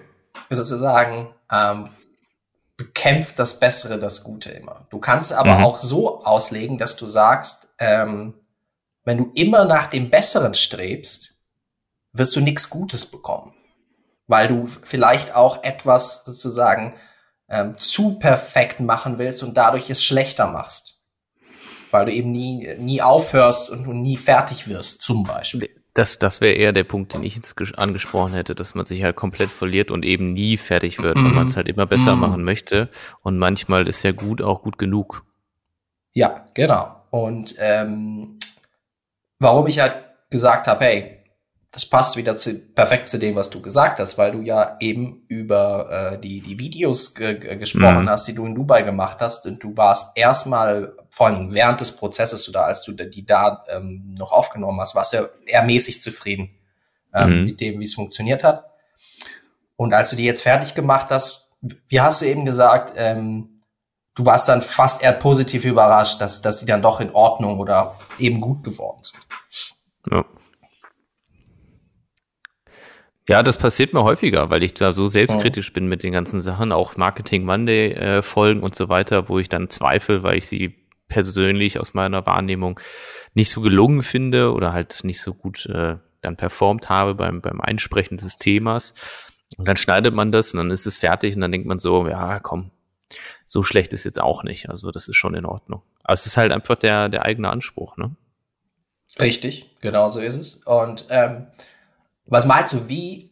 Sozusagen 0.49 1.33
ähm, 1.51 1.89
bekämpft 2.77 3.37
das 3.39 3.59
Bessere 3.59 3.99
das 3.99 4.23
Gute 4.23 4.49
immer. 4.51 4.87
Du 4.89 4.99
kannst 4.99 5.33
aber 5.33 5.59
mhm. 5.59 5.63
auch 5.63 5.79
so 5.79 6.23
auslegen, 6.23 6.77
dass 6.77 6.95
du 6.95 7.05
sagst, 7.05 7.73
ähm, 7.77 8.33
wenn 9.03 9.17
du 9.17 9.31
immer 9.35 9.65
nach 9.65 9.87
dem 9.87 10.09
Besseren 10.09 10.53
strebst, 10.53 11.35
wirst 12.13 12.35
du 12.35 12.41
nichts 12.41 12.69
Gutes 12.69 13.05
bekommen 13.05 13.53
weil 14.31 14.47
du 14.47 14.65
vielleicht 14.65 15.35
auch 15.35 15.61
etwas 15.63 16.23
sozusagen 16.23 16.95
ähm, 17.49 17.77
zu 17.77 18.17
perfekt 18.17 18.79
machen 18.79 19.19
willst 19.19 19.43
und 19.43 19.55
dadurch 19.55 19.89
es 19.89 20.03
schlechter 20.03 20.47
machst. 20.47 21.01
Weil 21.91 22.05
du 22.05 22.13
eben 22.13 22.31
nie, 22.31 22.75
nie 22.77 23.01
aufhörst 23.01 23.69
und 23.69 23.85
nie 23.87 24.15
fertig 24.15 24.69
wirst, 24.69 25.01
zum 25.01 25.23
Beispiel. 25.23 25.80
Das, 25.93 26.19
das 26.19 26.39
wäre 26.39 26.53
eher 26.53 26.71
der 26.71 26.85
Punkt, 26.85 27.13
den 27.13 27.23
ich 27.23 27.35
jetzt 27.35 27.59
angesprochen 27.77 28.33
hätte, 28.33 28.55
dass 28.55 28.75
man 28.75 28.85
sich 28.85 29.03
halt 29.03 29.17
komplett 29.17 29.49
verliert 29.49 29.91
und 29.91 30.05
eben 30.05 30.31
nie 30.33 30.55
fertig 30.55 31.03
wird, 31.03 31.17
weil 31.17 31.31
man 31.31 31.47
es 31.47 31.57
halt 31.57 31.67
immer 31.67 31.85
besser 31.85 32.15
mm. 32.15 32.19
machen 32.19 32.43
möchte. 32.43 32.89
Und 33.23 33.37
manchmal 33.37 33.87
ist 33.87 34.03
ja 34.03 34.13
gut 34.13 34.41
auch 34.41 34.61
gut 34.61 34.77
genug. 34.77 35.25
Ja, 36.13 36.45
genau. 36.53 36.95
Und 37.09 37.55
ähm, 37.59 38.39
warum 39.39 39.67
ich 39.67 39.79
halt 39.79 39.97
gesagt 40.29 40.67
habe, 40.67 40.85
hey, 40.85 41.20
das 41.71 41.85
passt 41.85 42.17
wieder 42.17 42.35
zu, 42.35 42.53
perfekt 42.73 43.07
zu 43.07 43.17
dem, 43.17 43.35
was 43.35 43.49
du 43.49 43.61
gesagt 43.61 43.99
hast, 43.99 44.17
weil 44.17 44.33
du 44.33 44.41
ja 44.41 44.75
eben 44.81 45.23
über 45.29 45.89
äh, 45.89 46.19
die, 46.19 46.41
die 46.41 46.59
Videos 46.59 47.15
gesprochen 47.15 48.03
mhm. 48.03 48.09
hast, 48.09 48.27
die 48.27 48.35
du 48.35 48.45
in 48.45 48.55
Dubai 48.55 48.81
gemacht 48.81 49.21
hast. 49.21 49.45
Und 49.45 49.63
du 49.63 49.75
warst 49.77 50.17
erstmal, 50.17 50.93
vor 51.09 51.27
allem 51.27 51.53
während 51.53 51.79
des 51.79 51.95
Prozesses 51.95 52.49
oder 52.49 52.65
als 52.65 52.83
du 52.83 52.91
die 52.91 53.25
da 53.25 53.63
ähm, 53.69 54.15
noch 54.17 54.33
aufgenommen 54.33 54.81
hast, 54.81 54.95
warst 54.95 55.13
du 55.13 55.17
ja 55.17 55.29
eher 55.45 55.63
mäßig 55.63 56.01
zufrieden 56.01 56.51
ähm, 57.13 57.39
mhm. 57.39 57.45
mit 57.45 57.61
dem, 57.61 57.79
wie 57.79 57.85
es 57.85 57.93
funktioniert 57.93 58.43
hat. 58.43 58.65
Und 59.77 59.93
als 59.93 60.09
du 60.09 60.17
die 60.17 60.25
jetzt 60.25 60.43
fertig 60.43 60.73
gemacht 60.73 61.07
hast, 61.09 61.53
wie 61.87 62.01
hast 62.01 62.21
du 62.21 62.25
eben 62.25 62.43
gesagt, 62.43 62.93
ähm, 62.97 63.61
du 64.15 64.25
warst 64.25 64.49
dann 64.49 64.61
fast 64.61 65.03
eher 65.03 65.13
positiv 65.13 65.63
überrascht, 65.63 66.19
dass, 66.19 66.41
dass 66.41 66.59
die 66.59 66.65
dann 66.65 66.81
doch 66.81 66.99
in 66.99 67.11
Ordnung 67.11 67.59
oder 67.59 67.95
eben 68.19 68.41
gut 68.41 68.61
geworden 68.61 69.03
sind. 69.03 69.25
Ja. 70.11 70.25
Ja, 73.29 73.43
das 73.43 73.57
passiert 73.57 73.93
mir 73.93 74.03
häufiger, 74.03 74.49
weil 74.49 74.63
ich 74.63 74.73
da 74.73 74.91
so 74.91 75.07
selbstkritisch 75.07 75.67
ja. 75.67 75.73
bin 75.73 75.87
mit 75.87 76.03
den 76.03 76.11
ganzen 76.11 76.41
Sachen, 76.41 76.71
auch 76.71 76.97
Marketing 76.97 77.45
Monday 77.45 77.91
äh, 77.91 78.21
Folgen 78.21 78.61
und 78.61 78.75
so 78.75 78.89
weiter, 78.89 79.29
wo 79.29 79.39
ich 79.39 79.47
dann 79.47 79.69
zweifle, 79.69 80.23
weil 80.23 80.37
ich 80.37 80.47
sie 80.47 80.75
persönlich 81.07 81.79
aus 81.79 81.93
meiner 81.93 82.25
Wahrnehmung 82.25 82.79
nicht 83.33 83.51
so 83.51 83.61
gelungen 83.61 84.01
finde 84.01 84.53
oder 84.53 84.73
halt 84.73 85.03
nicht 85.03 85.21
so 85.21 85.33
gut 85.33 85.65
äh, 85.67 85.97
dann 86.21 86.37
performt 86.37 86.89
habe 86.89 87.15
beim, 87.15 87.41
beim 87.41 87.61
Einsprechen 87.61 88.17
des 88.17 88.37
Themas. 88.37 88.95
Und 89.57 89.67
dann 89.67 89.77
schneidet 89.77 90.13
man 90.13 90.31
das 90.31 90.53
und 90.53 90.59
dann 90.59 90.71
ist 90.71 90.87
es 90.87 90.97
fertig 90.97 91.35
und 91.35 91.41
dann 91.41 91.51
denkt 91.51 91.67
man 91.67 91.79
so, 91.79 92.07
ja, 92.07 92.39
komm, 92.39 92.71
so 93.45 93.63
schlecht 93.63 93.93
ist 93.93 94.05
jetzt 94.05 94.21
auch 94.21 94.43
nicht. 94.43 94.69
Also 94.69 94.91
das 94.91 95.07
ist 95.07 95.15
schon 95.15 95.35
in 95.35 95.45
Ordnung. 95.45 95.81
Aber 96.03 96.13
es 96.13 96.25
ist 96.25 96.37
halt 96.37 96.51
einfach 96.51 96.75
der, 96.75 97.09
der 97.09 97.23
eigene 97.23 97.49
Anspruch, 97.49 97.97
ne? 97.97 98.15
Richtig, 99.19 99.69
genau 99.81 100.07
so 100.09 100.21
ist 100.21 100.37
es. 100.37 100.55
Und 100.63 101.07
ähm, 101.09 101.47
was 102.25 102.45
meinst 102.45 102.73
du, 102.73 102.87
wie, 102.87 103.31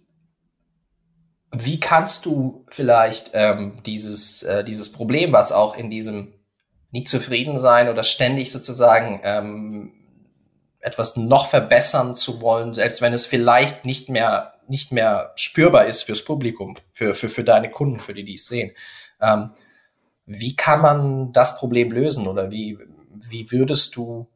wie 1.52 1.80
kannst 1.80 2.25
du 2.25 2.65
vielleicht 2.69 3.32
ähm, 3.34 3.82
dieses, 3.86 4.43
äh, 4.43 4.63
dieses 4.63 4.91
Problem, 4.91 5.34
was 5.34 5.52
auch 5.52 5.75
in 5.75 5.89
diesem 5.89 6.34
nicht 6.91 7.08
zufrieden 7.08 7.58
sein 7.60 7.88
oder 7.88 8.04
ständig 8.04 8.52
sozusagen 8.52 9.21
ähm, 9.23 9.93
etwas 10.80 11.17
noch 11.17 11.45
verbessern 11.45 12.15
zu 12.15 12.41
wollen, 12.41 12.73
selbst 12.73 13.02
wenn 13.02 13.13
es 13.13 13.25
vielleicht 13.25 13.86
nicht 13.86 14.10
mehr 14.10 14.54
nicht 14.69 14.91
mehr 14.91 15.34
spürbar 15.36 15.86
ist 15.86 16.04
fürs 16.04 16.23
Publikum, 16.23 16.78
für, 16.93 17.15
für, 17.15 17.28
für 17.28 17.43
deine 17.43 17.71
Kunden, 17.71 17.99
für 17.99 18.13
die, 18.13 18.23
die 18.23 18.36
es 18.36 18.47
sehen. 18.47 18.71
Ähm, 19.19 19.52
wie 20.25 20.56
kann 20.56 20.82
man 20.82 21.34
das 21.34 21.58
Problem 21.58 21.91
lösen 21.91 22.28
oder 22.28 22.52
wie, 22.52 22.78
wie 23.30 23.52
würdest 23.52 23.95
du 23.95 24.28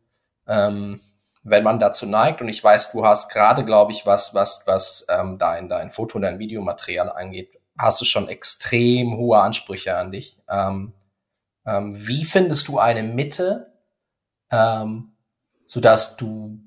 ähm, 0.47 1.01
wenn 1.43 1.63
man 1.63 1.79
dazu 1.79 2.06
neigt. 2.06 2.41
Und 2.41 2.49
ich 2.49 2.63
weiß, 2.63 2.91
du 2.91 3.06
hast 3.06 3.29
gerade, 3.29 3.65
glaube 3.65 3.91
ich, 3.91 4.06
was, 4.06 4.34
was, 4.34 4.63
was 4.65 5.06
ähm, 5.10 5.38
dein, 5.38 5.69
dein 5.69 5.91
Foto 5.91 6.17
und 6.17 6.23
dein 6.23 6.39
Videomaterial 6.39 7.12
angeht, 7.12 7.60
hast 7.77 8.01
du 8.01 8.06
schon 8.06 8.29
extrem 8.29 9.17
hohe 9.17 9.39
Ansprüche 9.39 9.97
an 9.97 10.12
dich. 10.12 10.38
Ähm, 10.49 10.93
ähm, 11.65 11.93
wie 11.95 12.25
findest 12.25 12.67
du 12.67 12.79
eine 12.79 13.03
Mitte 13.03 13.73
ähm, 14.53 15.13
sodass 15.65 16.15
du 16.17 16.60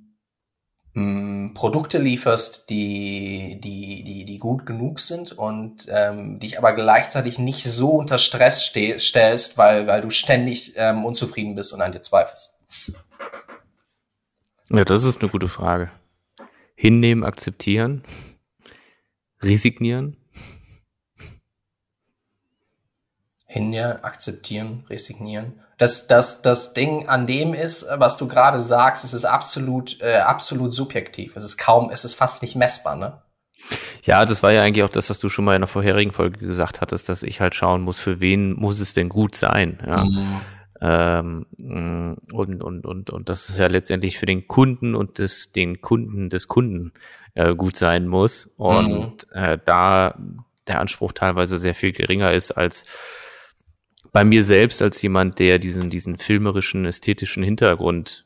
mh, 0.94 1.52
Produkte 1.54 1.98
lieferst, 1.98 2.68
die, 2.68 3.60
die, 3.62 4.02
die, 4.02 4.24
die 4.24 4.38
gut 4.38 4.66
genug 4.66 4.98
sind 5.00 5.32
und 5.32 5.86
ähm, 5.88 6.40
dich 6.40 6.58
aber 6.58 6.72
gleichzeitig 6.72 7.38
nicht 7.38 7.64
so 7.64 7.90
unter 7.90 8.18
Stress 8.18 8.64
ste 8.64 8.98
stellst, 8.98 9.56
weil, 9.56 9.86
weil 9.86 10.00
du 10.00 10.10
ständig 10.10 10.74
ähm, 10.76 11.04
unzufrieden 11.04 11.54
bist 11.54 11.72
und 11.72 11.80
an 11.80 11.92
dir 11.92 12.00
zweifelst? 12.02 12.58
Ja, 14.70 14.84
das 14.84 15.04
ist 15.04 15.22
eine 15.22 15.30
gute 15.30 15.48
Frage. 15.48 15.90
Hinnehmen, 16.74 17.24
akzeptieren, 17.24 18.02
resignieren. 19.42 20.16
Hinnehmen, 23.46 24.04
akzeptieren, 24.04 24.84
resignieren. 24.90 25.60
Das, 25.78 26.06
das, 26.06 26.42
das 26.42 26.74
Ding 26.74 27.08
an 27.08 27.26
dem 27.26 27.54
ist, 27.54 27.86
was 27.96 28.16
du 28.16 28.26
gerade 28.26 28.60
sagst, 28.60 29.04
es 29.04 29.14
ist 29.14 29.24
absolut, 29.24 30.00
äh, 30.00 30.16
absolut 30.16 30.74
subjektiv. 30.74 31.36
Es 31.36 31.44
ist 31.44 31.58
kaum, 31.58 31.90
es 31.90 32.04
ist 32.04 32.14
fast 32.14 32.42
nicht 32.42 32.56
messbar, 32.56 32.96
ne? 32.96 33.22
Ja, 34.04 34.24
das 34.24 34.42
war 34.42 34.52
ja 34.52 34.62
eigentlich 34.62 34.84
auch 34.84 34.90
das, 34.90 35.10
was 35.10 35.18
du 35.18 35.28
schon 35.28 35.44
mal 35.44 35.54
in 35.54 35.62
der 35.62 35.68
vorherigen 35.68 36.12
Folge 36.12 36.38
gesagt 36.38 36.80
hattest, 36.80 37.08
dass 37.08 37.22
ich 37.22 37.40
halt 37.40 37.54
schauen 37.54 37.82
muss, 37.82 37.98
für 37.98 38.20
wen 38.20 38.52
muss 38.54 38.80
es 38.80 38.94
denn 38.94 39.08
gut 39.08 39.34
sein. 39.34 39.80
Ja. 39.86 40.04
Mhm. 40.04 40.40
Ähm, 40.86 41.46
und, 42.32 42.62
und, 42.62 42.86
und, 42.86 43.10
und 43.10 43.28
das 43.28 43.48
ist 43.48 43.58
ja 43.58 43.66
letztendlich 43.66 44.18
für 44.18 44.26
den 44.26 44.46
Kunden 44.46 44.94
und 44.94 45.18
des, 45.18 45.50
den 45.50 45.80
Kunden 45.80 46.28
des 46.28 46.46
Kunden 46.46 46.92
äh, 47.34 47.56
gut 47.56 47.74
sein 47.74 48.06
muss. 48.06 48.54
Und 48.56 49.26
mhm. 49.34 49.38
äh, 49.38 49.58
da 49.64 50.16
der 50.68 50.80
Anspruch 50.80 51.12
teilweise 51.12 51.58
sehr 51.58 51.74
viel 51.74 51.92
geringer 51.92 52.32
ist 52.32 52.52
als 52.52 52.84
bei 54.12 54.24
mir 54.24 54.44
selbst 54.44 54.80
als 54.80 55.02
jemand, 55.02 55.38
der 55.40 55.58
diesen, 55.58 55.90
diesen 55.90 56.18
filmerischen, 56.18 56.86
ästhetischen 56.86 57.42
Hintergrund 57.42 58.24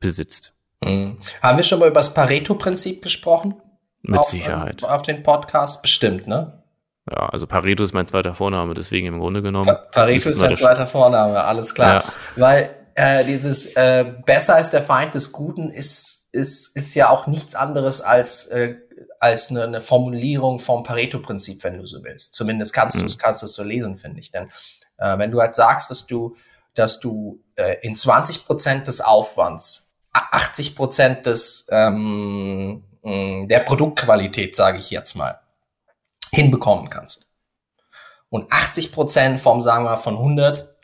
besitzt. 0.00 0.54
Mhm. 0.80 1.18
Haben 1.42 1.58
wir 1.58 1.64
schon 1.64 1.78
mal 1.78 1.88
über 1.88 2.00
das 2.00 2.14
Pareto-Prinzip 2.14 3.02
gesprochen? 3.02 3.54
Mit 4.00 4.18
auf, 4.18 4.26
Sicherheit. 4.28 4.82
Auf 4.82 5.02
den 5.02 5.22
Podcast 5.22 5.82
bestimmt, 5.82 6.26
ne? 6.26 6.61
Ja, 7.10 7.28
also 7.28 7.46
Pareto 7.46 7.82
ist 7.82 7.92
mein 7.92 8.06
zweiter 8.06 8.34
Vorname, 8.34 8.74
deswegen 8.74 9.08
im 9.08 9.18
Grunde 9.18 9.42
genommen. 9.42 9.66
Pa 9.66 9.74
Pareto 9.74 10.30
ist 10.30 10.40
dein 10.40 10.54
zweiter 10.54 10.86
Vorname, 10.86 11.42
alles 11.42 11.74
klar. 11.74 12.02
Ja. 12.02 12.12
Weil 12.36 12.70
äh, 12.94 13.24
dieses 13.24 13.66
äh, 13.74 14.14
besser 14.24 14.54
als 14.54 14.70
der 14.70 14.82
Feind 14.82 15.14
des 15.14 15.32
Guten 15.32 15.70
ist, 15.70 16.28
ist, 16.32 16.76
ist 16.76 16.94
ja 16.94 17.10
auch 17.10 17.26
nichts 17.26 17.54
anderes 17.54 18.02
als, 18.02 18.46
äh, 18.48 18.76
als 19.18 19.50
eine, 19.50 19.64
eine 19.64 19.80
Formulierung 19.80 20.60
vom 20.60 20.84
Pareto-Prinzip, 20.84 21.64
wenn 21.64 21.78
du 21.78 21.86
so 21.86 22.04
willst. 22.04 22.34
Zumindest 22.34 22.72
kannst 22.72 22.96
mhm. 22.96 23.08
du 23.08 23.16
kannst 23.16 23.42
es 23.42 23.54
so 23.54 23.64
lesen, 23.64 23.98
finde 23.98 24.20
ich. 24.20 24.30
Denn 24.30 24.50
äh, 24.98 25.18
wenn 25.18 25.32
du 25.32 25.40
halt 25.40 25.56
sagst, 25.56 25.90
dass 25.90 26.06
du, 26.06 26.36
dass 26.74 27.00
du 27.00 27.42
äh, 27.56 27.76
in 27.82 27.96
20 27.96 28.46
Prozent 28.46 28.86
des 28.86 29.00
Aufwands 29.00 29.96
80 30.12 30.76
Prozent 30.76 31.26
des 31.26 31.66
ähm, 31.70 32.84
der 33.04 33.60
Produktqualität, 33.60 34.54
sage 34.54 34.78
ich 34.78 34.90
jetzt 34.90 35.14
mal, 35.14 35.41
hinbekommen 36.32 36.90
kannst. 36.90 37.28
Und 38.28 38.50
80 38.50 38.92
Prozent 38.92 39.40
vom, 39.40 39.60
sagen 39.60 39.84
wir, 39.84 39.98
von 39.98 40.16
100 40.16 40.74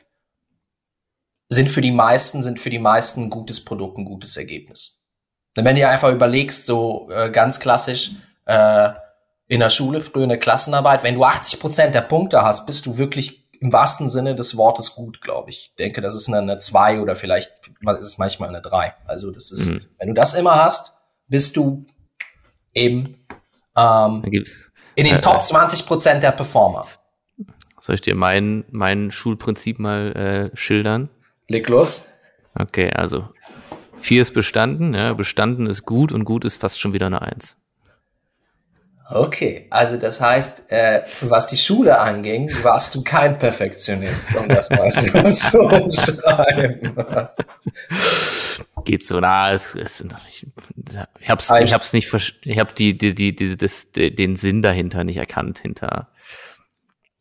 sind 1.49 1.69
für 1.69 1.81
die 1.81 1.91
meisten, 1.91 2.43
sind 2.43 2.59
für 2.59 2.69
die 2.69 2.79
meisten 2.79 3.23
ein 3.23 3.29
gutes 3.29 3.65
Produkt, 3.65 3.97
ein 3.97 4.05
gutes 4.05 4.37
Ergebnis. 4.37 5.03
Und 5.57 5.65
wenn 5.65 5.75
du 5.75 5.81
dir 5.81 5.89
einfach 5.89 6.11
überlegst, 6.11 6.67
so 6.67 7.09
äh, 7.11 7.31
ganz 7.31 7.59
klassisch 7.59 8.11
äh, 8.45 8.89
in 9.47 9.59
der 9.59 9.71
Schule, 9.71 9.99
früher 9.99 10.25
eine 10.25 10.37
Klassenarbeit, 10.37 11.03
wenn 11.03 11.15
du 11.15 11.23
80 11.23 11.59
Prozent 11.59 11.95
der 11.95 12.01
Punkte 12.01 12.43
hast, 12.43 12.67
bist 12.67 12.85
du 12.85 12.97
wirklich 12.97 13.49
im 13.59 13.73
wahrsten 13.73 14.09
Sinne 14.09 14.35
des 14.35 14.55
Wortes 14.55 14.93
gut, 14.93 15.21
glaube 15.21 15.49
ich. 15.49 15.71
Ich 15.71 15.75
denke, 15.75 16.01
das 16.01 16.15
ist 16.15 16.27
eine, 16.27 16.37
eine 16.37 16.59
2 16.59 17.01
oder 17.01 17.15
vielleicht 17.15 17.51
ist 17.97 18.05
es 18.05 18.17
manchmal 18.19 18.49
eine 18.49 18.61
3. 18.61 18.93
Also 19.05 19.31
das 19.31 19.51
ist, 19.51 19.69
mhm. 19.69 19.85
wenn 19.97 20.07
du 20.07 20.13
das 20.13 20.35
immer 20.35 20.55
hast, 20.55 20.93
bist 21.27 21.57
du 21.57 21.85
eben 22.73 23.17
ähm, 23.75 24.23
in 24.99 25.05
den 25.05 25.15
äh, 25.15 25.21
Top 25.21 25.43
20 25.43 25.85
Prozent 25.85 26.23
der 26.23 26.31
Performer. 26.31 26.85
Soll 27.79 27.95
ich 27.95 28.01
dir 28.01 28.15
mein, 28.15 28.65
mein 28.69 29.11
Schulprinzip 29.11 29.79
mal 29.79 30.51
äh, 30.53 30.57
schildern? 30.57 31.09
Leg 31.47 31.67
los. 31.69 32.05
Okay, 32.53 32.91
also 32.91 33.29
vier 33.97 34.21
ist 34.21 34.33
bestanden, 34.33 34.93
ja, 34.93 35.13
bestanden 35.13 35.67
ist 35.67 35.85
gut 35.85 36.11
und 36.11 36.25
gut 36.25 36.45
ist 36.45 36.57
fast 36.57 36.79
schon 36.79 36.93
wieder 36.93 37.05
eine 37.05 37.21
Eins. 37.21 37.57
Okay, 39.11 39.65
also 39.71 39.97
das 39.97 40.21
heißt, 40.21 40.71
äh, 40.71 41.01
was 41.21 41.47
die 41.47 41.57
Schule 41.57 41.97
anging, 41.97 42.51
warst 42.61 42.93
du 42.93 43.03
kein 43.03 43.39
Perfektionist, 43.39 44.35
um 44.35 44.47
das 44.47 44.69
mal 44.69 44.91
so 44.91 45.31
zu 45.31 45.59
umschreiben. 45.61 46.95
Geht 48.85 49.03
so, 49.03 49.19
na, 49.19 49.51
es, 49.51 49.75
es, 49.75 50.03
ich, 50.27 50.47
ich 51.19 51.29
hab's, 51.29 51.51
ich 51.61 51.73
hab's 51.73 51.93
nicht, 51.93 52.13
ich 52.43 52.59
hab 52.59 52.75
die, 52.75 52.97
die, 52.97 53.13
die, 53.13 53.35
die, 53.35 53.57
das, 53.57 53.91
den 53.91 54.35
Sinn 54.35 54.61
dahinter 54.61 55.03
nicht 55.03 55.17
erkannt, 55.17 55.59
hinter, 55.59 56.09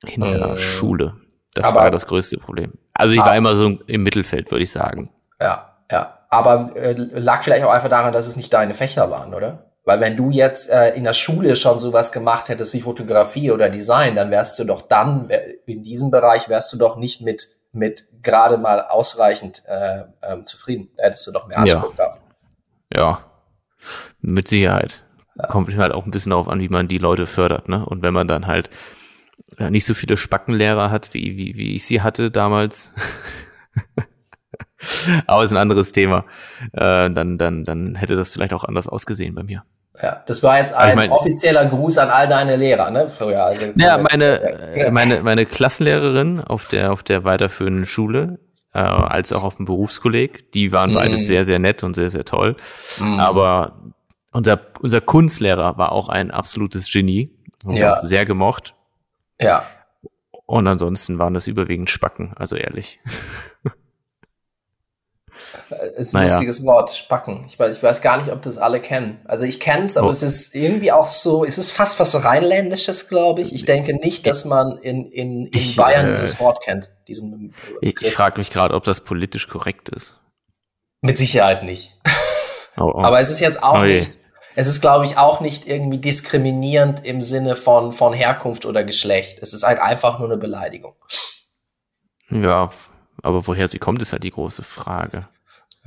hinter 0.05 0.55
äh, 0.55 0.59
Schule. 0.59 1.15
Das 1.55 1.67
aber, 1.67 1.81
war 1.81 1.91
das 1.91 2.07
größte 2.07 2.39
Problem. 2.39 2.75
Also 2.95 3.15
ich 3.15 3.21
war 3.21 3.37
immer 3.37 3.57
so 3.57 3.79
im 3.87 4.03
Mittelfeld, 4.03 4.51
würde 4.51 4.65
ich 4.65 4.73
sagen. 4.73 5.11
Ja, 5.41 5.77
ja. 5.91 6.19
Aber 6.31 6.77
äh, 6.77 6.93
lag 6.93 7.43
vielleicht 7.43 7.65
auch 7.65 7.73
einfach 7.73 7.89
daran, 7.89 8.13
dass 8.13 8.27
es 8.27 8.37
nicht 8.37 8.53
deine 8.53 8.75
Fächer 8.75 9.11
waren, 9.11 9.35
oder? 9.35 9.73
Weil 9.85 10.01
wenn 10.01 10.17
du 10.19 10.31
jetzt 10.31 10.69
äh, 10.69 10.91
in 10.91 11.05
der 11.05 11.15
Schule 11.15 11.57
schon 11.57 11.81
sowas 11.81 12.13
gemacht 12.13 12.51
hättest 12.51 12.75
wie 12.75 12.83
Fotografie 12.83 13.51
oder 13.51 13.71
Design, 13.71 14.17
dann 14.17 14.31
wärst 14.31 14.59
du 14.59 14.65
doch 14.65 14.83
dann, 14.83 15.31
in 15.65 15.83
diesem 15.83 16.11
Bereich 16.11 16.51
wärst 16.51 16.73
du 16.75 16.77
doch 16.77 16.97
nicht 16.97 17.23
mit, 17.23 17.58
mit 17.73 18.09
gerade 18.23 18.59
mal 18.59 18.83
ausreichend 18.83 19.63
äh, 19.67 20.05
ähm, 20.23 20.45
zufrieden. 20.45 20.91
Da 20.97 21.05
hättest 21.05 21.27
du 21.27 21.33
doch 21.33 21.47
mehr 21.47 21.59
Anspruch 21.59 21.97
ja. 21.97 22.07
gehabt. 22.07 22.21
Ja, 22.93 23.25
mit 24.21 24.49
Sicherheit. 24.49 25.05
Ja. 25.37 25.47
Kommt 25.47 25.75
halt 25.77 25.93
auch 25.93 26.05
ein 26.05 26.11
bisschen 26.11 26.31
darauf 26.31 26.49
an, 26.49 26.61
wie 26.61 26.69
man 26.69 26.89
die 26.89 26.99
Leute 26.99 27.27
fördert. 27.27 27.69
Ne? 27.69 27.85
Und 27.85 28.03
wenn 28.03 28.15
man 28.15 28.27
dann 28.27 28.47
halt 28.47 28.71
äh, 29.57 29.71
nicht 29.71 29.85
so 29.85 29.95
viele 29.95 30.17
Spackenlehrer 30.17 30.91
hat, 30.91 31.15
wie, 31.15 31.37
wie, 31.37 31.55
wie 31.57 31.75
ich 31.75 31.85
sie 31.85 32.03
hatte 32.03 32.31
damals, 32.31 32.93
aber 35.27 35.43
ist 35.43 35.53
ein 35.53 35.57
anderes 35.59 35.93
Thema, 35.93 36.25
äh, 36.73 37.11
dann, 37.11 37.39
dann, 37.39 37.65
dann 37.65 37.95
hätte 37.95 38.17
das 38.17 38.31
vielleicht 38.31 38.53
auch 38.53 38.65
anders 38.65 38.89
ausgesehen 38.89 39.35
bei 39.35 39.43
mir. 39.43 39.65
Ja, 40.01 40.23
das 40.27 40.43
war 40.43 40.59
jetzt 40.59 40.75
ein 40.75 40.91
ich 40.91 40.95
mein, 40.95 41.11
offizieller 41.11 41.67
Gruß 41.67 41.99
an 41.99 42.11
all 42.11 42.29
deine 42.29 42.57
Lehrer, 42.57 42.91
ne? 42.91 43.09
Früher. 43.09 43.45
Also 43.45 43.67
ja, 43.77 43.99
meine, 43.99 44.77
ja. 44.77 44.91
meine, 44.91 45.23
meine 45.23 45.45
Klassenlehrerin 45.45 46.41
auf 46.41 46.69
der, 46.69 46.93
auf 46.93 47.03
der 47.03 47.25
weiterführenden 47.25 47.85
Schule, 47.85 48.39
äh, 48.75 48.79
als 48.79 49.33
auch 49.33 49.43
auf 49.43 49.57
dem 49.57 49.67
Berufskolleg, 49.67 50.53
die 50.53 50.73
waren 50.73 50.93
mm. 50.93 50.95
beide 50.95 51.19
sehr, 51.19 51.45
sehr 51.45 51.59
nett 51.59 51.83
und 51.83 51.95
sehr, 51.95 52.11
sehr 52.11 52.25
toll. 52.25 52.57
Mm. 52.99 53.19
Aber 53.19 53.81
unser, 54.33 54.61
unser 54.81 55.01
Kunstlehrer 55.01 55.79
war 55.79 55.91
auch 55.91 56.09
ein 56.09 56.31
absolutes 56.31 56.93
Genie. 56.93 57.35
Und 57.65 57.77
ja. 57.77 57.97
sehr 57.97 58.25
gemocht. 58.25 58.75
Ja. 59.41 59.65
Und 60.47 60.67
ansonsten 60.67 61.19
waren 61.19 61.35
das 61.35 61.47
überwiegend 61.49 61.91
Spacken, 61.91 62.33
also 62.37 62.57
ehrlich. 62.57 63.01
ist 65.97 66.15
ein 66.15 66.23
naja. 66.23 66.33
lustiges 66.33 66.65
Wort, 66.65 66.91
Spacken. 66.91 67.45
Ich 67.47 67.59
weiß, 67.59 67.77
ich 67.77 67.83
weiß 67.83 68.03
gar 68.03 68.19
nicht, 68.19 68.31
ob 68.31 68.43
das 68.43 68.59
alle 68.59 68.81
kennen. 68.81 69.21
Also 69.25 69.45
ich 69.45 69.61
kenne 69.61 69.87
es, 69.87 69.97
aber 69.97 70.09
oh. 70.09 70.11
es 70.13 70.23
ist 70.23 70.55
irgendwie 70.55 70.93
auch 70.93 71.07
so, 71.07 71.45
es 71.45 71.59
ist 71.59 71.71
fast 71.71 71.99
was 72.01 72.25
Rheinländisches, 72.25 73.09
glaube 73.09 73.43
ich. 73.43 73.55
Ich 73.55 73.65
denke 73.65 73.95
nicht, 73.95 74.27
dass 74.27 74.45
man 74.45 74.79
in, 74.79 75.07
in, 75.11 75.47
in 75.47 75.51
ich, 75.53 75.77
Bayern 75.77 76.07
äh, 76.07 76.11
dieses 76.11 76.41
Wort 76.41 76.63
kennt. 76.63 76.91
Diesen 77.07 77.55
ich 77.81 77.95
ich 78.01 78.13
frage 78.13 78.39
mich 78.39 78.51
gerade, 78.51 78.75
ob 78.75 78.85
das 78.85 79.01
politisch 79.01 79.49
korrekt 79.49 79.89
ist. 79.89 80.19
Mit 81.01 81.19
Sicherheit 81.19 81.63
nicht. 81.63 81.95
Oh, 82.81 82.93
oh. 82.95 83.03
Aber 83.03 83.19
es 83.19 83.29
ist 83.29 83.41
jetzt 83.41 83.61
auch 83.61 83.81
oh 83.81 83.85
nicht, 83.85 84.09
es 84.55 84.67
ist, 84.67 84.81
glaube 84.81 85.05
ich, 85.05 85.19
auch 85.19 85.41
nicht 85.41 85.69
irgendwie 85.69 85.99
diskriminierend 85.99 87.05
im 87.05 87.23
Sinne 87.23 87.55
von, 87.55 87.93
von 87.93 88.13
Herkunft 88.13 88.67
oder 88.67 88.83
Geschlecht. 88.83 89.39
Es 89.41 89.53
ist 89.53 89.65
halt 89.65 89.81
einfach 89.81 90.19
nur 90.19 90.29
eine 90.29 90.37
Beleidigung. 90.37 90.95
Ja, 92.31 92.71
aber 93.23 93.47
woher 93.47 93.69
sie 93.69 93.79
kommt, 93.79 94.03
ist 94.03 94.13
halt 94.13 94.25
die 94.25 94.31
große 94.31 94.63
Frage. 94.63 95.29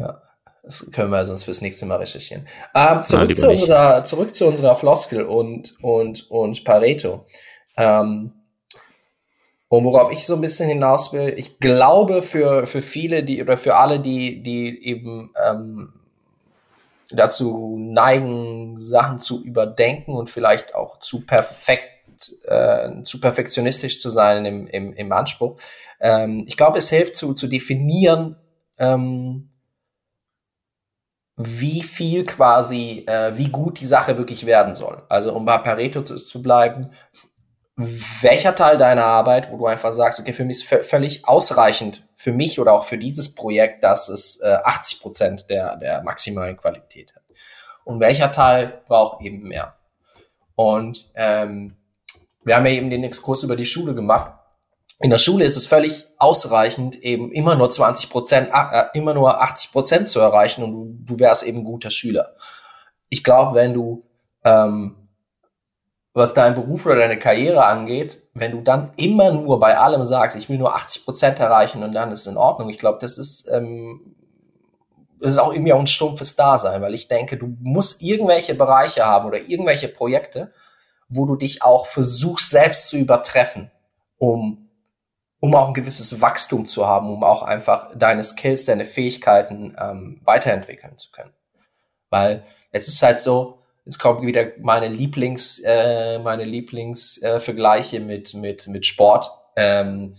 Ja, 0.01 0.21
das 0.63 0.85
können 0.91 1.11
wir 1.11 1.25
sonst 1.25 1.43
fürs 1.43 1.61
nächste 1.61 1.85
Mal 1.85 1.97
recherchieren. 1.97 2.47
Ähm, 2.73 3.03
zurück, 3.03 3.27
Nein, 3.27 3.35
zu 3.35 3.49
unserer, 3.49 4.03
zurück 4.03 4.33
zu 4.33 4.47
unserer 4.47 4.75
Floskel 4.75 5.23
und, 5.23 5.75
und, 5.81 6.29
und 6.29 6.63
Pareto. 6.63 7.25
Ähm, 7.77 8.33
und 9.69 9.85
worauf 9.85 10.11
ich 10.11 10.25
so 10.25 10.35
ein 10.35 10.41
bisschen 10.41 10.67
hinaus 10.67 11.13
will, 11.13 11.33
ich 11.37 11.59
glaube 11.59 12.23
für, 12.23 12.67
für 12.67 12.81
viele, 12.81 13.23
die 13.23 13.41
oder 13.41 13.57
für 13.57 13.77
alle, 13.77 13.99
die, 13.99 14.43
die 14.43 14.85
eben 14.85 15.31
ähm, 15.47 15.93
dazu 17.09 17.77
neigen, 17.79 18.79
Sachen 18.79 19.19
zu 19.19 19.43
überdenken 19.43 20.13
und 20.13 20.29
vielleicht 20.29 20.75
auch 20.75 20.99
zu 20.99 21.25
perfekt, 21.25 21.83
äh, 22.45 23.01
zu 23.03 23.21
perfektionistisch 23.21 24.01
zu 24.01 24.09
sein 24.09 24.45
im, 24.45 24.67
im, 24.67 24.93
im 24.93 25.11
Anspruch. 25.11 25.57
Ähm, 25.99 26.43
ich 26.47 26.57
glaube, 26.57 26.77
es 26.77 26.89
hilft 26.89 27.15
zu, 27.15 27.33
zu 27.33 27.47
definieren, 27.47 28.35
ähm, 28.77 29.50
wie 31.37 31.83
viel 31.83 32.25
quasi, 32.25 33.05
äh, 33.07 33.35
wie 33.37 33.49
gut 33.49 33.79
die 33.79 33.85
Sache 33.85 34.17
wirklich 34.17 34.45
werden 34.45 34.75
soll. 34.75 35.03
Also 35.09 35.33
um 35.33 35.45
bei 35.45 35.57
Pareto 35.57 36.03
zu, 36.03 36.17
zu 36.17 36.41
bleiben, 36.41 36.91
welcher 38.21 38.53
Teil 38.53 38.77
deiner 38.77 39.05
Arbeit, 39.05 39.51
wo 39.51 39.57
du 39.57 39.65
einfach 39.65 39.91
sagst, 39.91 40.19
okay, 40.19 40.33
für 40.33 40.45
mich 40.45 40.57
ist 40.57 40.85
völlig 40.85 41.27
ausreichend, 41.27 42.05
für 42.15 42.33
mich 42.33 42.59
oder 42.59 42.73
auch 42.73 42.83
für 42.83 42.97
dieses 42.97 43.33
Projekt, 43.33 43.83
dass 43.83 44.09
es 44.09 44.39
äh, 44.41 44.57
80 44.63 45.01
Prozent 45.01 45.49
der, 45.49 45.77
der 45.77 46.03
maximalen 46.03 46.57
Qualität 46.57 47.15
hat. 47.15 47.23
Und 47.83 47.99
welcher 47.99 48.29
Teil 48.31 48.81
braucht 48.85 49.21
eben 49.21 49.47
mehr. 49.47 49.75
Und 50.55 51.09
ähm, 51.15 51.75
wir 52.43 52.55
haben 52.55 52.65
ja 52.65 52.73
eben 52.73 52.89
den 52.89 53.03
Exkurs 53.03 53.43
über 53.43 53.55
die 53.55 53.65
Schule 53.65 53.95
gemacht. 53.95 54.31
In 55.01 55.09
der 55.09 55.17
Schule 55.17 55.45
ist 55.45 55.57
es 55.57 55.67
völlig 55.67 56.05
ausreichend, 56.17 57.01
eben 57.01 57.31
immer 57.31 57.55
nur 57.55 57.69
20 57.69 58.09
Prozent, 58.09 58.49
äh, 58.53 58.83
immer 58.93 59.13
nur 59.13 59.41
80 59.41 59.71
Prozent 59.71 60.07
zu 60.07 60.19
erreichen 60.19 60.63
und 60.63 60.71
du, 60.71 61.13
du 61.13 61.19
wärst 61.19 61.43
eben 61.43 61.63
guter 61.63 61.89
Schüler. 61.89 62.35
Ich 63.09 63.23
glaube, 63.23 63.55
wenn 63.55 63.73
du 63.73 64.03
ähm, 64.43 65.01
was 66.13 66.33
dein 66.33 66.55
Beruf 66.55 66.85
oder 66.85 66.97
deine 66.97 67.17
Karriere 67.17 67.65
angeht, 67.65 68.21
wenn 68.33 68.51
du 68.51 68.61
dann 68.61 68.91
immer 68.97 69.31
nur 69.31 69.59
bei 69.59 69.77
allem 69.77 70.03
sagst, 70.03 70.37
ich 70.37 70.49
will 70.49 70.57
nur 70.57 70.75
80 70.75 71.05
Prozent 71.05 71.39
erreichen 71.39 71.83
und 71.83 71.93
dann 71.93 72.11
ist 72.11 72.21
es 72.21 72.27
in 72.27 72.37
Ordnung. 72.37 72.69
Ich 72.69 72.77
glaube, 72.77 72.99
das 72.99 73.17
ist, 73.17 73.49
ähm, 73.49 74.15
das 75.21 75.31
ist 75.31 75.37
auch 75.37 75.53
irgendwie 75.53 75.71
auch 75.71 75.79
ein 75.79 75.87
stumpfes 75.87 76.35
Dasein, 76.35 76.81
weil 76.81 76.95
ich 76.95 77.07
denke, 77.07 77.37
du 77.37 77.55
musst 77.61 78.01
irgendwelche 78.01 78.55
Bereiche 78.55 79.05
haben 79.05 79.27
oder 79.27 79.39
irgendwelche 79.39 79.87
Projekte, 79.87 80.51
wo 81.07 81.25
du 81.25 81.35
dich 81.35 81.63
auch 81.63 81.85
versuchst, 81.85 82.49
selbst 82.49 82.87
zu 82.87 82.97
übertreffen, 82.97 83.71
um, 84.17 84.69
um 85.41 85.53
auch 85.55 85.67
ein 85.67 85.73
gewisses 85.73 86.21
Wachstum 86.21 86.67
zu 86.67 86.87
haben, 86.87 87.09
um 87.09 87.23
auch 87.25 87.43
einfach 87.43 87.91
deine 87.95 88.23
Skills, 88.23 88.63
deine 88.63 88.85
Fähigkeiten 88.85 89.75
ähm, 89.77 90.21
weiterentwickeln 90.23 90.97
zu 90.97 91.11
können. 91.11 91.33
Weil 92.09 92.45
es 92.71 92.87
ist 92.87 93.01
halt 93.01 93.19
so, 93.19 93.61
Jetzt 93.85 93.99
kommt 93.99 94.21
wieder 94.21 94.51
meine 94.59 94.87
Lieblings, 94.87 95.59
äh, 95.65 96.19
meine 96.19 96.43
Lieblingsvergleiche 96.43 97.97
äh, 97.97 97.99
mit, 97.99 98.33
mit, 98.35 98.67
mit 98.67 98.85
Sport. 98.85 99.29
Ähm, 99.55 100.15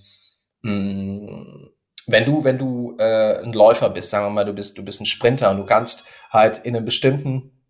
mh, 0.62 0.72
mm, 0.72 1.68
wenn 2.08 2.24
du, 2.24 2.42
wenn 2.42 2.58
du 2.58 2.96
äh, 2.98 3.38
ein 3.42 3.52
Läufer 3.52 3.88
bist, 3.88 4.10
sagen 4.10 4.26
wir 4.26 4.30
mal, 4.30 4.44
du 4.44 4.52
bist, 4.52 4.76
du 4.76 4.84
bist 4.84 5.00
ein 5.00 5.06
Sprinter 5.06 5.50
und 5.50 5.58
du 5.58 5.64
kannst 5.64 6.04
halt 6.30 6.58
in 6.58 6.74
einer 6.74 6.84
bestimmten 6.84 7.64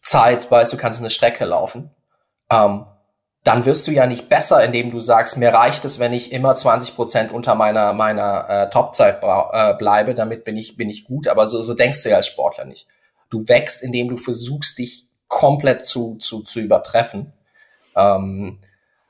Zeit, 0.00 0.48
weißt 0.48 0.72
du, 0.72 0.76
kannst 0.76 1.00
eine 1.00 1.10
Strecke 1.10 1.44
laufen, 1.44 1.90
ähm, 2.48 2.86
dann 3.46 3.64
wirst 3.64 3.86
du 3.86 3.92
ja 3.92 4.06
nicht 4.06 4.28
besser, 4.28 4.64
indem 4.64 4.90
du 4.90 4.98
sagst, 4.98 5.38
mir 5.38 5.54
reicht 5.54 5.84
es, 5.84 6.00
wenn 6.00 6.12
ich 6.12 6.32
immer 6.32 6.54
20 6.54 6.96
Prozent 6.96 7.32
unter 7.32 7.54
meiner 7.54 7.92
meiner 7.92 8.48
äh, 8.48 8.70
Topzeit 8.70 9.22
äh, 9.22 9.74
bleibe, 9.74 10.14
damit 10.14 10.42
bin 10.44 10.56
ich 10.56 10.76
bin 10.76 10.90
ich 10.90 11.04
gut. 11.04 11.28
Aber 11.28 11.46
so 11.46 11.62
so 11.62 11.74
denkst 11.74 12.02
du 12.02 12.10
ja 12.10 12.16
als 12.16 12.26
Sportler 12.26 12.64
nicht. 12.64 12.88
Du 13.30 13.46
wächst, 13.46 13.82
indem 13.82 14.08
du 14.08 14.16
versuchst, 14.16 14.78
dich 14.78 15.06
komplett 15.28 15.84
zu, 15.84 16.16
zu, 16.16 16.42
zu 16.42 16.60
übertreffen. 16.60 17.32
Ähm, 17.96 18.58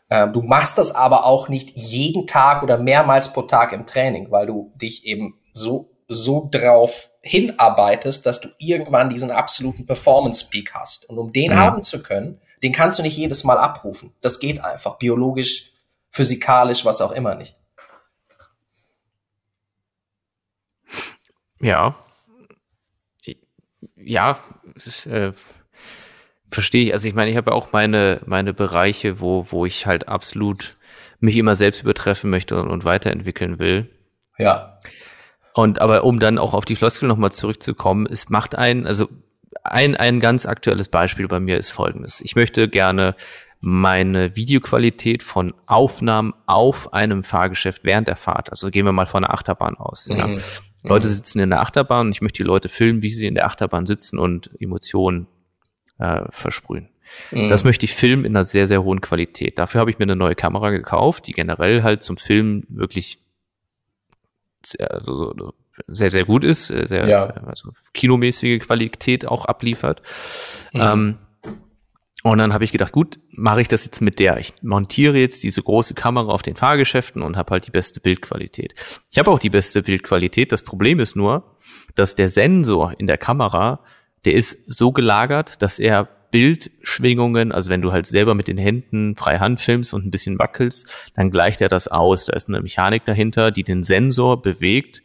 äh, 0.08 0.28
du 0.28 0.42
machst 0.42 0.78
das 0.78 0.94
aber 0.94 1.24
auch 1.24 1.48
nicht 1.48 1.76
jeden 1.76 2.26
Tag 2.26 2.62
oder 2.62 2.78
mehrmals 2.78 3.32
pro 3.32 3.42
Tag 3.42 3.72
im 3.72 3.86
Training, 3.86 4.30
weil 4.30 4.46
du 4.46 4.72
dich 4.80 5.04
eben 5.04 5.38
so, 5.52 5.90
so 6.08 6.48
drauf 6.50 7.10
hinarbeitest, 7.22 8.24
dass 8.24 8.40
du 8.40 8.48
irgendwann 8.58 9.10
diesen 9.10 9.30
absoluten 9.30 9.86
Performance-Peak 9.86 10.74
hast. 10.74 11.08
Und 11.10 11.18
um 11.18 11.32
den 11.32 11.52
mhm. 11.52 11.56
haben 11.56 11.82
zu 11.82 12.02
können, 12.02 12.40
den 12.62 12.72
kannst 12.72 12.98
du 12.98 13.02
nicht 13.02 13.16
jedes 13.16 13.44
Mal 13.44 13.58
abrufen. 13.58 14.12
Das 14.20 14.38
geht 14.38 14.64
einfach, 14.64 14.98
biologisch, 14.98 15.72
physikalisch, 16.10 16.84
was 16.84 17.00
auch 17.00 17.12
immer 17.12 17.34
nicht. 17.34 17.56
Ja. 21.60 21.96
Ja, 23.96 24.38
es 24.76 24.86
ist, 24.86 25.06
äh, 25.06 25.32
Verstehe 26.50 26.84
ich. 26.84 26.92
Also 26.92 27.08
ich 27.08 27.14
meine, 27.14 27.30
ich 27.30 27.36
habe 27.36 27.50
ja 27.50 27.56
auch 27.56 27.72
meine, 27.72 28.20
meine 28.24 28.54
Bereiche, 28.54 29.20
wo, 29.20 29.46
wo 29.50 29.66
ich 29.66 29.86
halt 29.86 30.08
absolut 30.08 30.76
mich 31.18 31.36
immer 31.36 31.56
selbst 31.56 31.82
übertreffen 31.82 32.30
möchte 32.30 32.60
und, 32.60 32.68
und 32.68 32.84
weiterentwickeln 32.84 33.58
will. 33.58 33.90
Ja. 34.38 34.78
Und 35.54 35.80
aber 35.80 36.04
um 36.04 36.20
dann 36.20 36.38
auch 36.38 36.54
auf 36.54 36.64
die 36.64 36.76
Floskel 36.76 37.08
nochmal 37.08 37.32
zurückzukommen, 37.32 38.06
es 38.06 38.28
macht 38.28 38.54
einen, 38.54 38.86
also 38.86 39.08
ein, 39.64 39.96
ein 39.96 40.20
ganz 40.20 40.46
aktuelles 40.46 40.88
Beispiel 40.88 41.28
bei 41.28 41.40
mir 41.40 41.56
ist 41.56 41.70
folgendes. 41.70 42.20
Ich 42.20 42.36
möchte 42.36 42.68
gerne 42.68 43.14
meine 43.60 44.36
Videoqualität 44.36 45.22
von 45.22 45.54
Aufnahmen 45.66 46.34
auf 46.46 46.92
einem 46.92 47.22
Fahrgeschäft 47.22 47.84
während 47.84 48.08
der 48.08 48.16
Fahrt. 48.16 48.50
Also 48.50 48.70
gehen 48.70 48.84
wir 48.84 48.92
mal 48.92 49.06
von 49.06 49.24
einer 49.24 49.32
Achterbahn 49.32 49.76
aus. 49.76 50.08
Mhm. 50.08 50.16
Ja. 50.16 50.28
Leute 50.84 51.08
sitzen 51.08 51.40
in 51.40 51.50
der 51.50 51.60
Achterbahn 51.60 52.06
und 52.06 52.12
ich 52.12 52.22
möchte 52.22 52.42
die 52.42 52.46
Leute 52.46 52.68
filmen, 52.68 53.02
wie 53.02 53.10
sie 53.10 53.26
in 53.26 53.34
der 53.34 53.46
Achterbahn 53.46 53.86
sitzen 53.86 54.18
und 54.18 54.50
Emotionen 54.60 55.26
äh, 55.98 56.22
versprühen. 56.30 56.90
Mhm. 57.32 57.48
Das 57.48 57.64
möchte 57.64 57.84
ich 57.84 57.94
filmen 57.94 58.24
in 58.24 58.36
einer 58.36 58.44
sehr, 58.44 58.66
sehr 58.66 58.84
hohen 58.84 59.00
Qualität. 59.00 59.58
Dafür 59.58 59.80
habe 59.80 59.90
ich 59.90 59.98
mir 59.98 60.04
eine 60.04 60.16
neue 60.16 60.34
Kamera 60.34 60.70
gekauft, 60.70 61.26
die 61.26 61.32
generell 61.32 61.82
halt 61.82 62.02
zum 62.02 62.16
Filmen 62.16 62.62
wirklich 62.68 63.20
also, 64.80 65.34
sehr, 65.86 66.10
sehr 66.10 66.24
gut 66.24 66.44
ist, 66.44 66.70
äh, 66.70 66.86
sehr 66.86 67.08
ja. 67.08 67.26
also 67.26 67.70
kinomäßige 67.94 68.60
Qualität 68.60 69.26
auch 69.26 69.44
abliefert. 69.44 70.02
Mhm. 70.72 70.80
Ähm, 70.80 71.18
und 72.22 72.38
dann 72.38 72.52
habe 72.52 72.64
ich 72.64 72.72
gedacht, 72.72 72.90
gut, 72.90 73.20
mache 73.30 73.60
ich 73.60 73.68
das 73.68 73.84
jetzt 73.84 74.00
mit 74.00 74.18
der. 74.18 74.38
Ich 74.38 74.54
montiere 74.62 75.16
jetzt 75.16 75.44
diese 75.44 75.62
große 75.62 75.94
Kamera 75.94 76.32
auf 76.32 76.42
den 76.42 76.56
Fahrgeschäften 76.56 77.22
und 77.22 77.36
habe 77.36 77.52
halt 77.52 77.66
die 77.68 77.70
beste 77.70 78.00
Bildqualität. 78.00 78.74
Ich 79.12 79.18
habe 79.18 79.30
auch 79.30 79.38
die 79.38 79.50
beste 79.50 79.82
Bildqualität. 79.82 80.50
Das 80.50 80.64
Problem 80.64 80.98
ist 80.98 81.14
nur, 81.14 81.56
dass 81.94 82.16
der 82.16 82.28
Sensor 82.28 82.94
in 82.98 83.06
der 83.06 83.18
Kamera 83.18 83.80
der 84.26 84.34
ist 84.34 84.72
so 84.72 84.92
gelagert, 84.92 85.62
dass 85.62 85.78
er 85.78 86.08
Bildschwingungen, 86.32 87.52
also 87.52 87.70
wenn 87.70 87.80
du 87.80 87.92
halt 87.92 88.04
selber 88.04 88.34
mit 88.34 88.48
den 88.48 88.58
Händen 88.58 89.14
frei 89.14 89.38
Hand 89.38 89.60
filmst 89.60 89.94
und 89.94 90.04
ein 90.04 90.10
bisschen 90.10 90.38
wackelst, 90.38 90.90
dann 91.14 91.30
gleicht 91.30 91.60
er 91.60 91.68
das 91.68 91.88
aus. 91.88 92.26
Da 92.26 92.34
ist 92.34 92.48
eine 92.48 92.60
Mechanik 92.60 93.04
dahinter, 93.04 93.52
die 93.52 93.62
den 93.62 93.84
Sensor 93.84 94.42
bewegt, 94.42 95.02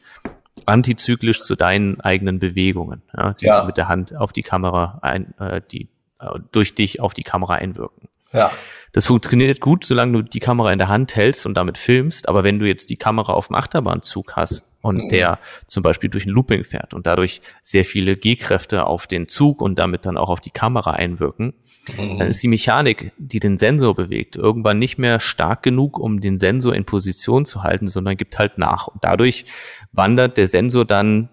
antizyklisch 0.66 1.42
zu 1.42 1.56
deinen 1.56 2.00
eigenen 2.02 2.40
Bewegungen, 2.40 3.02
ja, 3.16 3.34
die 3.34 3.46
ja. 3.46 3.64
mit 3.64 3.78
der 3.78 3.88
Hand 3.88 4.16
auf 4.16 4.32
die 4.32 4.44
Kamera 4.44 5.00
ein, 5.02 5.34
äh, 5.40 5.62
die 5.72 5.90
äh, 6.20 6.40
durch 6.52 6.76
dich 6.76 7.00
auf 7.00 7.14
die 7.14 7.24
Kamera 7.24 7.56
einwirken. 7.56 8.08
Ja. 8.32 8.52
Das 8.94 9.06
funktioniert 9.06 9.62
gut, 9.62 9.86
solange 9.86 10.12
du 10.14 10.22
die 10.22 10.40
Kamera 10.40 10.72
in 10.72 10.80
der 10.80 10.90
Hand 10.90 11.16
hältst 11.16 11.46
und 11.46 11.56
damit 11.56 11.78
filmst. 11.78 12.28
Aber 12.28 12.44
wenn 12.44 12.60
du 12.60 12.68
jetzt 12.68 12.90
die 12.90 12.98
Kamera 12.98 13.34
auf 13.34 13.48
dem 13.48 13.56
Achterbahnzug 13.56 14.36
hast 14.36 14.64
und 14.82 15.06
mhm. 15.06 15.10
der 15.10 15.40
zum 15.66 15.84
Beispiel 15.84 16.10
durch 16.10 16.26
ein 16.26 16.32
Looping 16.32 16.64
fährt 16.64 16.94
und 16.94 17.08
dadurch 17.08 17.42
sehr 17.62 17.86
viele 17.86 18.18
G-Kräfte 18.18 18.86
auf 18.86 19.08
den 19.08 19.28
Zug 19.28 19.62
und 19.62 19.80
damit 19.80 20.06
dann 20.06 20.18
auch 20.18 20.30
auf 20.30 20.42
die 20.42 20.50
Kamera 20.50 20.92
einwirken, 20.92 21.54
mhm. 21.98 22.20
dann 22.20 22.28
ist 22.28 22.44
die 22.44 22.50
Mechanik, 22.50 23.14
die 23.18 23.40
den 23.40 23.58
Sensor 23.58 23.96
bewegt, 23.96 24.36
irgendwann 24.36 24.80
nicht 24.80 24.98
mehr 24.98 25.20
stark 25.20 25.64
genug, 25.64 25.98
um 25.98 26.20
den 26.20 26.38
Sensor 26.38 26.76
in 26.76 26.84
Position 26.84 27.46
zu 27.46 27.64
halten, 27.64 27.88
sondern 27.88 28.18
gibt 28.18 28.40
halt 28.40 28.58
nach. 28.58 28.88
Und 28.88 29.04
dadurch 29.04 29.46
wandert 29.94 30.38
der 30.38 30.48
Sensor 30.48 30.86
dann 30.86 31.30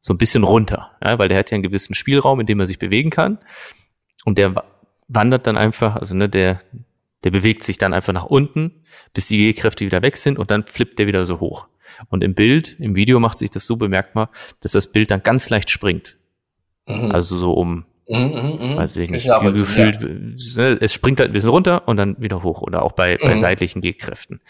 so 0.00 0.14
ein 0.14 0.18
bisschen 0.18 0.44
runter, 0.44 0.90
ja, 1.02 1.18
weil 1.18 1.28
der 1.28 1.38
hat 1.38 1.50
ja 1.50 1.56
einen 1.56 1.62
gewissen 1.62 1.94
Spielraum, 1.94 2.40
in 2.40 2.46
dem 2.46 2.60
er 2.60 2.66
sich 2.66 2.78
bewegen 2.78 3.10
kann. 3.10 3.38
Und 4.24 4.38
der 4.38 4.54
wandert 5.08 5.46
dann 5.46 5.56
einfach, 5.56 5.96
also 5.96 6.14
ne, 6.14 6.28
der, 6.28 6.60
der 7.24 7.30
bewegt 7.30 7.64
sich 7.64 7.78
dann 7.78 7.92
einfach 7.92 8.12
nach 8.12 8.26
unten, 8.26 8.84
bis 9.12 9.28
die 9.28 9.38
G-Kräfte 9.38 9.84
wieder 9.84 10.02
weg 10.02 10.16
sind 10.16 10.38
und 10.38 10.50
dann 10.50 10.62
flippt 10.62 10.98
der 10.98 11.06
wieder 11.06 11.24
so 11.24 11.40
hoch. 11.40 11.66
Und 12.10 12.22
im 12.22 12.34
Bild, 12.34 12.78
im 12.80 12.96
Video 12.96 13.18
macht 13.20 13.38
sich 13.38 13.50
das 13.50 13.66
so 13.66 13.76
bemerkbar, 13.76 14.30
dass 14.60 14.72
das 14.72 14.92
Bild 14.92 15.10
dann 15.10 15.22
ganz 15.22 15.50
leicht 15.50 15.70
springt. 15.70 16.16
Mhm. 16.86 17.12
Also 17.12 17.36
so 17.36 17.52
um, 17.52 17.86
mhm, 18.08 18.18
mhm, 18.18 18.58
mhm. 18.60 18.76
weiß 18.76 18.96
ich 18.96 19.10
nicht, 19.10 19.26
ich 19.26 19.54
gefühlt, 19.54 20.00
ja. 20.00 20.62
Ne, 20.62 20.78
es 20.80 20.92
springt 20.92 21.20
halt 21.20 21.30
ein 21.30 21.32
bisschen 21.32 21.50
runter 21.50 21.88
und 21.88 21.96
dann 21.96 22.20
wieder 22.20 22.42
hoch 22.42 22.62
oder 22.62 22.82
auch 22.82 22.92
bei, 22.92 23.16
bei 23.16 23.34
mhm. 23.34 23.38
seitlichen 23.38 23.80
G-Kräften. 23.80 24.40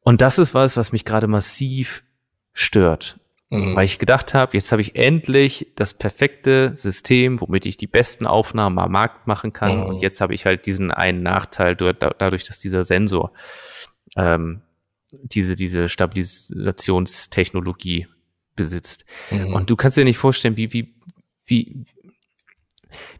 Und 0.00 0.20
das 0.20 0.38
ist 0.38 0.54
was, 0.54 0.76
was 0.76 0.92
mich 0.92 1.04
gerade 1.04 1.26
massiv 1.26 2.04
stört. 2.52 3.18
Mhm. 3.50 3.76
Weil 3.76 3.84
ich 3.84 4.00
gedacht 4.00 4.34
habe, 4.34 4.56
jetzt 4.56 4.72
habe 4.72 4.82
ich 4.82 4.96
endlich 4.96 5.72
das 5.76 5.94
perfekte 5.94 6.72
System, 6.74 7.40
womit 7.40 7.64
ich 7.64 7.76
die 7.76 7.86
besten 7.86 8.26
Aufnahmen 8.26 8.80
am 8.80 8.90
Markt 8.90 9.28
machen 9.28 9.52
kann. 9.52 9.80
Mhm. 9.80 9.86
Und 9.86 10.02
jetzt 10.02 10.20
habe 10.20 10.34
ich 10.34 10.46
halt 10.46 10.66
diesen 10.66 10.90
einen 10.90 11.22
Nachteil 11.22 11.76
dadurch, 11.76 12.42
dass 12.44 12.58
dieser 12.58 12.82
Sensor 12.82 13.32
ähm, 14.16 14.62
diese, 15.12 15.54
diese 15.54 15.88
Stabilisationstechnologie 15.88 18.08
besitzt. 18.56 19.04
Mhm. 19.30 19.54
Und 19.54 19.70
du 19.70 19.76
kannst 19.76 19.96
dir 19.96 20.04
nicht 20.04 20.18
vorstellen, 20.18 20.56
wie, 20.56 20.72
wie, 20.72 20.96
wie, 21.46 21.84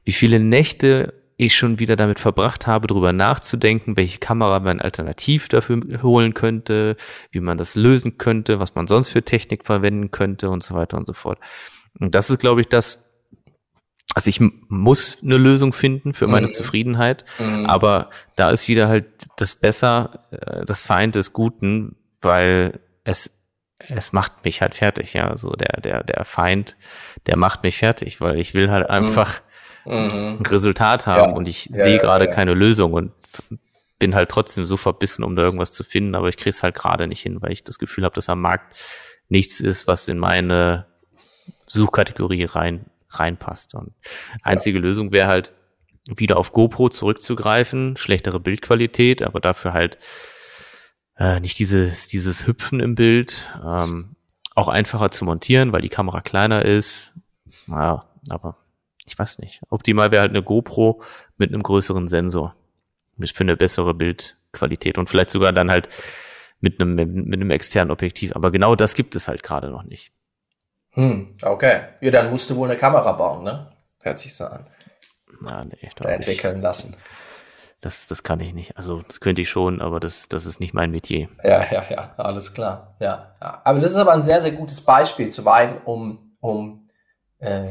wie 0.05 0.13
viele 0.13 0.41
Nächte 0.41 1.15
ich 1.37 1.55
schon 1.55 1.79
wieder 1.79 1.97
damit 1.97 2.19
verbracht 2.19 2.67
habe, 2.67 2.87
darüber 2.87 3.13
nachzudenken, 3.13 3.97
welche 3.97 4.19
Kamera 4.19 4.61
man 4.61 4.81
alternativ 4.81 5.49
dafür 5.49 6.03
holen 6.03 6.33
könnte, 6.33 6.97
wie 7.31 7.41
man 7.41 7.59
das 7.59 7.75
lösen 7.75 8.17
könnte, 8.17 8.59
was 8.59 8.75
man 8.75 8.87
sonst 8.87 9.11
für 9.11 9.23
Technik 9.23 9.65
verwenden 9.65 10.11
könnte 10.11 10.49
und 10.49 10.63
so 10.63 10.75
weiter 10.75 10.97
und 10.97 11.05
so 11.05 11.13
fort. 11.13 11.39
Und 11.99 12.15
das 12.15 12.31
ist, 12.31 12.41
glaube 12.41 12.63
ich, 12.63 12.69
das, 12.69 13.13
also 14.15 14.29
ich 14.29 14.41
muss 14.41 15.23
eine 15.23 15.37
Lösung 15.37 15.75
finden 15.75 16.15
für 16.15 16.27
meine 16.27 16.47
mhm. 16.47 16.53
Zufriedenheit, 16.53 17.25
mhm. 17.39 17.67
aber 17.67 18.09
da 18.37 18.51
ist 18.51 18.69
wieder 18.69 18.89
halt 18.89 19.07
das 19.37 19.57
Besser, 19.57 20.27
äh, 20.31 20.65
das 20.65 20.85
Feind 20.85 21.17
des 21.17 21.33
Guten, 21.33 21.97
weil 22.21 22.81
es 23.05 23.43
es 23.79 24.15
macht 24.15 24.43
mich 24.47 24.63
halt 24.63 24.75
fertig, 24.75 25.13
ja, 25.13 25.37
so 25.37 25.51
der 25.51 25.83
der 25.83 26.03
der 26.03 26.25
Feind, 26.25 26.77
der 27.27 27.37
macht 27.37 27.63
mich 27.63 27.77
fertig, 27.77 28.23
weil 28.23 28.39
ich 28.39 28.55
will 28.55 28.71
halt 28.71 28.89
mhm. 28.89 28.95
einfach 28.95 29.43
mhm. 29.87 30.39
ein 30.41 30.47
Resultat 30.47 31.07
haben 31.07 31.31
ja. 31.31 31.37
und 31.37 31.49
ich 31.49 31.67
ja, 31.67 31.85
sehe 31.85 31.99
gerade 31.99 32.27
ja, 32.27 32.31
keine 32.31 32.55
Lösung 32.55 32.93
und 32.93 33.13
bin 33.99 34.15
halt 34.15 34.29
trotzdem 34.29 34.67
so 34.67 34.77
verbissen, 34.77 35.25
um 35.25 35.37
da 35.37 35.43
irgendwas 35.43 35.73
zu 35.73 35.83
finden, 35.83 36.15
aber 36.15 36.29
ich 36.29 36.37
kriege 36.37 36.51
es 36.51 36.63
halt 36.63 36.75
gerade 36.75 37.07
nicht 37.07 37.21
hin, 37.21 37.41
weil 37.41 37.53
ich 37.53 37.65
das 37.65 37.79
Gefühl 37.79 38.05
habe, 38.05 38.15
dass 38.15 38.29
am 38.29 38.41
Markt 38.41 38.77
nichts 39.29 39.61
ist, 39.61 39.87
was 39.87 40.09
in 40.09 40.19
meine 40.19 40.87
Suchkategorie 41.67 42.45
rein 42.45 42.87
reinpasst. 43.09 43.75
Und 43.75 43.95
einzige 44.43 44.79
ja. 44.79 44.83
Lösung 44.83 45.13
wäre 45.13 45.29
halt 45.29 45.53
wieder 46.09 46.37
auf 46.37 46.53
GoPro 46.53 46.89
zurückzugreifen, 46.89 47.97
schlechtere 47.97 48.41
Bildqualität, 48.41 49.23
aber 49.23 49.41
dafür 49.41 49.73
halt 49.73 49.99
äh, 51.17 51.41
nicht 51.41 51.59
dieses 51.59 52.09
dieses 52.09 52.47
Hüpfen 52.47 52.81
im 52.81 52.95
Bild, 52.95 53.47
ähm, 53.65 54.17
auch 54.55 54.69
einfacher 54.69 55.11
zu 55.11 55.25
montieren, 55.25 55.73
weil 55.73 55.83
die 55.83 55.89
Kamera 55.89 56.21
kleiner 56.21 56.65
ist. 56.65 57.19
Naja, 57.67 58.05
aber 58.29 58.57
ich 59.07 59.19
weiß 59.19 59.39
nicht. 59.39 59.61
Optimal 59.71 60.11
wäre 60.11 60.23
halt 60.23 60.31
eine 60.31 60.43
GoPro 60.43 61.03
mit 61.37 61.51
einem 61.53 61.63
größeren 61.63 62.09
Sensor 62.09 62.55
für 63.25 63.45
eine 63.45 63.57
bessere 63.57 63.95
Bildqualität 63.95 64.99
und 64.99 65.09
vielleicht 65.09 65.31
sogar 65.31 65.53
dann 65.53 65.71
halt 65.71 65.89
mit 66.61 66.81
einem, 66.81 66.95
mit 66.95 67.41
einem 67.41 67.51
externen 67.51 67.91
Objektiv. 67.91 68.35
Aber 68.35 68.51
genau 68.51 68.75
das 68.75 68.95
gibt 68.95 69.15
es 69.17 69.29
halt 69.29 69.43
gerade 69.43 69.71
noch 69.71 69.85
nicht. 69.85 70.13
Hm, 70.91 71.37
okay. 71.43 71.83
Ja, 72.01 72.11
dann 72.11 72.31
musst 72.31 72.51
du 72.51 72.57
wohl 72.57 72.69
eine 72.69 72.79
Kamera 72.79 73.13
bauen, 73.13 73.45
ne? 73.45 73.71
Hört 74.01 74.19
sich 74.19 74.35
so 74.35 74.47
an. 74.47 74.67
Na, 75.41 75.65
nee, 75.65 75.91
da 75.97 76.09
entwickeln 76.09 76.61
lassen. 76.61 76.97
Das, 77.83 78.07
das 78.09 78.23
kann 78.23 78.41
ich 78.41 78.55
nicht. 78.55 78.77
Also 78.79 79.03
das 79.03 79.21
könnte 79.21 79.43
ich 79.43 79.51
schon, 79.51 79.83
aber 79.83 80.01
das, 80.01 80.29
das 80.29 80.47
ist 80.47 80.61
nicht 80.61 80.73
mein 80.73 80.91
Metier. 80.91 81.29
Ja, 81.43 81.65
ja, 81.71 81.85
ja, 81.91 82.15
alles 82.17 82.55
klar. 82.55 82.97
Ja, 83.01 83.35
ja. 83.41 83.61
Aber 83.65 83.81
das 83.81 83.91
ist 83.91 83.97
aber 83.97 84.13
ein 84.13 84.25
sehr, 84.25 84.41
sehr 84.41 84.53
gutes 84.53 84.81
Beispiel 84.81 85.29
zu 85.29 85.45
weinen, 85.45 85.79
um, 85.85 86.37
um 86.41 86.89
äh, 87.39 87.69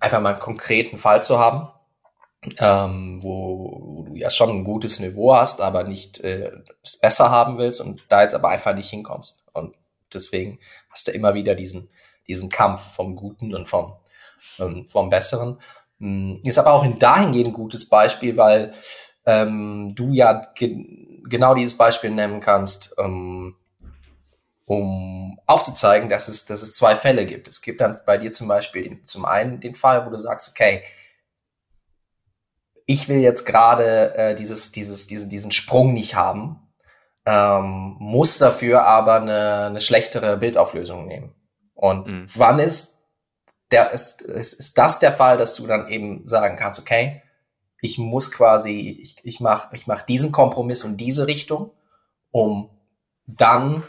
einfach 0.00 0.20
mal 0.20 0.32
einen 0.32 0.40
konkreten 0.40 0.98
Fall 0.98 1.22
zu 1.22 1.38
haben 1.38 1.68
ähm, 2.58 3.20
wo, 3.22 3.80
wo 3.80 4.02
du 4.04 4.14
ja 4.14 4.30
schon 4.30 4.50
ein 4.50 4.64
gutes 4.64 5.00
Niveau 5.00 5.34
hast, 5.34 5.60
aber 5.60 5.84
nicht 5.84 6.20
äh, 6.20 6.52
es 6.82 6.96
besser 6.96 7.30
haben 7.30 7.58
willst 7.58 7.80
und 7.80 8.02
da 8.08 8.22
jetzt 8.22 8.34
aber 8.34 8.48
einfach 8.48 8.74
nicht 8.74 8.90
hinkommst. 8.90 9.48
Und 9.52 9.74
deswegen 10.12 10.58
hast 10.90 11.08
du 11.08 11.12
immer 11.12 11.34
wieder 11.34 11.54
diesen, 11.54 11.90
diesen 12.26 12.48
Kampf 12.48 12.94
vom 12.94 13.16
Guten 13.16 13.54
und 13.54 13.68
vom, 13.68 13.94
ähm, 14.60 14.86
vom 14.86 15.08
Besseren. 15.08 15.60
Ähm, 16.00 16.40
ist 16.44 16.58
aber 16.58 16.72
auch 16.72 16.84
in 16.84 16.98
dahingehend 16.98 17.48
ein 17.48 17.54
gutes 17.54 17.88
Beispiel, 17.88 18.36
weil 18.36 18.72
ähm, 19.26 19.94
du 19.94 20.12
ja 20.12 20.52
ge 20.54 20.86
genau 21.28 21.54
dieses 21.54 21.76
Beispiel 21.76 22.10
nennen 22.10 22.40
kannst, 22.40 22.94
ähm, 22.98 23.56
um 24.68 25.40
aufzuzeigen, 25.46 26.10
dass 26.10 26.28
es, 26.28 26.44
dass 26.44 26.60
es 26.60 26.74
zwei 26.74 26.94
Fälle 26.94 27.24
gibt. 27.24 27.48
Es 27.48 27.62
gibt 27.62 27.80
dann 27.80 27.98
bei 28.04 28.18
dir 28.18 28.32
zum 28.32 28.48
Beispiel 28.48 28.82
den, 28.82 29.06
zum 29.06 29.24
einen 29.24 29.60
den 29.60 29.74
Fall, 29.74 30.04
wo 30.04 30.10
du 30.10 30.18
sagst, 30.18 30.50
okay, 30.50 30.84
ich 32.84 33.08
will 33.08 33.16
jetzt 33.16 33.46
gerade 33.46 34.14
äh, 34.14 34.34
dieses, 34.34 34.70
dieses, 34.70 35.06
diesen, 35.06 35.30
diesen 35.30 35.52
Sprung 35.52 35.94
nicht 35.94 36.16
haben, 36.16 36.68
ähm, 37.24 37.96
muss 37.98 38.36
dafür 38.36 38.84
aber 38.84 39.22
eine, 39.22 39.66
eine 39.66 39.80
schlechtere 39.80 40.36
Bildauflösung 40.36 41.06
nehmen. 41.06 41.34
Und 41.72 42.06
mhm. 42.06 42.26
wann 42.36 42.58
ist 42.58 43.06
der, 43.70 43.90
ist, 43.92 44.20
ist, 44.20 44.52
ist 44.52 44.76
das 44.76 44.98
der 44.98 45.12
Fall, 45.12 45.38
dass 45.38 45.54
du 45.54 45.66
dann 45.66 45.88
eben 45.88 46.28
sagen 46.28 46.56
kannst, 46.56 46.78
okay, 46.78 47.22
ich 47.80 47.96
muss 47.96 48.30
quasi, 48.30 48.98
ich, 49.00 49.16
ich 49.22 49.40
mache 49.40 49.74
ich 49.74 49.86
mach 49.86 50.02
diesen 50.02 50.30
Kompromiss 50.30 50.84
in 50.84 50.98
diese 50.98 51.26
Richtung, 51.26 51.70
um 52.30 52.68
dann 53.26 53.82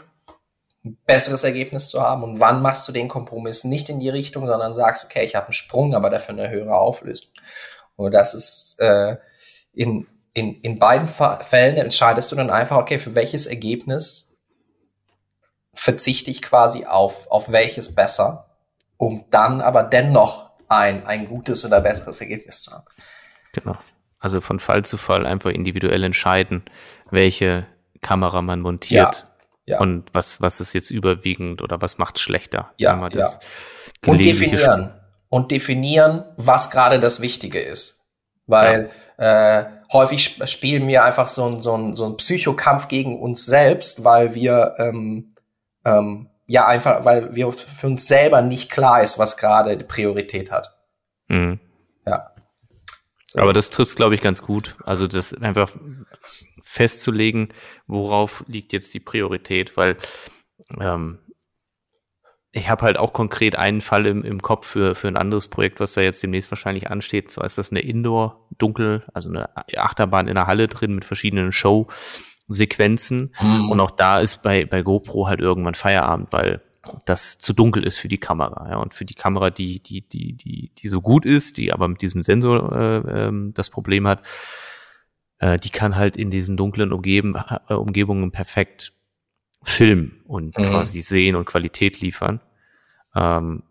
ein 0.84 0.96
besseres 1.06 1.44
Ergebnis 1.44 1.88
zu 1.88 2.00
haben. 2.00 2.22
Und 2.22 2.40
wann 2.40 2.62
machst 2.62 2.88
du 2.88 2.92
den 2.92 3.08
Kompromiss 3.08 3.64
nicht 3.64 3.88
in 3.88 4.00
die 4.00 4.08
Richtung, 4.08 4.46
sondern 4.46 4.74
sagst, 4.74 5.04
okay, 5.04 5.24
ich 5.24 5.34
habe 5.34 5.46
einen 5.46 5.52
Sprung, 5.52 5.94
aber 5.94 6.10
dafür 6.10 6.34
eine 6.34 6.50
höhere 6.50 6.76
Auflösung. 6.76 7.30
Und 7.96 8.12
das 8.12 8.34
ist 8.34 8.76
äh, 8.80 9.16
in, 9.72 10.06
in, 10.32 10.60
in 10.60 10.78
beiden 10.78 11.06
Fällen 11.06 11.76
entscheidest 11.76 12.32
du 12.32 12.36
dann 12.36 12.50
einfach, 12.50 12.78
okay, 12.78 12.98
für 12.98 13.14
welches 13.14 13.46
Ergebnis 13.46 14.36
verzichte 15.74 16.30
ich 16.30 16.42
quasi 16.42 16.86
auf, 16.86 17.30
auf 17.30 17.52
welches 17.52 17.94
besser, 17.94 18.56
um 18.96 19.24
dann 19.30 19.60
aber 19.60 19.82
dennoch 19.82 20.50
ein, 20.68 21.06
ein 21.06 21.26
gutes 21.28 21.64
oder 21.64 21.80
besseres 21.80 22.20
Ergebnis 22.20 22.62
zu 22.62 22.72
haben. 22.72 22.84
Genau. 23.52 23.76
Also 24.18 24.40
von 24.40 24.60
Fall 24.60 24.84
zu 24.84 24.96
Fall 24.96 25.26
einfach 25.26 25.50
individuell 25.50 26.04
entscheiden, 26.04 26.64
welche 27.10 27.66
Kamera 28.02 28.42
man 28.42 28.60
montiert. 28.60 29.20
Ja, 29.20 29.29
ja. 29.70 29.80
Und 29.80 30.12
was, 30.12 30.40
was 30.40 30.60
ist 30.60 30.72
jetzt 30.72 30.90
überwiegend 30.90 31.62
oder 31.62 31.80
was 31.80 31.98
macht 31.98 32.18
schlechter? 32.18 32.72
Ja, 32.76 33.08
ja. 33.14 33.28
Und 34.06 34.24
definieren 34.24 34.92
und 35.30 35.50
definieren, 35.50 36.24
was 36.36 36.70
gerade 36.70 37.00
das 37.00 37.20
Wichtige 37.20 37.60
ist. 37.60 38.04
Weil 38.46 38.90
ja. 39.18 39.60
äh, 39.60 39.66
häufig 39.92 40.40
spielen 40.44 40.88
wir 40.88 41.04
einfach 41.04 41.28
so 41.28 41.46
ein, 41.46 41.62
so, 41.62 41.76
ein, 41.76 41.94
so 41.94 42.06
ein 42.06 42.16
Psychokampf 42.16 42.88
gegen 42.88 43.20
uns 43.20 43.46
selbst, 43.46 44.04
weil 44.04 44.34
wir 44.34 44.74
ähm, 44.78 45.34
ähm, 45.84 46.28
ja 46.46 46.66
einfach, 46.66 47.04
weil 47.04 47.34
wir 47.34 47.50
für 47.52 47.86
uns 47.86 48.08
selber 48.08 48.42
nicht 48.42 48.70
klar 48.70 49.02
ist, 49.02 49.18
was 49.18 49.36
gerade 49.36 49.76
die 49.76 49.84
Priorität 49.84 50.50
hat. 50.50 50.76
Mhm. 51.28 51.60
Aber 53.36 53.52
das 53.52 53.70
trifft, 53.70 53.96
glaube 53.96 54.14
ich, 54.14 54.20
ganz 54.20 54.42
gut. 54.42 54.76
Also 54.84 55.06
das 55.06 55.34
einfach 55.34 55.76
festzulegen, 56.62 57.48
worauf 57.86 58.44
liegt 58.46 58.72
jetzt 58.72 58.94
die 58.94 59.00
Priorität, 59.00 59.76
weil 59.76 59.96
ähm, 60.80 61.18
ich 62.52 62.68
habe 62.68 62.82
halt 62.82 62.96
auch 62.96 63.12
konkret 63.12 63.56
einen 63.56 63.80
Fall 63.80 64.06
im, 64.06 64.24
im 64.24 64.42
Kopf 64.42 64.66
für, 64.66 64.94
für 64.94 65.08
ein 65.08 65.16
anderes 65.16 65.48
Projekt, 65.48 65.78
was 65.78 65.94
da 65.94 66.00
jetzt 66.00 66.22
demnächst 66.22 66.50
wahrscheinlich 66.50 66.90
ansteht. 66.90 67.30
Zwar 67.30 67.44
ist 67.44 67.58
das 67.58 67.70
eine 67.70 67.80
Indoor-Dunkel, 67.80 69.04
also 69.14 69.30
eine 69.30 69.48
Achterbahn 69.76 70.26
in 70.26 70.34
der 70.34 70.46
Halle 70.46 70.66
drin 70.66 70.94
mit 70.94 71.04
verschiedenen 71.04 71.52
Show-Sequenzen. 71.52 73.34
Mhm. 73.40 73.70
Und 73.70 73.80
auch 73.80 73.92
da 73.92 74.18
ist 74.20 74.42
bei, 74.42 74.64
bei 74.64 74.82
GoPro 74.82 75.28
halt 75.28 75.40
irgendwann 75.40 75.74
Feierabend, 75.74 76.32
weil 76.32 76.60
das 77.04 77.38
zu 77.38 77.52
dunkel 77.52 77.84
ist 77.84 77.98
für 77.98 78.08
die 78.08 78.18
Kamera. 78.18 78.70
Ja. 78.70 78.76
Und 78.78 78.94
für 78.94 79.04
die 79.04 79.14
Kamera, 79.14 79.50
die, 79.50 79.82
die, 79.82 80.02
die, 80.02 80.34
die, 80.34 80.72
die 80.76 80.88
so 80.88 81.00
gut 81.00 81.24
ist, 81.24 81.58
die 81.58 81.72
aber 81.72 81.88
mit 81.88 82.02
diesem 82.02 82.22
Sensor 82.22 82.72
äh, 82.72 83.26
ähm, 83.26 83.52
das 83.54 83.70
Problem 83.70 84.06
hat, 84.06 84.22
äh, 85.38 85.56
die 85.56 85.70
kann 85.70 85.96
halt 85.96 86.16
in 86.16 86.30
diesen 86.30 86.56
dunklen 86.56 86.92
Umgeben, 86.92 87.34
äh, 87.68 87.74
Umgebungen 87.74 88.30
perfekt 88.30 88.92
Film 89.62 90.22
und 90.26 90.56
mhm. 90.56 90.64
quasi 90.64 91.00
sehen 91.02 91.36
und 91.36 91.44
Qualität 91.44 92.00
liefern. 92.00 92.40
Ähm, 93.14 93.62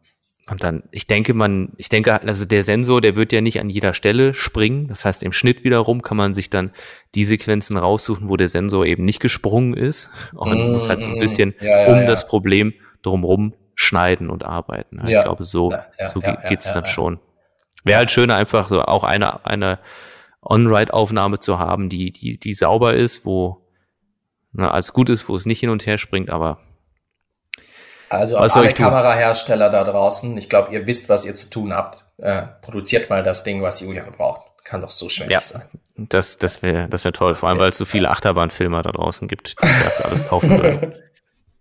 und 0.49 0.63
dann, 0.63 0.83
ich 0.91 1.05
denke, 1.05 1.33
man, 1.33 1.73
ich 1.77 1.89
denke, 1.89 2.21
also 2.21 2.45
der 2.45 2.63
Sensor, 2.63 3.01
der 3.01 3.15
wird 3.15 3.31
ja 3.31 3.41
nicht 3.41 3.59
an 3.59 3.69
jeder 3.69 3.93
Stelle 3.93 4.33
springen. 4.33 4.87
Das 4.87 5.05
heißt, 5.05 5.21
im 5.21 5.31
Schnitt 5.31 5.63
wiederum 5.63 6.01
kann 6.01 6.17
man 6.17 6.33
sich 6.33 6.49
dann 6.49 6.71
die 7.13 7.23
Sequenzen 7.23 7.77
raussuchen, 7.77 8.29
wo 8.29 8.35
der 8.35 8.49
Sensor 8.49 8.85
eben 8.85 9.03
nicht 9.03 9.19
gesprungen 9.19 9.75
ist. 9.75 10.09
Und 10.33 10.49
man 10.49 10.71
muss 10.71 10.89
halt 10.89 11.01
so 11.01 11.09
ein 11.09 11.15
mhm. 11.15 11.19
bisschen 11.19 11.53
ja, 11.61 11.81
ja, 11.81 11.93
um 11.93 11.99
ja. 11.99 12.05
das 12.05 12.27
Problem 12.27 12.73
drumrum 13.01 13.53
schneiden 13.75 14.29
und 14.29 14.43
arbeiten. 14.43 15.01
Ich 15.07 15.21
glaube, 15.21 15.43
so, 15.43 15.73
so 16.05 16.21
geht's 16.47 16.73
dann 16.73 16.85
schon. 16.85 17.19
Wäre 17.83 17.99
halt 17.99 18.11
schöner, 18.11 18.35
einfach 18.35 18.67
so 18.67 18.81
auch 18.81 19.03
eine, 19.03 19.45
eine 19.45 19.79
On-Ride-Aufnahme 20.41 21.39
zu 21.39 21.59
haben, 21.59 21.89
die, 21.89 22.11
die, 22.11 22.37
die 22.37 22.53
sauber 22.53 22.93
ist, 22.93 23.25
wo 23.25 23.65
na, 24.51 24.71
als 24.71 24.93
gut 24.93 25.09
ist, 25.09 25.29
wo 25.29 25.35
es 25.35 25.45
nicht 25.45 25.59
hin 25.59 25.69
und 25.69 25.85
her 25.85 25.97
springt, 25.97 26.29
aber. 26.29 26.59
Also 28.09 28.37
an 28.37 28.49
alle 28.49 28.73
Kamerahersteller 28.73 29.69
da 29.69 29.83
draußen, 29.83 30.35
ich 30.37 30.49
glaube, 30.49 30.73
ihr 30.73 30.87
wisst, 30.87 31.09
was 31.09 31.25
ihr 31.25 31.35
zu 31.35 31.49
tun 31.49 31.73
habt. 31.73 32.05
Äh, 32.17 32.43
produziert 32.61 33.09
mal 33.09 33.21
das 33.21 33.43
Ding, 33.43 33.61
was 33.61 33.81
Julian 33.81 34.11
braucht. 34.11 34.45
Kann 34.65 34.81
doch 34.81 34.89
so 34.89 35.07
schwer 35.07 35.29
ja, 35.29 35.39
sein. 35.39 35.61
Das, 35.95 36.37
das 36.37 36.61
wäre 36.61 36.89
das 36.89 37.05
wär 37.05 37.13
toll, 37.13 37.35
vor 37.35 37.49
allem, 37.49 37.59
weil 37.59 37.69
es 37.69 37.77
so 37.77 37.85
viele 37.85 38.09
Achterbahnfilmer 38.09 38.81
da 38.81 38.91
draußen 38.91 39.27
gibt, 39.27 39.61
die 39.61 39.83
das 39.83 40.01
alles 40.01 40.27
kaufen 40.27 40.49
würden. 40.61 40.95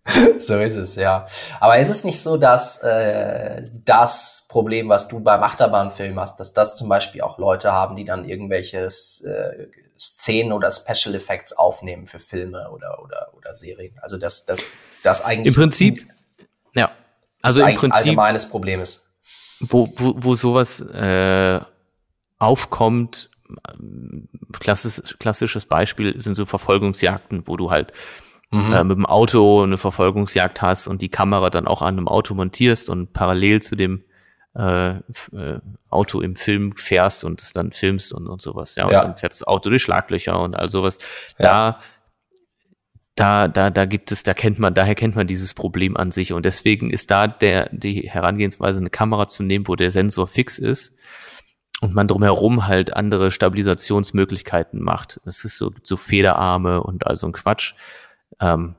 so 0.39 0.59
ist 0.59 0.77
es, 0.77 0.97
ja. 0.97 1.27
Aber 1.61 1.79
ist 1.79 1.89
es 1.89 2.05
nicht 2.05 2.21
so, 2.21 2.37
dass 2.37 2.83
äh, 2.83 3.65
das 3.85 4.47
Problem, 4.49 4.89
was 4.89 5.09
du 5.09 5.21
beim 5.21 5.43
Achterbahnfilm 5.43 6.19
hast, 6.19 6.41
dass 6.41 6.53
das 6.53 6.77
zum 6.77 6.89
Beispiel 6.89 7.21
auch 7.21 7.39
Leute 7.39 7.73
haben, 7.73 7.97
die 7.97 8.05
dann 8.05 8.25
irgendwelches 8.25 9.23
äh, 9.25 9.67
Szenen 9.99 10.53
oder 10.53 10.71
Special 10.71 11.15
Effects 11.15 11.53
aufnehmen 11.53 12.07
für 12.07 12.19
Filme 12.19 12.71
oder, 12.71 13.03
oder, 13.03 13.29
oder 13.37 13.55
Serien. 13.55 13.99
Also 14.01 14.17
dass 14.17 14.47
das, 14.47 14.61
das 15.03 15.25
eigentlich. 15.25 15.55
Im 15.55 15.61
Prinzip, 15.61 16.07
ja. 16.75 16.91
Also 17.43 17.65
im 17.65 17.77
Prinzip. 17.77 18.07
allgemeines 18.07 18.49
Problem 18.49 18.81
ist. 18.81 19.13
Wo, 19.61 19.93
wo, 19.97 20.15
wo 20.17 20.35
sowas 20.35 20.81
äh, 20.81 21.61
aufkommt, 22.39 23.31
klassisch, 24.59 25.17
klassisches 25.19 25.67
Beispiel 25.67 26.21
sind 26.21 26.35
so 26.35 26.47
Verfolgungsjagden, 26.47 27.47
wo 27.47 27.57
du 27.57 27.71
halt 27.71 27.93
mhm. 28.51 28.73
äh, 28.73 28.85
mit 28.85 28.97
dem 28.97 29.07
Auto 29.07 29.63
eine 29.63 29.79
Verfolgungsjagd 29.79 30.63
hast 30.63 30.87
und 30.87 31.03
die 31.03 31.09
Kamera 31.09 31.51
dann 31.51 31.67
auch 31.67 31.83
an 31.83 31.97
einem 31.97 32.09
Auto 32.09 32.35
montierst 32.35 32.89
und 32.89 33.13
parallel 33.13 33.63
zu 33.63 33.77
dem 33.77 34.05
äh, 34.55 34.97
äh, 34.97 35.61
Auto 35.89 36.21
im 36.21 36.37
Film 36.37 36.75
fährst 36.75 37.25
und 37.25 37.41
es 37.41 37.53
dann 37.53 37.73
filmst 37.73 38.13
und, 38.13 38.27
und 38.27 38.43
sowas. 38.43 38.75
Ja, 38.77 38.87
und 38.87 38.93
ja. 38.93 39.03
dann 39.03 39.17
fährt 39.17 39.33
das 39.33 39.43
Auto 39.43 39.71
durch 39.71 39.83
Schlaglöcher 39.83 40.41
und 40.41 40.57
all 40.57 40.69
sowas. 40.69 40.99
Ja. 41.39 41.79
Da, 41.79 41.79
da, 43.15 43.49
da, 43.49 43.71
da 43.71 43.85
gibt 43.85 44.13
es, 44.13 44.23
da 44.23 44.35
kennt 44.35 44.59
man, 44.59 44.75
daher 44.75 44.95
kennt 44.95 45.17
man 45.17 45.27
dieses 45.27 45.55
Problem 45.55 45.97
an 45.97 46.11
sich 46.11 46.33
und 46.33 46.45
deswegen 46.45 46.91
ist 46.91 47.11
da 47.11 47.27
der, 47.27 47.69
die 47.73 48.09
Herangehensweise, 48.09 48.79
eine 48.79 48.91
Kamera 48.91 49.27
zu 49.27 49.43
nehmen, 49.43 49.67
wo 49.67 49.77
der 49.77 49.91
Sensor 49.91 50.27
fix 50.27 50.59
ist 50.59 50.97
und 51.81 51.95
man 51.95 52.09
drumherum 52.09 52.67
halt 52.67 52.95
andere 52.95 53.31
Stabilisationsmöglichkeiten 53.31 54.83
macht. 54.83 55.21
Das 55.25 55.45
ist 55.45 55.59
so, 55.59 55.73
so 55.83 55.97
Federarme 55.97 56.83
und 56.83 57.07
also 57.07 57.27
ein 57.27 57.33
Quatsch. 57.33 57.75
Ähm, 58.41 58.75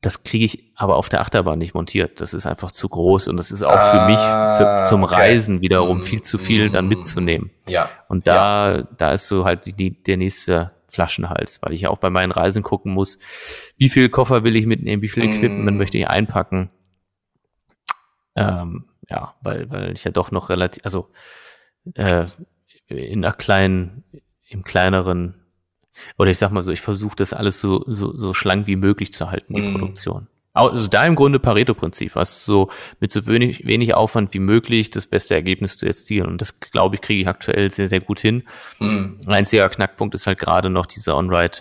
das 0.00 0.22
kriege 0.22 0.44
ich 0.44 0.72
aber 0.76 0.96
auf 0.96 1.08
der 1.08 1.20
Achterbahn 1.20 1.58
nicht 1.58 1.74
montiert. 1.74 2.20
Das 2.20 2.32
ist 2.32 2.46
einfach 2.46 2.70
zu 2.70 2.88
groß 2.88 3.26
und 3.28 3.36
das 3.36 3.50
ist 3.50 3.64
auch 3.64 3.90
für 3.90 4.06
mich 4.06 4.18
für, 4.18 4.82
zum 4.88 5.02
okay. 5.02 5.14
Reisen 5.14 5.60
wiederum 5.60 6.02
viel 6.02 6.22
zu 6.22 6.38
viel 6.38 6.70
dann 6.70 6.86
mitzunehmen. 6.86 7.50
Ja. 7.66 7.90
Und 8.08 8.28
da, 8.28 8.76
ja. 8.76 8.82
da 8.96 9.12
ist 9.12 9.26
so 9.26 9.44
halt 9.44 9.66
die, 9.78 10.02
der 10.02 10.16
nächste 10.16 10.70
Flaschenhals, 10.86 11.60
weil 11.62 11.72
ich 11.72 11.82
ja 11.82 11.90
auch 11.90 11.98
bei 11.98 12.10
meinen 12.10 12.30
Reisen 12.30 12.62
gucken 12.62 12.92
muss, 12.92 13.18
wie 13.76 13.88
viel 13.88 14.08
Koffer 14.08 14.44
will 14.44 14.54
ich 14.54 14.66
mitnehmen, 14.66 15.02
wie 15.02 15.08
viel 15.08 15.24
Equipment 15.24 15.76
mm. 15.76 15.78
möchte 15.78 15.98
ich 15.98 16.08
einpacken. 16.08 16.70
Ähm, 18.36 18.84
ja, 19.10 19.34
weil, 19.42 19.68
weil 19.70 19.92
ich 19.92 20.04
ja 20.04 20.12
doch 20.12 20.30
noch 20.30 20.48
relativ, 20.48 20.84
also 20.84 21.10
äh, 21.94 22.26
in 22.86 23.24
einer 23.24 23.34
kleinen, 23.34 24.04
im 24.48 24.62
kleineren 24.62 25.37
oder 26.16 26.30
ich 26.30 26.38
sag 26.38 26.50
mal 26.50 26.62
so, 26.62 26.70
ich 26.70 26.80
versuche 26.80 27.16
das 27.16 27.32
alles 27.32 27.60
so, 27.60 27.84
so, 27.86 28.14
so 28.14 28.34
schlank 28.34 28.66
wie 28.66 28.76
möglich 28.76 29.12
zu 29.12 29.30
halten, 29.30 29.54
die 29.54 29.62
mm. 29.62 29.72
Produktion. 29.72 30.26
Also 30.54 30.88
da 30.88 31.06
im 31.06 31.14
Grunde 31.14 31.38
Pareto-Prinzip, 31.38 32.16
was 32.16 32.44
so 32.44 32.68
mit 32.98 33.12
so 33.12 33.26
wenig, 33.26 33.64
wenig 33.66 33.94
Aufwand 33.94 34.34
wie 34.34 34.40
möglich 34.40 34.90
das 34.90 35.06
beste 35.06 35.34
Ergebnis 35.34 35.76
zu 35.76 35.86
erzielen. 35.86 36.26
Und 36.26 36.40
das, 36.40 36.58
glaube 36.58 36.96
ich, 36.96 37.00
kriege 37.00 37.20
ich 37.22 37.28
aktuell 37.28 37.70
sehr, 37.70 37.86
sehr 37.86 38.00
gut 38.00 38.18
hin. 38.18 38.42
Mm. 38.80 39.18
Ein 39.26 39.32
einziger 39.32 39.68
Knackpunkt 39.68 40.14
ist 40.14 40.26
halt 40.26 40.38
gerade 40.38 40.68
noch 40.68 40.86
diese 40.86 41.14
On-Ride 41.14 41.58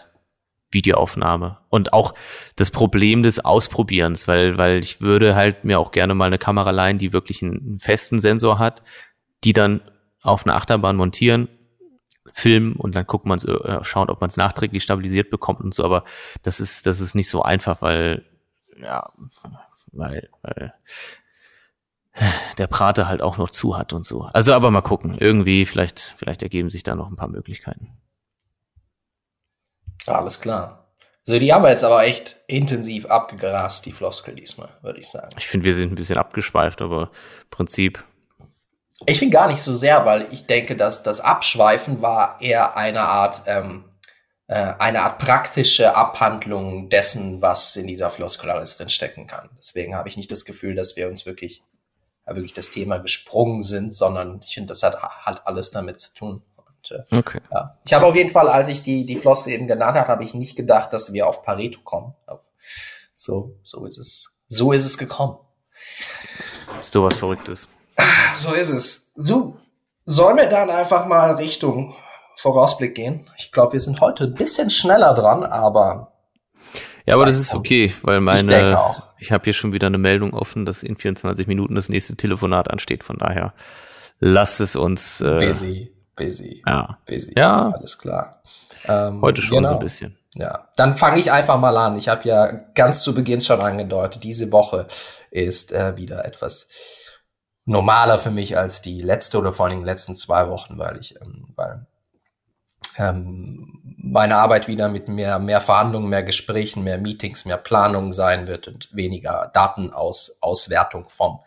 Videoaufnahme 0.72 1.60
und 1.70 1.94
auch 1.94 2.14
das 2.58 2.72
Problem 2.72 3.24
des 3.24 3.44
Ausprobierens, 3.44 4.28
weil, 4.28 4.58
weil 4.58 4.80
ich 4.80 5.00
würde 5.00 5.34
halt 5.36 5.64
mir 5.64 5.80
auch 5.80 5.92
gerne 5.92 6.14
mal 6.14 6.26
eine 6.26 6.38
Kamera 6.38 6.72
leihen, 6.72 6.98
die 6.98 7.14
wirklich 7.14 7.42
einen 7.42 7.80
festen 7.80 8.20
Sensor 8.20 8.60
hat, 8.60 8.84
die 9.46 9.54
dann 9.54 9.82
auf 10.22 10.46
eine 10.46 10.56
Achterbahn 10.56 10.98
montieren 10.98 11.48
filmen 12.34 12.75
und 12.75 12.95
dann 12.95 13.05
guckt 13.05 13.25
man 13.25 13.39
äh, 13.39 13.84
schauen, 13.84 14.09
ob 14.09 14.21
man 14.21 14.30
es 14.30 14.38
nachträglich 14.38 14.84
stabilisiert 14.84 15.30
bekommt 15.30 15.61
und 15.61 15.73
so, 15.73 15.84
aber 15.84 16.03
das 16.43 16.59
ist, 16.59 16.86
das 16.86 16.99
ist 16.99 17.15
nicht 17.15 17.30
so 17.30 17.41
einfach, 17.41 17.82
weil, 17.82 18.25
ja, 18.82 19.09
weil, 19.91 20.30
weil 20.41 20.73
der 22.57 22.67
Prater 22.67 23.07
halt 23.07 23.21
auch 23.21 23.38
noch 23.38 23.49
zu 23.49 23.78
hat 23.78 23.93
und 23.93 24.05
so. 24.05 24.23
Also 24.34 24.53
aber 24.53 24.71
mal 24.71 24.82
gucken. 24.82 25.17
Irgendwie, 25.19 25.65
vielleicht, 25.65 26.15
vielleicht 26.17 26.41
ergeben 26.41 26.69
sich 26.69 26.84
da 26.84 26.95
noch 26.95 27.09
ein 27.09 27.15
paar 27.15 27.28
Möglichkeiten. 27.28 27.97
Alles 30.05 30.41
klar. 30.41 30.88
Also 31.28 31.39
die 31.39 31.51
haben 31.51 31.63
wir 31.63 31.71
jetzt 31.71 31.84
aber 31.84 32.05
echt 32.05 32.38
intensiv 32.47 33.05
abgegrast, 33.07 33.86
die 33.86 33.91
Floskel 33.91 34.34
diesmal, 34.34 34.69
würde 34.82 34.99
ich 34.99 35.09
sagen. 35.09 35.36
Ich 35.38 35.47
finde, 35.47 35.65
wir 35.65 35.75
sind 35.75 35.91
ein 35.91 35.95
bisschen 35.95 36.17
abgeschweift, 36.17 36.82
aber 36.82 37.11
Prinzip 37.51 38.03
ich 39.06 39.20
finde 39.20 39.36
gar 39.36 39.48
nicht 39.48 39.62
so 39.62 39.76
sehr, 39.76 40.06
weil 40.06 40.28
ich 40.32 40.48
denke, 40.48 40.76
dass 40.76 41.04
das 41.04 41.22
Abschweifen 41.22 42.02
war 42.02 42.41
eher 42.41 42.76
eine 42.76 43.02
Art, 43.02 43.43
ähm, 43.45 43.86
äh, 44.48 44.74
eine 44.80 45.04
Art 45.04 45.20
praktische 45.20 45.95
Abhandlung 45.95 46.89
dessen, 46.89 47.41
was 47.41 47.76
in 47.76 47.88
dieser 47.88 48.10
Floskel 48.10 48.50
alles 48.50 48.78
drin 48.78 48.89
stecken 48.89 49.28
kann. 49.28 49.50
Deswegen 49.58 49.95
habe 49.95 50.10
ich 50.10 50.18
nicht 50.18 50.32
das 50.32 50.45
Gefühl, 50.45 50.74
dass 50.74 50.95
wir 50.95 51.08
uns 51.08 51.26
wirklich, 51.26 51.64
ja, 52.26 52.36
wirklich 52.36 52.54
das 52.54 52.72
Thema 52.72 52.98
gesprungen 52.98 53.62
sind, 53.62 53.93
sondern 53.93 54.41
ich 54.43 54.56
finde, 54.56 54.70
das 54.70 54.82
hat, 54.82 55.00
hat 55.02 55.45
alles 55.45 55.70
damit 55.70 56.00
zu 56.00 56.16
tun. 56.16 56.41
Und, 56.56 56.91
äh, 56.91 57.18
okay. 57.18 57.41
Ja. 57.54 57.78
Ich 57.86 57.93
habe 57.93 58.08
auf 58.08 58.16
jeden 58.16 58.32
Fall, 58.32 58.50
als 58.50 58.68
ich 58.68 58.82
die, 58.82 59.06
die 59.06 59.18
Floskel 59.18 59.54
eben 59.54 59.68
genannt 59.68 59.95
habe, 59.95 60.08
habe 60.08 60.24
ich 60.24 60.34
nicht 60.34 60.56
gedacht, 60.56 60.91
dass 60.91 61.14
wir 61.14 61.28
auf 61.28 61.43
Pareto 61.43 61.82
kommen. 61.82 62.16
So, 63.14 63.60
so 63.62 63.86
ist 63.86 64.00
es. 64.00 64.32
So 64.50 64.72
ist 64.72 64.86
es 64.86 64.98
gekommen. 64.98 65.38
Ist 66.82 66.95
du 66.95 67.04
was 67.04 67.18
Verrücktes. 67.18 67.68
So 68.36 68.54
ist 68.54 68.70
es. 68.70 69.12
So, 69.16 69.58
sollen 70.06 70.38
wir 70.38 70.48
dann 70.48 70.70
einfach 70.70 71.06
mal 71.06 71.36
Richtung 71.36 71.95
Vorausblick 72.36 72.95
gehen? 72.95 73.30
Ich 73.38 73.52
glaube, 73.52 73.74
wir 73.74 73.80
sind 73.80 74.00
heute 74.00 74.26
ein 74.26 74.36
bisschen 74.36 74.70
schneller 74.70 75.14
dran, 75.14 75.43
aber. 75.43 76.14
Ja, 77.06 77.16
aber 77.16 77.26
das 77.26 77.39
ist 77.39 77.56
okay, 77.56 77.93
weil 78.04 78.20
meine, 78.20 78.78
ich, 79.18 79.26
ich 79.28 79.32
habe 79.32 79.45
hier 79.45 79.54
schon 79.54 79.72
wieder 79.74 79.88
eine 79.88 79.98
Meldung 79.98 80.34
offen, 80.34 80.66
dass 80.66 80.84
in 80.84 80.98
24 80.98 81.48
Minuten 81.48 81.74
das 81.76 81.89
nächste 81.89 82.16
Telefonat 82.16 82.70
ansteht. 82.70 83.04
Von 83.04 83.18
daher, 83.18 83.54
lass 84.20 84.60
es 84.60 84.76
uns. 84.76 85.22
Äh, 85.22 85.39
busy, 85.39 85.91
busy, 86.16 86.62
ja, 86.66 86.98
busy. 87.06 87.34
Ja, 87.36 87.72
alles 87.72 87.98
klar. 87.98 88.32
Ähm, 88.88 89.22
heute 89.22 89.41
schon 89.41 89.58
genau. 89.58 89.70
so 89.70 89.74
ein 89.76 89.80
bisschen. 89.80 90.18
Ja, 90.36 90.68
dann 90.76 90.98
fange 90.98 91.20
ich 91.20 91.32
einfach 91.32 91.60
mal 91.60 91.76
an. 91.78 91.98
Ich 91.98 92.10
habe 92.10 92.28
ja 92.28 92.52
ganz 92.76 93.02
zu 93.02 93.16
Beginn 93.16 93.41
schon 93.41 93.60
angedeutet, 93.62 94.24
diese 94.24 94.52
Woche 94.52 94.88
ist 95.32 95.72
äh, 95.72 95.98
wieder 95.98 96.26
etwas 96.26 96.70
normaler 97.68 98.18
für 98.18 98.32
mich 98.32 98.57
als 98.57 98.82
die 98.82 99.01
letzte 99.01 99.38
oder 99.38 99.53
vor 99.53 99.65
allen 99.65 99.76
Dingen 99.76 99.86
letzten 99.86 100.15
zwei 100.15 100.49
Wochen, 100.49 100.80
weil 100.80 100.97
ich, 100.97 101.20
ähm, 101.22 101.45
weil 101.55 101.86
ähm, 102.97 103.82
meine 103.97 104.38
Arbeit 104.38 104.70
wieder 104.70 104.88
mit 104.88 105.09
mehr, 105.09 105.38
mehr 105.38 105.59
Verhandlungen, 105.59 106.09
mehr 106.09 106.24
Gesprächen, 106.24 106.84
mehr 106.84 106.97
Meetings, 106.97 107.43
mehr 107.45 107.57
Planungen 107.57 108.13
sein 108.13 108.47
wird 108.47 108.70
und 108.70 108.89
weniger 108.95 109.51
Datenauswertung 109.53 111.09
vom, 111.09 111.41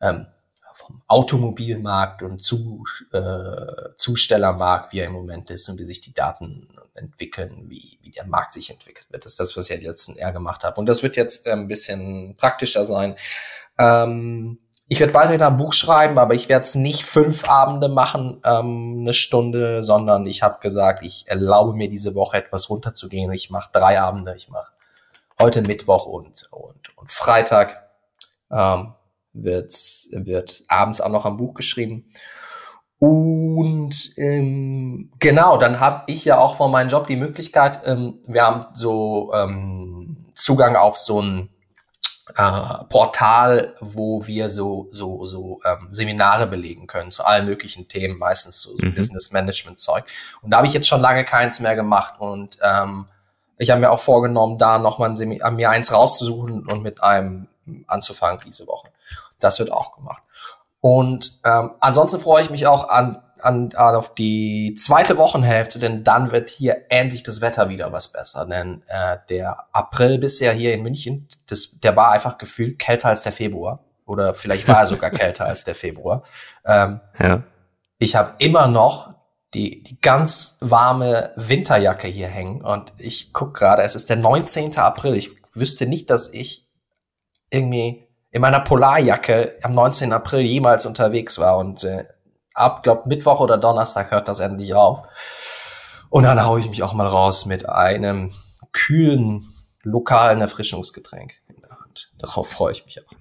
ähm, 0.00 0.26
vom 0.74 1.00
Automobilmarkt 1.06 2.22
und 2.22 2.42
zu, 2.42 2.84
äh, 3.12 3.94
Zustellermarkt, 3.94 4.92
wie 4.92 4.98
er 4.98 5.06
im 5.06 5.12
Moment 5.12 5.48
ist 5.50 5.68
und 5.68 5.78
wie 5.78 5.86
sich 5.86 6.00
die 6.00 6.12
Daten 6.12 6.68
entwickeln, 6.94 7.66
wie, 7.68 7.98
wie 8.02 8.10
der 8.10 8.26
Markt 8.26 8.52
sich 8.52 8.68
entwickelt 8.70 9.06
wird. 9.10 9.24
Das 9.24 9.32
ist 9.32 9.40
das, 9.40 9.56
was 9.56 9.70
ich 9.70 9.80
jetzt 9.80 10.08
Jahr 10.16 10.32
gemacht 10.32 10.64
habe. 10.64 10.80
Und 10.80 10.86
das 10.86 11.04
wird 11.04 11.16
jetzt 11.16 11.46
äh, 11.46 11.52
ein 11.52 11.68
bisschen 11.68 12.34
praktischer 12.34 12.84
sein. 12.84 13.14
Ähm, 13.78 14.58
ich 14.88 15.00
werde 15.00 15.14
weiterhin 15.14 15.42
ein 15.42 15.56
Buch 15.56 15.72
schreiben, 15.72 16.16
aber 16.18 16.34
ich 16.34 16.48
werde 16.48 16.64
es 16.64 16.76
nicht 16.76 17.02
fünf 17.04 17.48
Abende 17.48 17.88
machen, 17.88 18.40
ähm, 18.44 18.98
eine 19.00 19.14
Stunde, 19.14 19.82
sondern 19.82 20.26
ich 20.26 20.42
habe 20.42 20.60
gesagt, 20.60 21.02
ich 21.02 21.24
erlaube 21.26 21.72
mir 21.72 21.88
diese 21.88 22.14
Woche 22.14 22.36
etwas 22.36 22.70
runterzugehen. 22.70 23.32
Ich 23.32 23.50
mache 23.50 23.70
drei 23.72 24.00
Abende. 24.00 24.34
Ich 24.36 24.48
mache 24.48 24.70
heute 25.40 25.62
Mittwoch 25.62 26.06
und, 26.06 26.48
und, 26.52 26.96
und 26.96 27.10
Freitag 27.10 27.90
ähm, 28.50 28.94
wird, 29.32 29.74
wird 30.12 30.62
abends 30.68 31.00
auch 31.00 31.10
noch 31.10 31.26
ein 31.26 31.36
Buch 31.36 31.54
geschrieben. 31.54 32.08
Und 32.98 34.12
ähm, 34.16 35.10
genau, 35.18 35.58
dann 35.58 35.80
habe 35.80 36.04
ich 36.06 36.24
ja 36.24 36.38
auch 36.38 36.56
von 36.56 36.70
meinem 36.70 36.88
Job 36.88 37.08
die 37.08 37.16
Möglichkeit, 37.16 37.80
ähm, 37.84 38.20
wir 38.26 38.46
haben 38.46 38.66
so 38.72 39.32
ähm, 39.34 40.26
Zugang 40.34 40.76
auf 40.76 40.96
so 40.96 41.20
ein 41.20 41.50
äh, 42.34 42.84
Portal, 42.88 43.74
wo 43.80 44.26
wir 44.26 44.48
so 44.48 44.88
so 44.90 45.24
so 45.24 45.60
ähm, 45.64 45.88
Seminare 45.90 46.46
belegen 46.46 46.86
können 46.86 47.10
zu 47.10 47.24
allen 47.24 47.46
möglichen 47.46 47.88
Themen, 47.88 48.18
meistens 48.18 48.60
so, 48.60 48.76
so 48.76 48.84
mhm. 48.84 48.94
Business 48.94 49.30
Management 49.30 49.78
Zeug. 49.78 50.04
Und 50.42 50.50
da 50.50 50.58
habe 50.58 50.66
ich 50.66 50.74
jetzt 50.74 50.88
schon 50.88 51.00
lange 51.00 51.24
keins 51.24 51.60
mehr 51.60 51.76
gemacht 51.76 52.14
und 52.18 52.58
ähm, 52.62 53.06
ich 53.58 53.70
habe 53.70 53.80
mir 53.80 53.90
auch 53.90 54.00
vorgenommen, 54.00 54.58
da 54.58 54.78
nochmal 54.78 55.10
ein 55.10 55.16
Seminar, 55.16 55.50
mir 55.50 55.70
eins 55.70 55.92
rauszusuchen 55.92 56.66
und 56.66 56.82
mit 56.82 57.02
einem 57.02 57.48
anzufangen 57.86 58.40
diese 58.44 58.66
Woche. 58.66 58.88
Das 59.38 59.58
wird 59.58 59.72
auch 59.72 59.96
gemacht. 59.96 60.22
Und 60.80 61.40
ähm, 61.44 61.72
ansonsten 61.80 62.20
freue 62.20 62.42
ich 62.42 62.50
mich 62.50 62.66
auch 62.66 62.88
an 62.88 63.22
an, 63.40 63.74
auf 63.74 64.14
die 64.14 64.74
zweite 64.74 65.16
Wochenhälfte, 65.16 65.78
denn 65.78 66.04
dann 66.04 66.32
wird 66.32 66.48
hier 66.48 66.84
endlich 66.88 67.22
das 67.22 67.40
Wetter 67.40 67.68
wieder 67.68 67.92
was 67.92 68.12
besser. 68.12 68.46
Denn 68.46 68.82
äh, 68.88 69.18
der 69.28 69.66
April 69.72 70.18
bisher 70.18 70.52
hier 70.52 70.74
in 70.74 70.82
München, 70.82 71.28
das, 71.46 71.80
der 71.80 71.96
war 71.96 72.10
einfach 72.10 72.38
gefühlt 72.38 72.78
kälter 72.78 73.08
als 73.08 73.22
der 73.22 73.32
Februar. 73.32 73.80
Oder 74.06 74.34
vielleicht 74.34 74.68
war 74.68 74.80
er 74.80 74.86
sogar 74.86 75.10
kälter 75.12 75.46
als 75.46 75.64
der 75.64 75.74
Februar. 75.74 76.22
Ähm, 76.64 77.00
ja. 77.18 77.42
Ich 77.98 78.14
habe 78.16 78.34
immer 78.38 78.68
noch 78.68 79.14
die, 79.54 79.82
die 79.82 80.00
ganz 80.00 80.58
warme 80.60 81.32
Winterjacke 81.36 82.08
hier 82.08 82.28
hängen 82.28 82.62
und 82.62 82.92
ich 82.98 83.32
guck 83.32 83.54
gerade, 83.54 83.82
es 83.82 83.94
ist 83.94 84.10
der 84.10 84.16
19. 84.16 84.76
April. 84.76 85.14
Ich 85.14 85.30
wüsste 85.54 85.86
nicht, 85.86 86.10
dass 86.10 86.32
ich 86.32 86.68
irgendwie 87.50 88.06
in 88.30 88.42
meiner 88.42 88.60
Polarjacke 88.60 89.56
am 89.62 89.72
19. 89.72 90.12
April 90.12 90.40
jemals 90.40 90.84
unterwegs 90.84 91.38
war 91.38 91.56
und 91.56 91.84
äh, 91.84 92.04
ab, 92.56 92.82
glaub 92.82 93.06
Mittwoch 93.06 93.40
oder 93.40 93.58
Donnerstag 93.58 94.10
hört 94.10 94.28
das 94.28 94.40
endlich 94.40 94.74
auf. 94.74 95.02
Und 96.10 96.24
dann 96.24 96.44
haue 96.44 96.60
ich 96.60 96.68
mich 96.68 96.82
auch 96.82 96.94
mal 96.94 97.06
raus 97.06 97.46
mit 97.46 97.68
einem 97.68 98.32
kühlen 98.72 99.52
lokalen 99.82 100.40
Erfrischungsgetränk 100.40 101.34
in 101.48 101.60
der 101.60 101.78
Hand. 101.78 102.10
Darauf 102.18 102.48
freue 102.48 102.72
ich 102.72 102.84
mich 102.84 103.00
auch. 103.04 103.12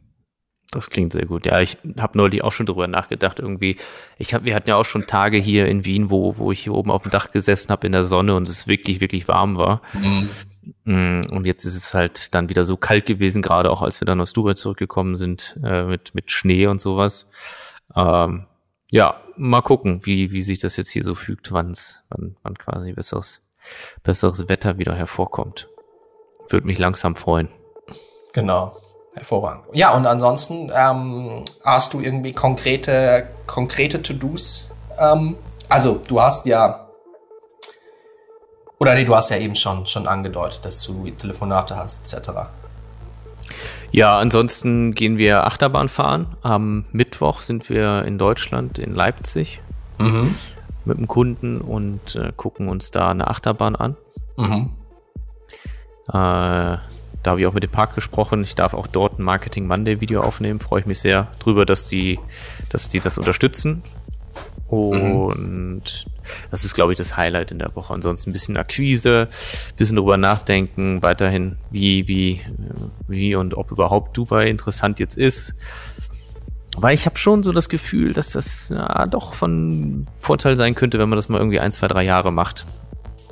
Das 0.72 0.90
klingt 0.90 1.14
sehr 1.14 1.26
gut. 1.26 1.46
Ja, 1.46 1.62
ich 1.62 1.78
habe 2.00 2.18
neulich 2.18 2.44
auch 2.44 2.52
schon 2.52 2.66
drüber 2.66 2.88
nachgedacht. 2.88 3.40
Irgendwie, 3.40 3.78
ich 4.18 4.34
hab, 4.34 4.44
wir 4.44 4.56
hatten 4.56 4.70
ja 4.70 4.76
auch 4.76 4.84
schon 4.84 5.08
Tage 5.08 5.38
hier 5.38 5.68
in 5.68 5.86
Wien, 5.86 6.10
wo, 6.10 6.38
wo 6.38 6.52
ich 6.52 6.62
hier 6.62 6.74
oben 6.74 6.92
auf 6.92 7.04
dem 7.04 7.12
Dach 7.12 7.32
gesessen 7.32 7.70
habe 7.70 7.86
in 7.86 7.94
der 7.94 8.04
Sonne 8.04 8.36
und 8.36 8.50
es 8.50 8.68
wirklich, 8.68 9.00
wirklich 9.00 9.28
warm 9.28 9.56
war. 9.56 9.82
Mhm. 9.94 10.30
Mm, 10.84 11.22
und 11.32 11.46
jetzt 11.46 11.64
ist 11.64 11.76
es 11.76 11.94
halt 11.94 12.34
dann 12.36 12.50
wieder 12.50 12.66
so 12.66 12.76
kalt 12.76 13.06
gewesen, 13.06 13.42
gerade 13.42 13.72
auch 13.72 13.82
als 13.82 14.02
wir 14.02 14.06
dann 14.06 14.20
aus 14.20 14.34
Dubai 14.34 14.56
zurückgekommen 14.56 15.16
sind, 15.16 15.58
äh, 15.64 15.84
mit, 15.84 16.14
mit 16.14 16.32
Schnee 16.32 16.68
und 16.68 16.82
sowas. 16.82 17.30
Ähm, 17.96 18.48
ja, 18.90 19.22
mal 19.36 19.62
gucken, 19.62 20.06
wie, 20.06 20.32
wie 20.32 20.42
sich 20.42 20.60
das 20.60 20.78
jetzt 20.78 20.90
hier 20.90 21.04
so 21.04 21.16
fügt, 21.16 21.52
wann's, 21.52 22.04
wann, 22.10 22.38
wann 22.44 22.58
quasi 22.58 22.94
besseres, 22.94 23.42
besseres 24.04 24.48
Wetter 24.48 24.78
wieder 24.78 24.96
hervorkommt. 24.96 25.68
Würde 26.50 26.68
mich 26.68 26.78
langsam 26.78 27.16
freuen. 27.16 27.50
Genau. 28.34 28.78
Hervorragend. 29.16 29.64
Ja, 29.72 29.96
und 29.96 30.06
ansonsten 30.06 30.70
ähm, 30.76 31.46
hast 31.64 31.94
du 31.94 32.02
irgendwie 32.02 32.34
konkrete, 32.34 33.30
konkrete 33.48 34.02
To-Dos 34.02 34.72
Ähm, 34.98 35.38
also, 35.70 36.02
du 36.08 36.22
hast 36.22 36.46
ja, 36.46 36.88
oder 38.78 38.94
nee, 38.94 39.06
du 39.06 39.16
hast 39.16 39.30
ja 39.30 39.38
eben 39.38 39.56
schon, 39.56 39.86
schon 39.86 40.08
angedeutet, 40.08 40.64
dass 40.64 40.82
du 40.84 41.10
Telefonate 41.12 41.76
hast, 41.76 42.14
etc. 42.14 42.30
Ja, 43.96 44.18
ansonsten 44.18 44.94
gehen 44.94 45.18
wir 45.18 45.46
Achterbahn 45.46 45.88
fahren. 45.88 46.36
Am 46.42 46.84
Mittwoch 46.92 47.40
sind 47.40 47.70
wir 47.70 48.04
in 48.04 48.18
Deutschland, 48.18 48.78
in 48.78 48.94
Leipzig, 48.94 49.62
mhm. 50.00 50.36
mit 50.84 50.98
dem 50.98 51.08
Kunden 51.08 51.62
und 51.62 52.14
äh, 52.18 52.34
gucken 52.36 52.68
uns 52.68 52.92
da 52.92 53.12
eine 53.12 53.28
Achterbahn 53.28 53.78
an. 53.78 53.96
Mhm. 54.36 54.72
Äh, 56.10 56.12
da 56.12 56.82
habe 57.26 57.40
ich 57.40 57.48
auch 57.48 57.54
mit 57.54 57.64
dem 57.64 57.72
Park 57.72 57.96
gesprochen. 57.96 58.44
Ich 58.44 58.54
darf 58.54 58.74
auch 58.74 58.88
dort 58.88 59.18
ein 59.18 59.24
Marketing 59.24 59.66
Monday 59.66 60.02
Video 60.02 60.24
aufnehmen. 60.24 60.60
Freue 60.60 60.82
ich 60.82 60.88
mich 60.88 61.00
sehr 61.00 61.30
drüber, 61.40 61.66
dass 61.66 61.88
die, 61.88 62.20
dass 62.68 62.90
die 62.90 63.00
das 63.00 63.18
unterstützen. 63.18 63.82
Und 64.68 65.38
mhm. 65.38 65.82
das 66.50 66.66
ist, 66.66 66.74
glaube 66.74 66.92
ich, 66.92 66.98
das 66.98 67.16
Highlight 67.16 67.52
in 67.52 67.60
der 67.60 67.76
Woche. 67.76 67.94
Ansonsten 67.94 68.32
ein 68.32 68.34
bisschen 68.34 68.58
Akquise, 68.58 69.28
ein 69.30 69.76
bisschen 69.76 69.96
drüber 69.96 70.18
nachdenken, 70.18 71.04
weiterhin, 71.04 71.58
wie, 71.70 72.08
wie, 72.08 72.42
wie 73.08 73.36
und 73.36 73.56
ob 73.56 73.72
überhaupt 73.72 74.18
Dubai 74.18 74.50
interessant 74.50 75.00
jetzt 75.00 75.18
ist. 75.18 75.54
Weil 76.78 76.94
ich 76.94 77.06
habe 77.06 77.18
schon 77.18 77.44
so 77.44 77.52
das 77.52 77.70
Gefühl, 77.70 78.14
dass 78.14 78.32
das 78.32 78.70
ja, 78.70 79.06
doch 79.06 79.34
von 79.34 80.08
Vorteil 80.16 80.58
sein 80.58 80.76
könnte, 80.76 81.00
wenn 81.00 81.10
man 81.10 81.16
das 81.16 81.30
mal 81.30 81.38
irgendwie 81.38 81.60
ein, 81.60 81.72
zwei, 81.72 81.88
drei 81.88 82.04
Jahre 82.04 82.32
macht. 82.32 82.66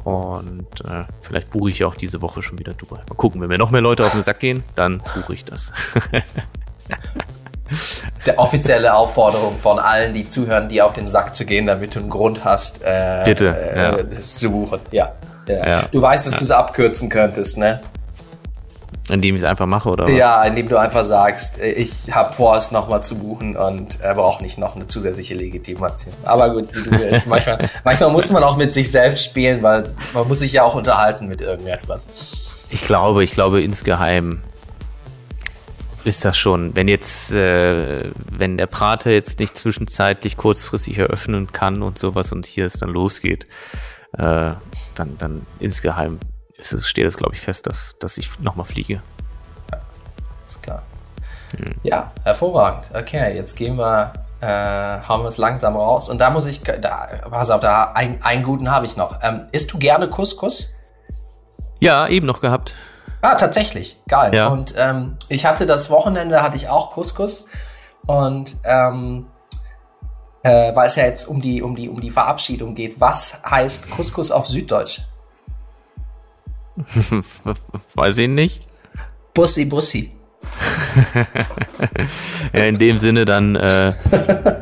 Und 0.04 0.82
äh, 0.86 1.06
vielleicht 1.22 1.50
buche 1.50 1.70
ich 1.70 1.84
auch 1.84 1.96
diese 1.96 2.22
Woche 2.22 2.42
schon 2.42 2.60
wieder 2.60 2.74
Dubai. 2.74 3.02
Mal 3.10 3.16
gucken, 3.16 3.42
wenn 3.42 3.50
mir 3.50 3.58
noch 3.58 3.72
mehr 3.72 3.82
Leute 3.82 4.06
auf 4.06 4.12
den 4.12 4.22
Sack 4.22 4.40
gehen, 4.40 4.64
dann 4.76 5.02
buche 5.16 5.34
ich 5.34 5.46
das. 5.46 5.72
der 8.26 8.40
offizielle 8.40 8.94
Aufforderung 8.94 9.58
von 9.60 9.80
allen, 9.80 10.14
die 10.14 10.28
zuhören, 10.28 10.70
die 10.70 10.82
auf 10.82 10.94
den 10.94 11.08
Sack 11.08 11.36
zu 11.36 11.46
gehen, 11.46 11.66
damit 11.66 11.96
du 11.96 12.00
einen 12.00 12.10
Grund 12.10 12.46
hast, 12.46 12.82
äh, 12.84 13.22
Bitte, 13.26 13.48
äh, 13.48 13.78
ja. 13.78 14.04
das 14.04 14.36
zu 14.36 14.52
buchen. 14.52 14.80
Ja, 14.92 15.12
ja. 15.48 15.68
ja. 15.68 15.84
Du 15.92 16.02
weißt, 16.02 16.28
dass 16.28 16.38
du 16.38 16.44
es 16.46 16.52
abkürzen 16.52 17.10
könntest, 17.10 17.58
ne? 17.58 17.82
Indem 19.10 19.36
ich 19.36 19.42
es 19.42 19.48
einfach 19.48 19.66
mache, 19.66 19.90
oder 19.90 20.06
was? 20.06 20.14
Ja, 20.14 20.42
indem 20.44 20.70
du 20.70 20.78
einfach 20.78 21.04
sagst, 21.04 21.60
äh, 21.60 21.72
ich 21.72 22.14
habe 22.14 22.34
vor, 22.34 22.56
es 22.56 22.72
nochmal 22.72 23.04
zu 23.04 23.18
buchen 23.18 23.58
und 23.58 24.00
äh, 24.02 24.14
brauche 24.14 24.42
nicht 24.42 24.58
noch 24.58 24.76
eine 24.76 24.88
zusätzliche 24.88 25.36
Legitimation. 25.36 26.14
Aber 26.24 26.54
gut, 26.54 26.74
wie 26.74 26.90
du 26.90 26.92
willst. 26.92 27.28
manchmal, 27.28 27.70
manchmal 27.84 28.12
muss 28.12 28.32
man 28.32 28.44
auch 28.44 28.56
mit 28.56 28.72
sich 28.72 28.90
selbst 28.90 29.26
spielen, 29.26 29.62
weil 29.62 29.90
man 30.14 30.28
muss 30.28 30.40
sich 30.40 30.54
ja 30.54 30.64
auch 30.64 30.76
unterhalten 30.76 31.28
mit 31.28 31.42
irgendetwas. 31.42 32.08
Ich 32.70 32.86
glaube, 32.86 33.24
ich 33.24 33.32
glaube 33.32 33.62
insgeheim 33.62 34.42
ist 36.04 36.26
das 36.26 36.38
schon, 36.38 36.76
wenn 36.76 36.88
jetzt, 36.88 37.34
äh, 37.34 38.12
wenn 38.30 38.58
der 38.58 38.68
Prater 38.68 39.12
jetzt 39.12 39.40
nicht 39.40 39.56
zwischenzeitlich 39.56 40.38
kurzfristig 40.38 40.98
eröffnen 40.98 41.52
kann 41.52 41.82
und 41.82 41.98
sowas 41.98 42.32
und 42.32 42.46
hier 42.46 42.66
es 42.66 42.74
dann 42.74 42.90
losgeht, 42.90 43.46
äh, 44.14 44.54
dann, 44.96 45.18
dann 45.18 45.46
insgeheim 45.60 46.20
ist 46.58 46.74
es, 46.74 46.88
steht 46.88 47.06
es, 47.06 47.18
glaube 47.18 47.34
ich, 47.34 47.42
fest, 47.42 47.68
dass, 47.68 47.98
dass 48.00 48.18
ich 48.18 48.40
nochmal 48.40 48.66
fliege. 48.66 49.02
Ja, 49.72 49.82
ist 50.48 50.62
klar. 50.62 50.84
Hm. 51.58 51.76
Ja, 51.84 52.12
hervorragend. 52.24 52.92
Okay, 52.94 53.36
jetzt 53.36 53.56
gehen 53.56 53.78
wir, 53.78 54.14
äh, 54.42 55.08
hauen 55.08 55.22
wir 55.22 55.30
es 55.30 55.38
langsam 55.38 55.76
raus. 55.76 56.10
Und 56.10 56.20
da 56.20 56.30
muss 56.30 56.46
ich, 56.46 56.62
da, 56.62 57.08
pass 57.30 57.50
auf, 57.50 57.62
da, 57.62 57.92
ein, 57.94 58.22
einen 58.24 58.44
guten 58.44 58.72
habe 58.72 58.86
ich 58.86 58.98
noch. 58.98 59.20
Ähm, 59.22 59.48
isst 59.52 59.72
du 59.74 59.80
gerne 59.80 60.10
Couscous? 60.10 60.74
Ja, 61.80 62.08
eben 62.08 62.26
noch 62.26 62.42
gehabt. 62.42 62.76
Ah, 63.24 63.36
tatsächlich. 63.36 63.98
Geil. 64.10 64.36
Ja. 64.36 64.48
Und 64.48 64.74
ähm, 64.78 65.16
ich 65.30 65.46
hatte 65.46 65.66
das 65.66 65.90
Wochenende, 65.90 66.44
hatte 66.44 66.58
ich 66.58 66.68
auch 66.68 66.92
Couscous. 66.92 67.46
Und 68.06 68.58
ähm, 68.66 69.28
äh, 70.44 70.76
weil 70.76 70.88
es 70.88 70.98
ja 70.98 71.06
jetzt 71.06 71.30
um 71.30 71.42
die, 71.42 71.62
um, 71.62 71.74
die, 71.74 71.88
um 71.88 72.02
die 72.02 72.12
Verabschiedung 72.12 72.76
geht. 72.76 73.00
Was 73.00 73.42
heißt 73.50 73.92
Couscous 73.92 74.30
auf 74.30 74.46
Süddeutsch? 74.48 75.00
Weiß 77.96 78.18
ich 78.18 78.28
nicht. 78.28 78.68
Bussi, 79.34 79.66
Bussi. 79.66 80.12
ja, 82.54 82.64
in 82.66 82.78
dem 82.78 83.00
Sinne 83.00 83.24
dann 83.24 83.56
äh, 83.56 83.94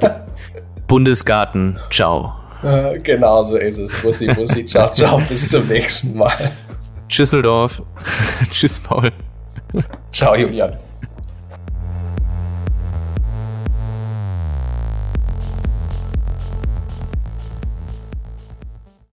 Bundesgarten, 0.88 1.80
ciao. 1.90 2.36
Äh, 2.62 3.00
genau 3.00 3.42
so 3.42 3.58
ist 3.58 3.80
es. 3.80 4.00
Bussi, 4.04 4.28
Bussi, 4.28 4.68
ciao, 4.68 4.92
ciao. 4.92 5.20
Bis 5.28 5.50
zum 5.50 5.68
nächsten 5.68 6.16
Mal. 6.16 6.52
Tschüsseldorf. 7.12 7.82
Tschüss, 8.52 8.80
Paul. 8.80 9.12
Ciao, 10.12 10.36
Julian. 10.36 10.78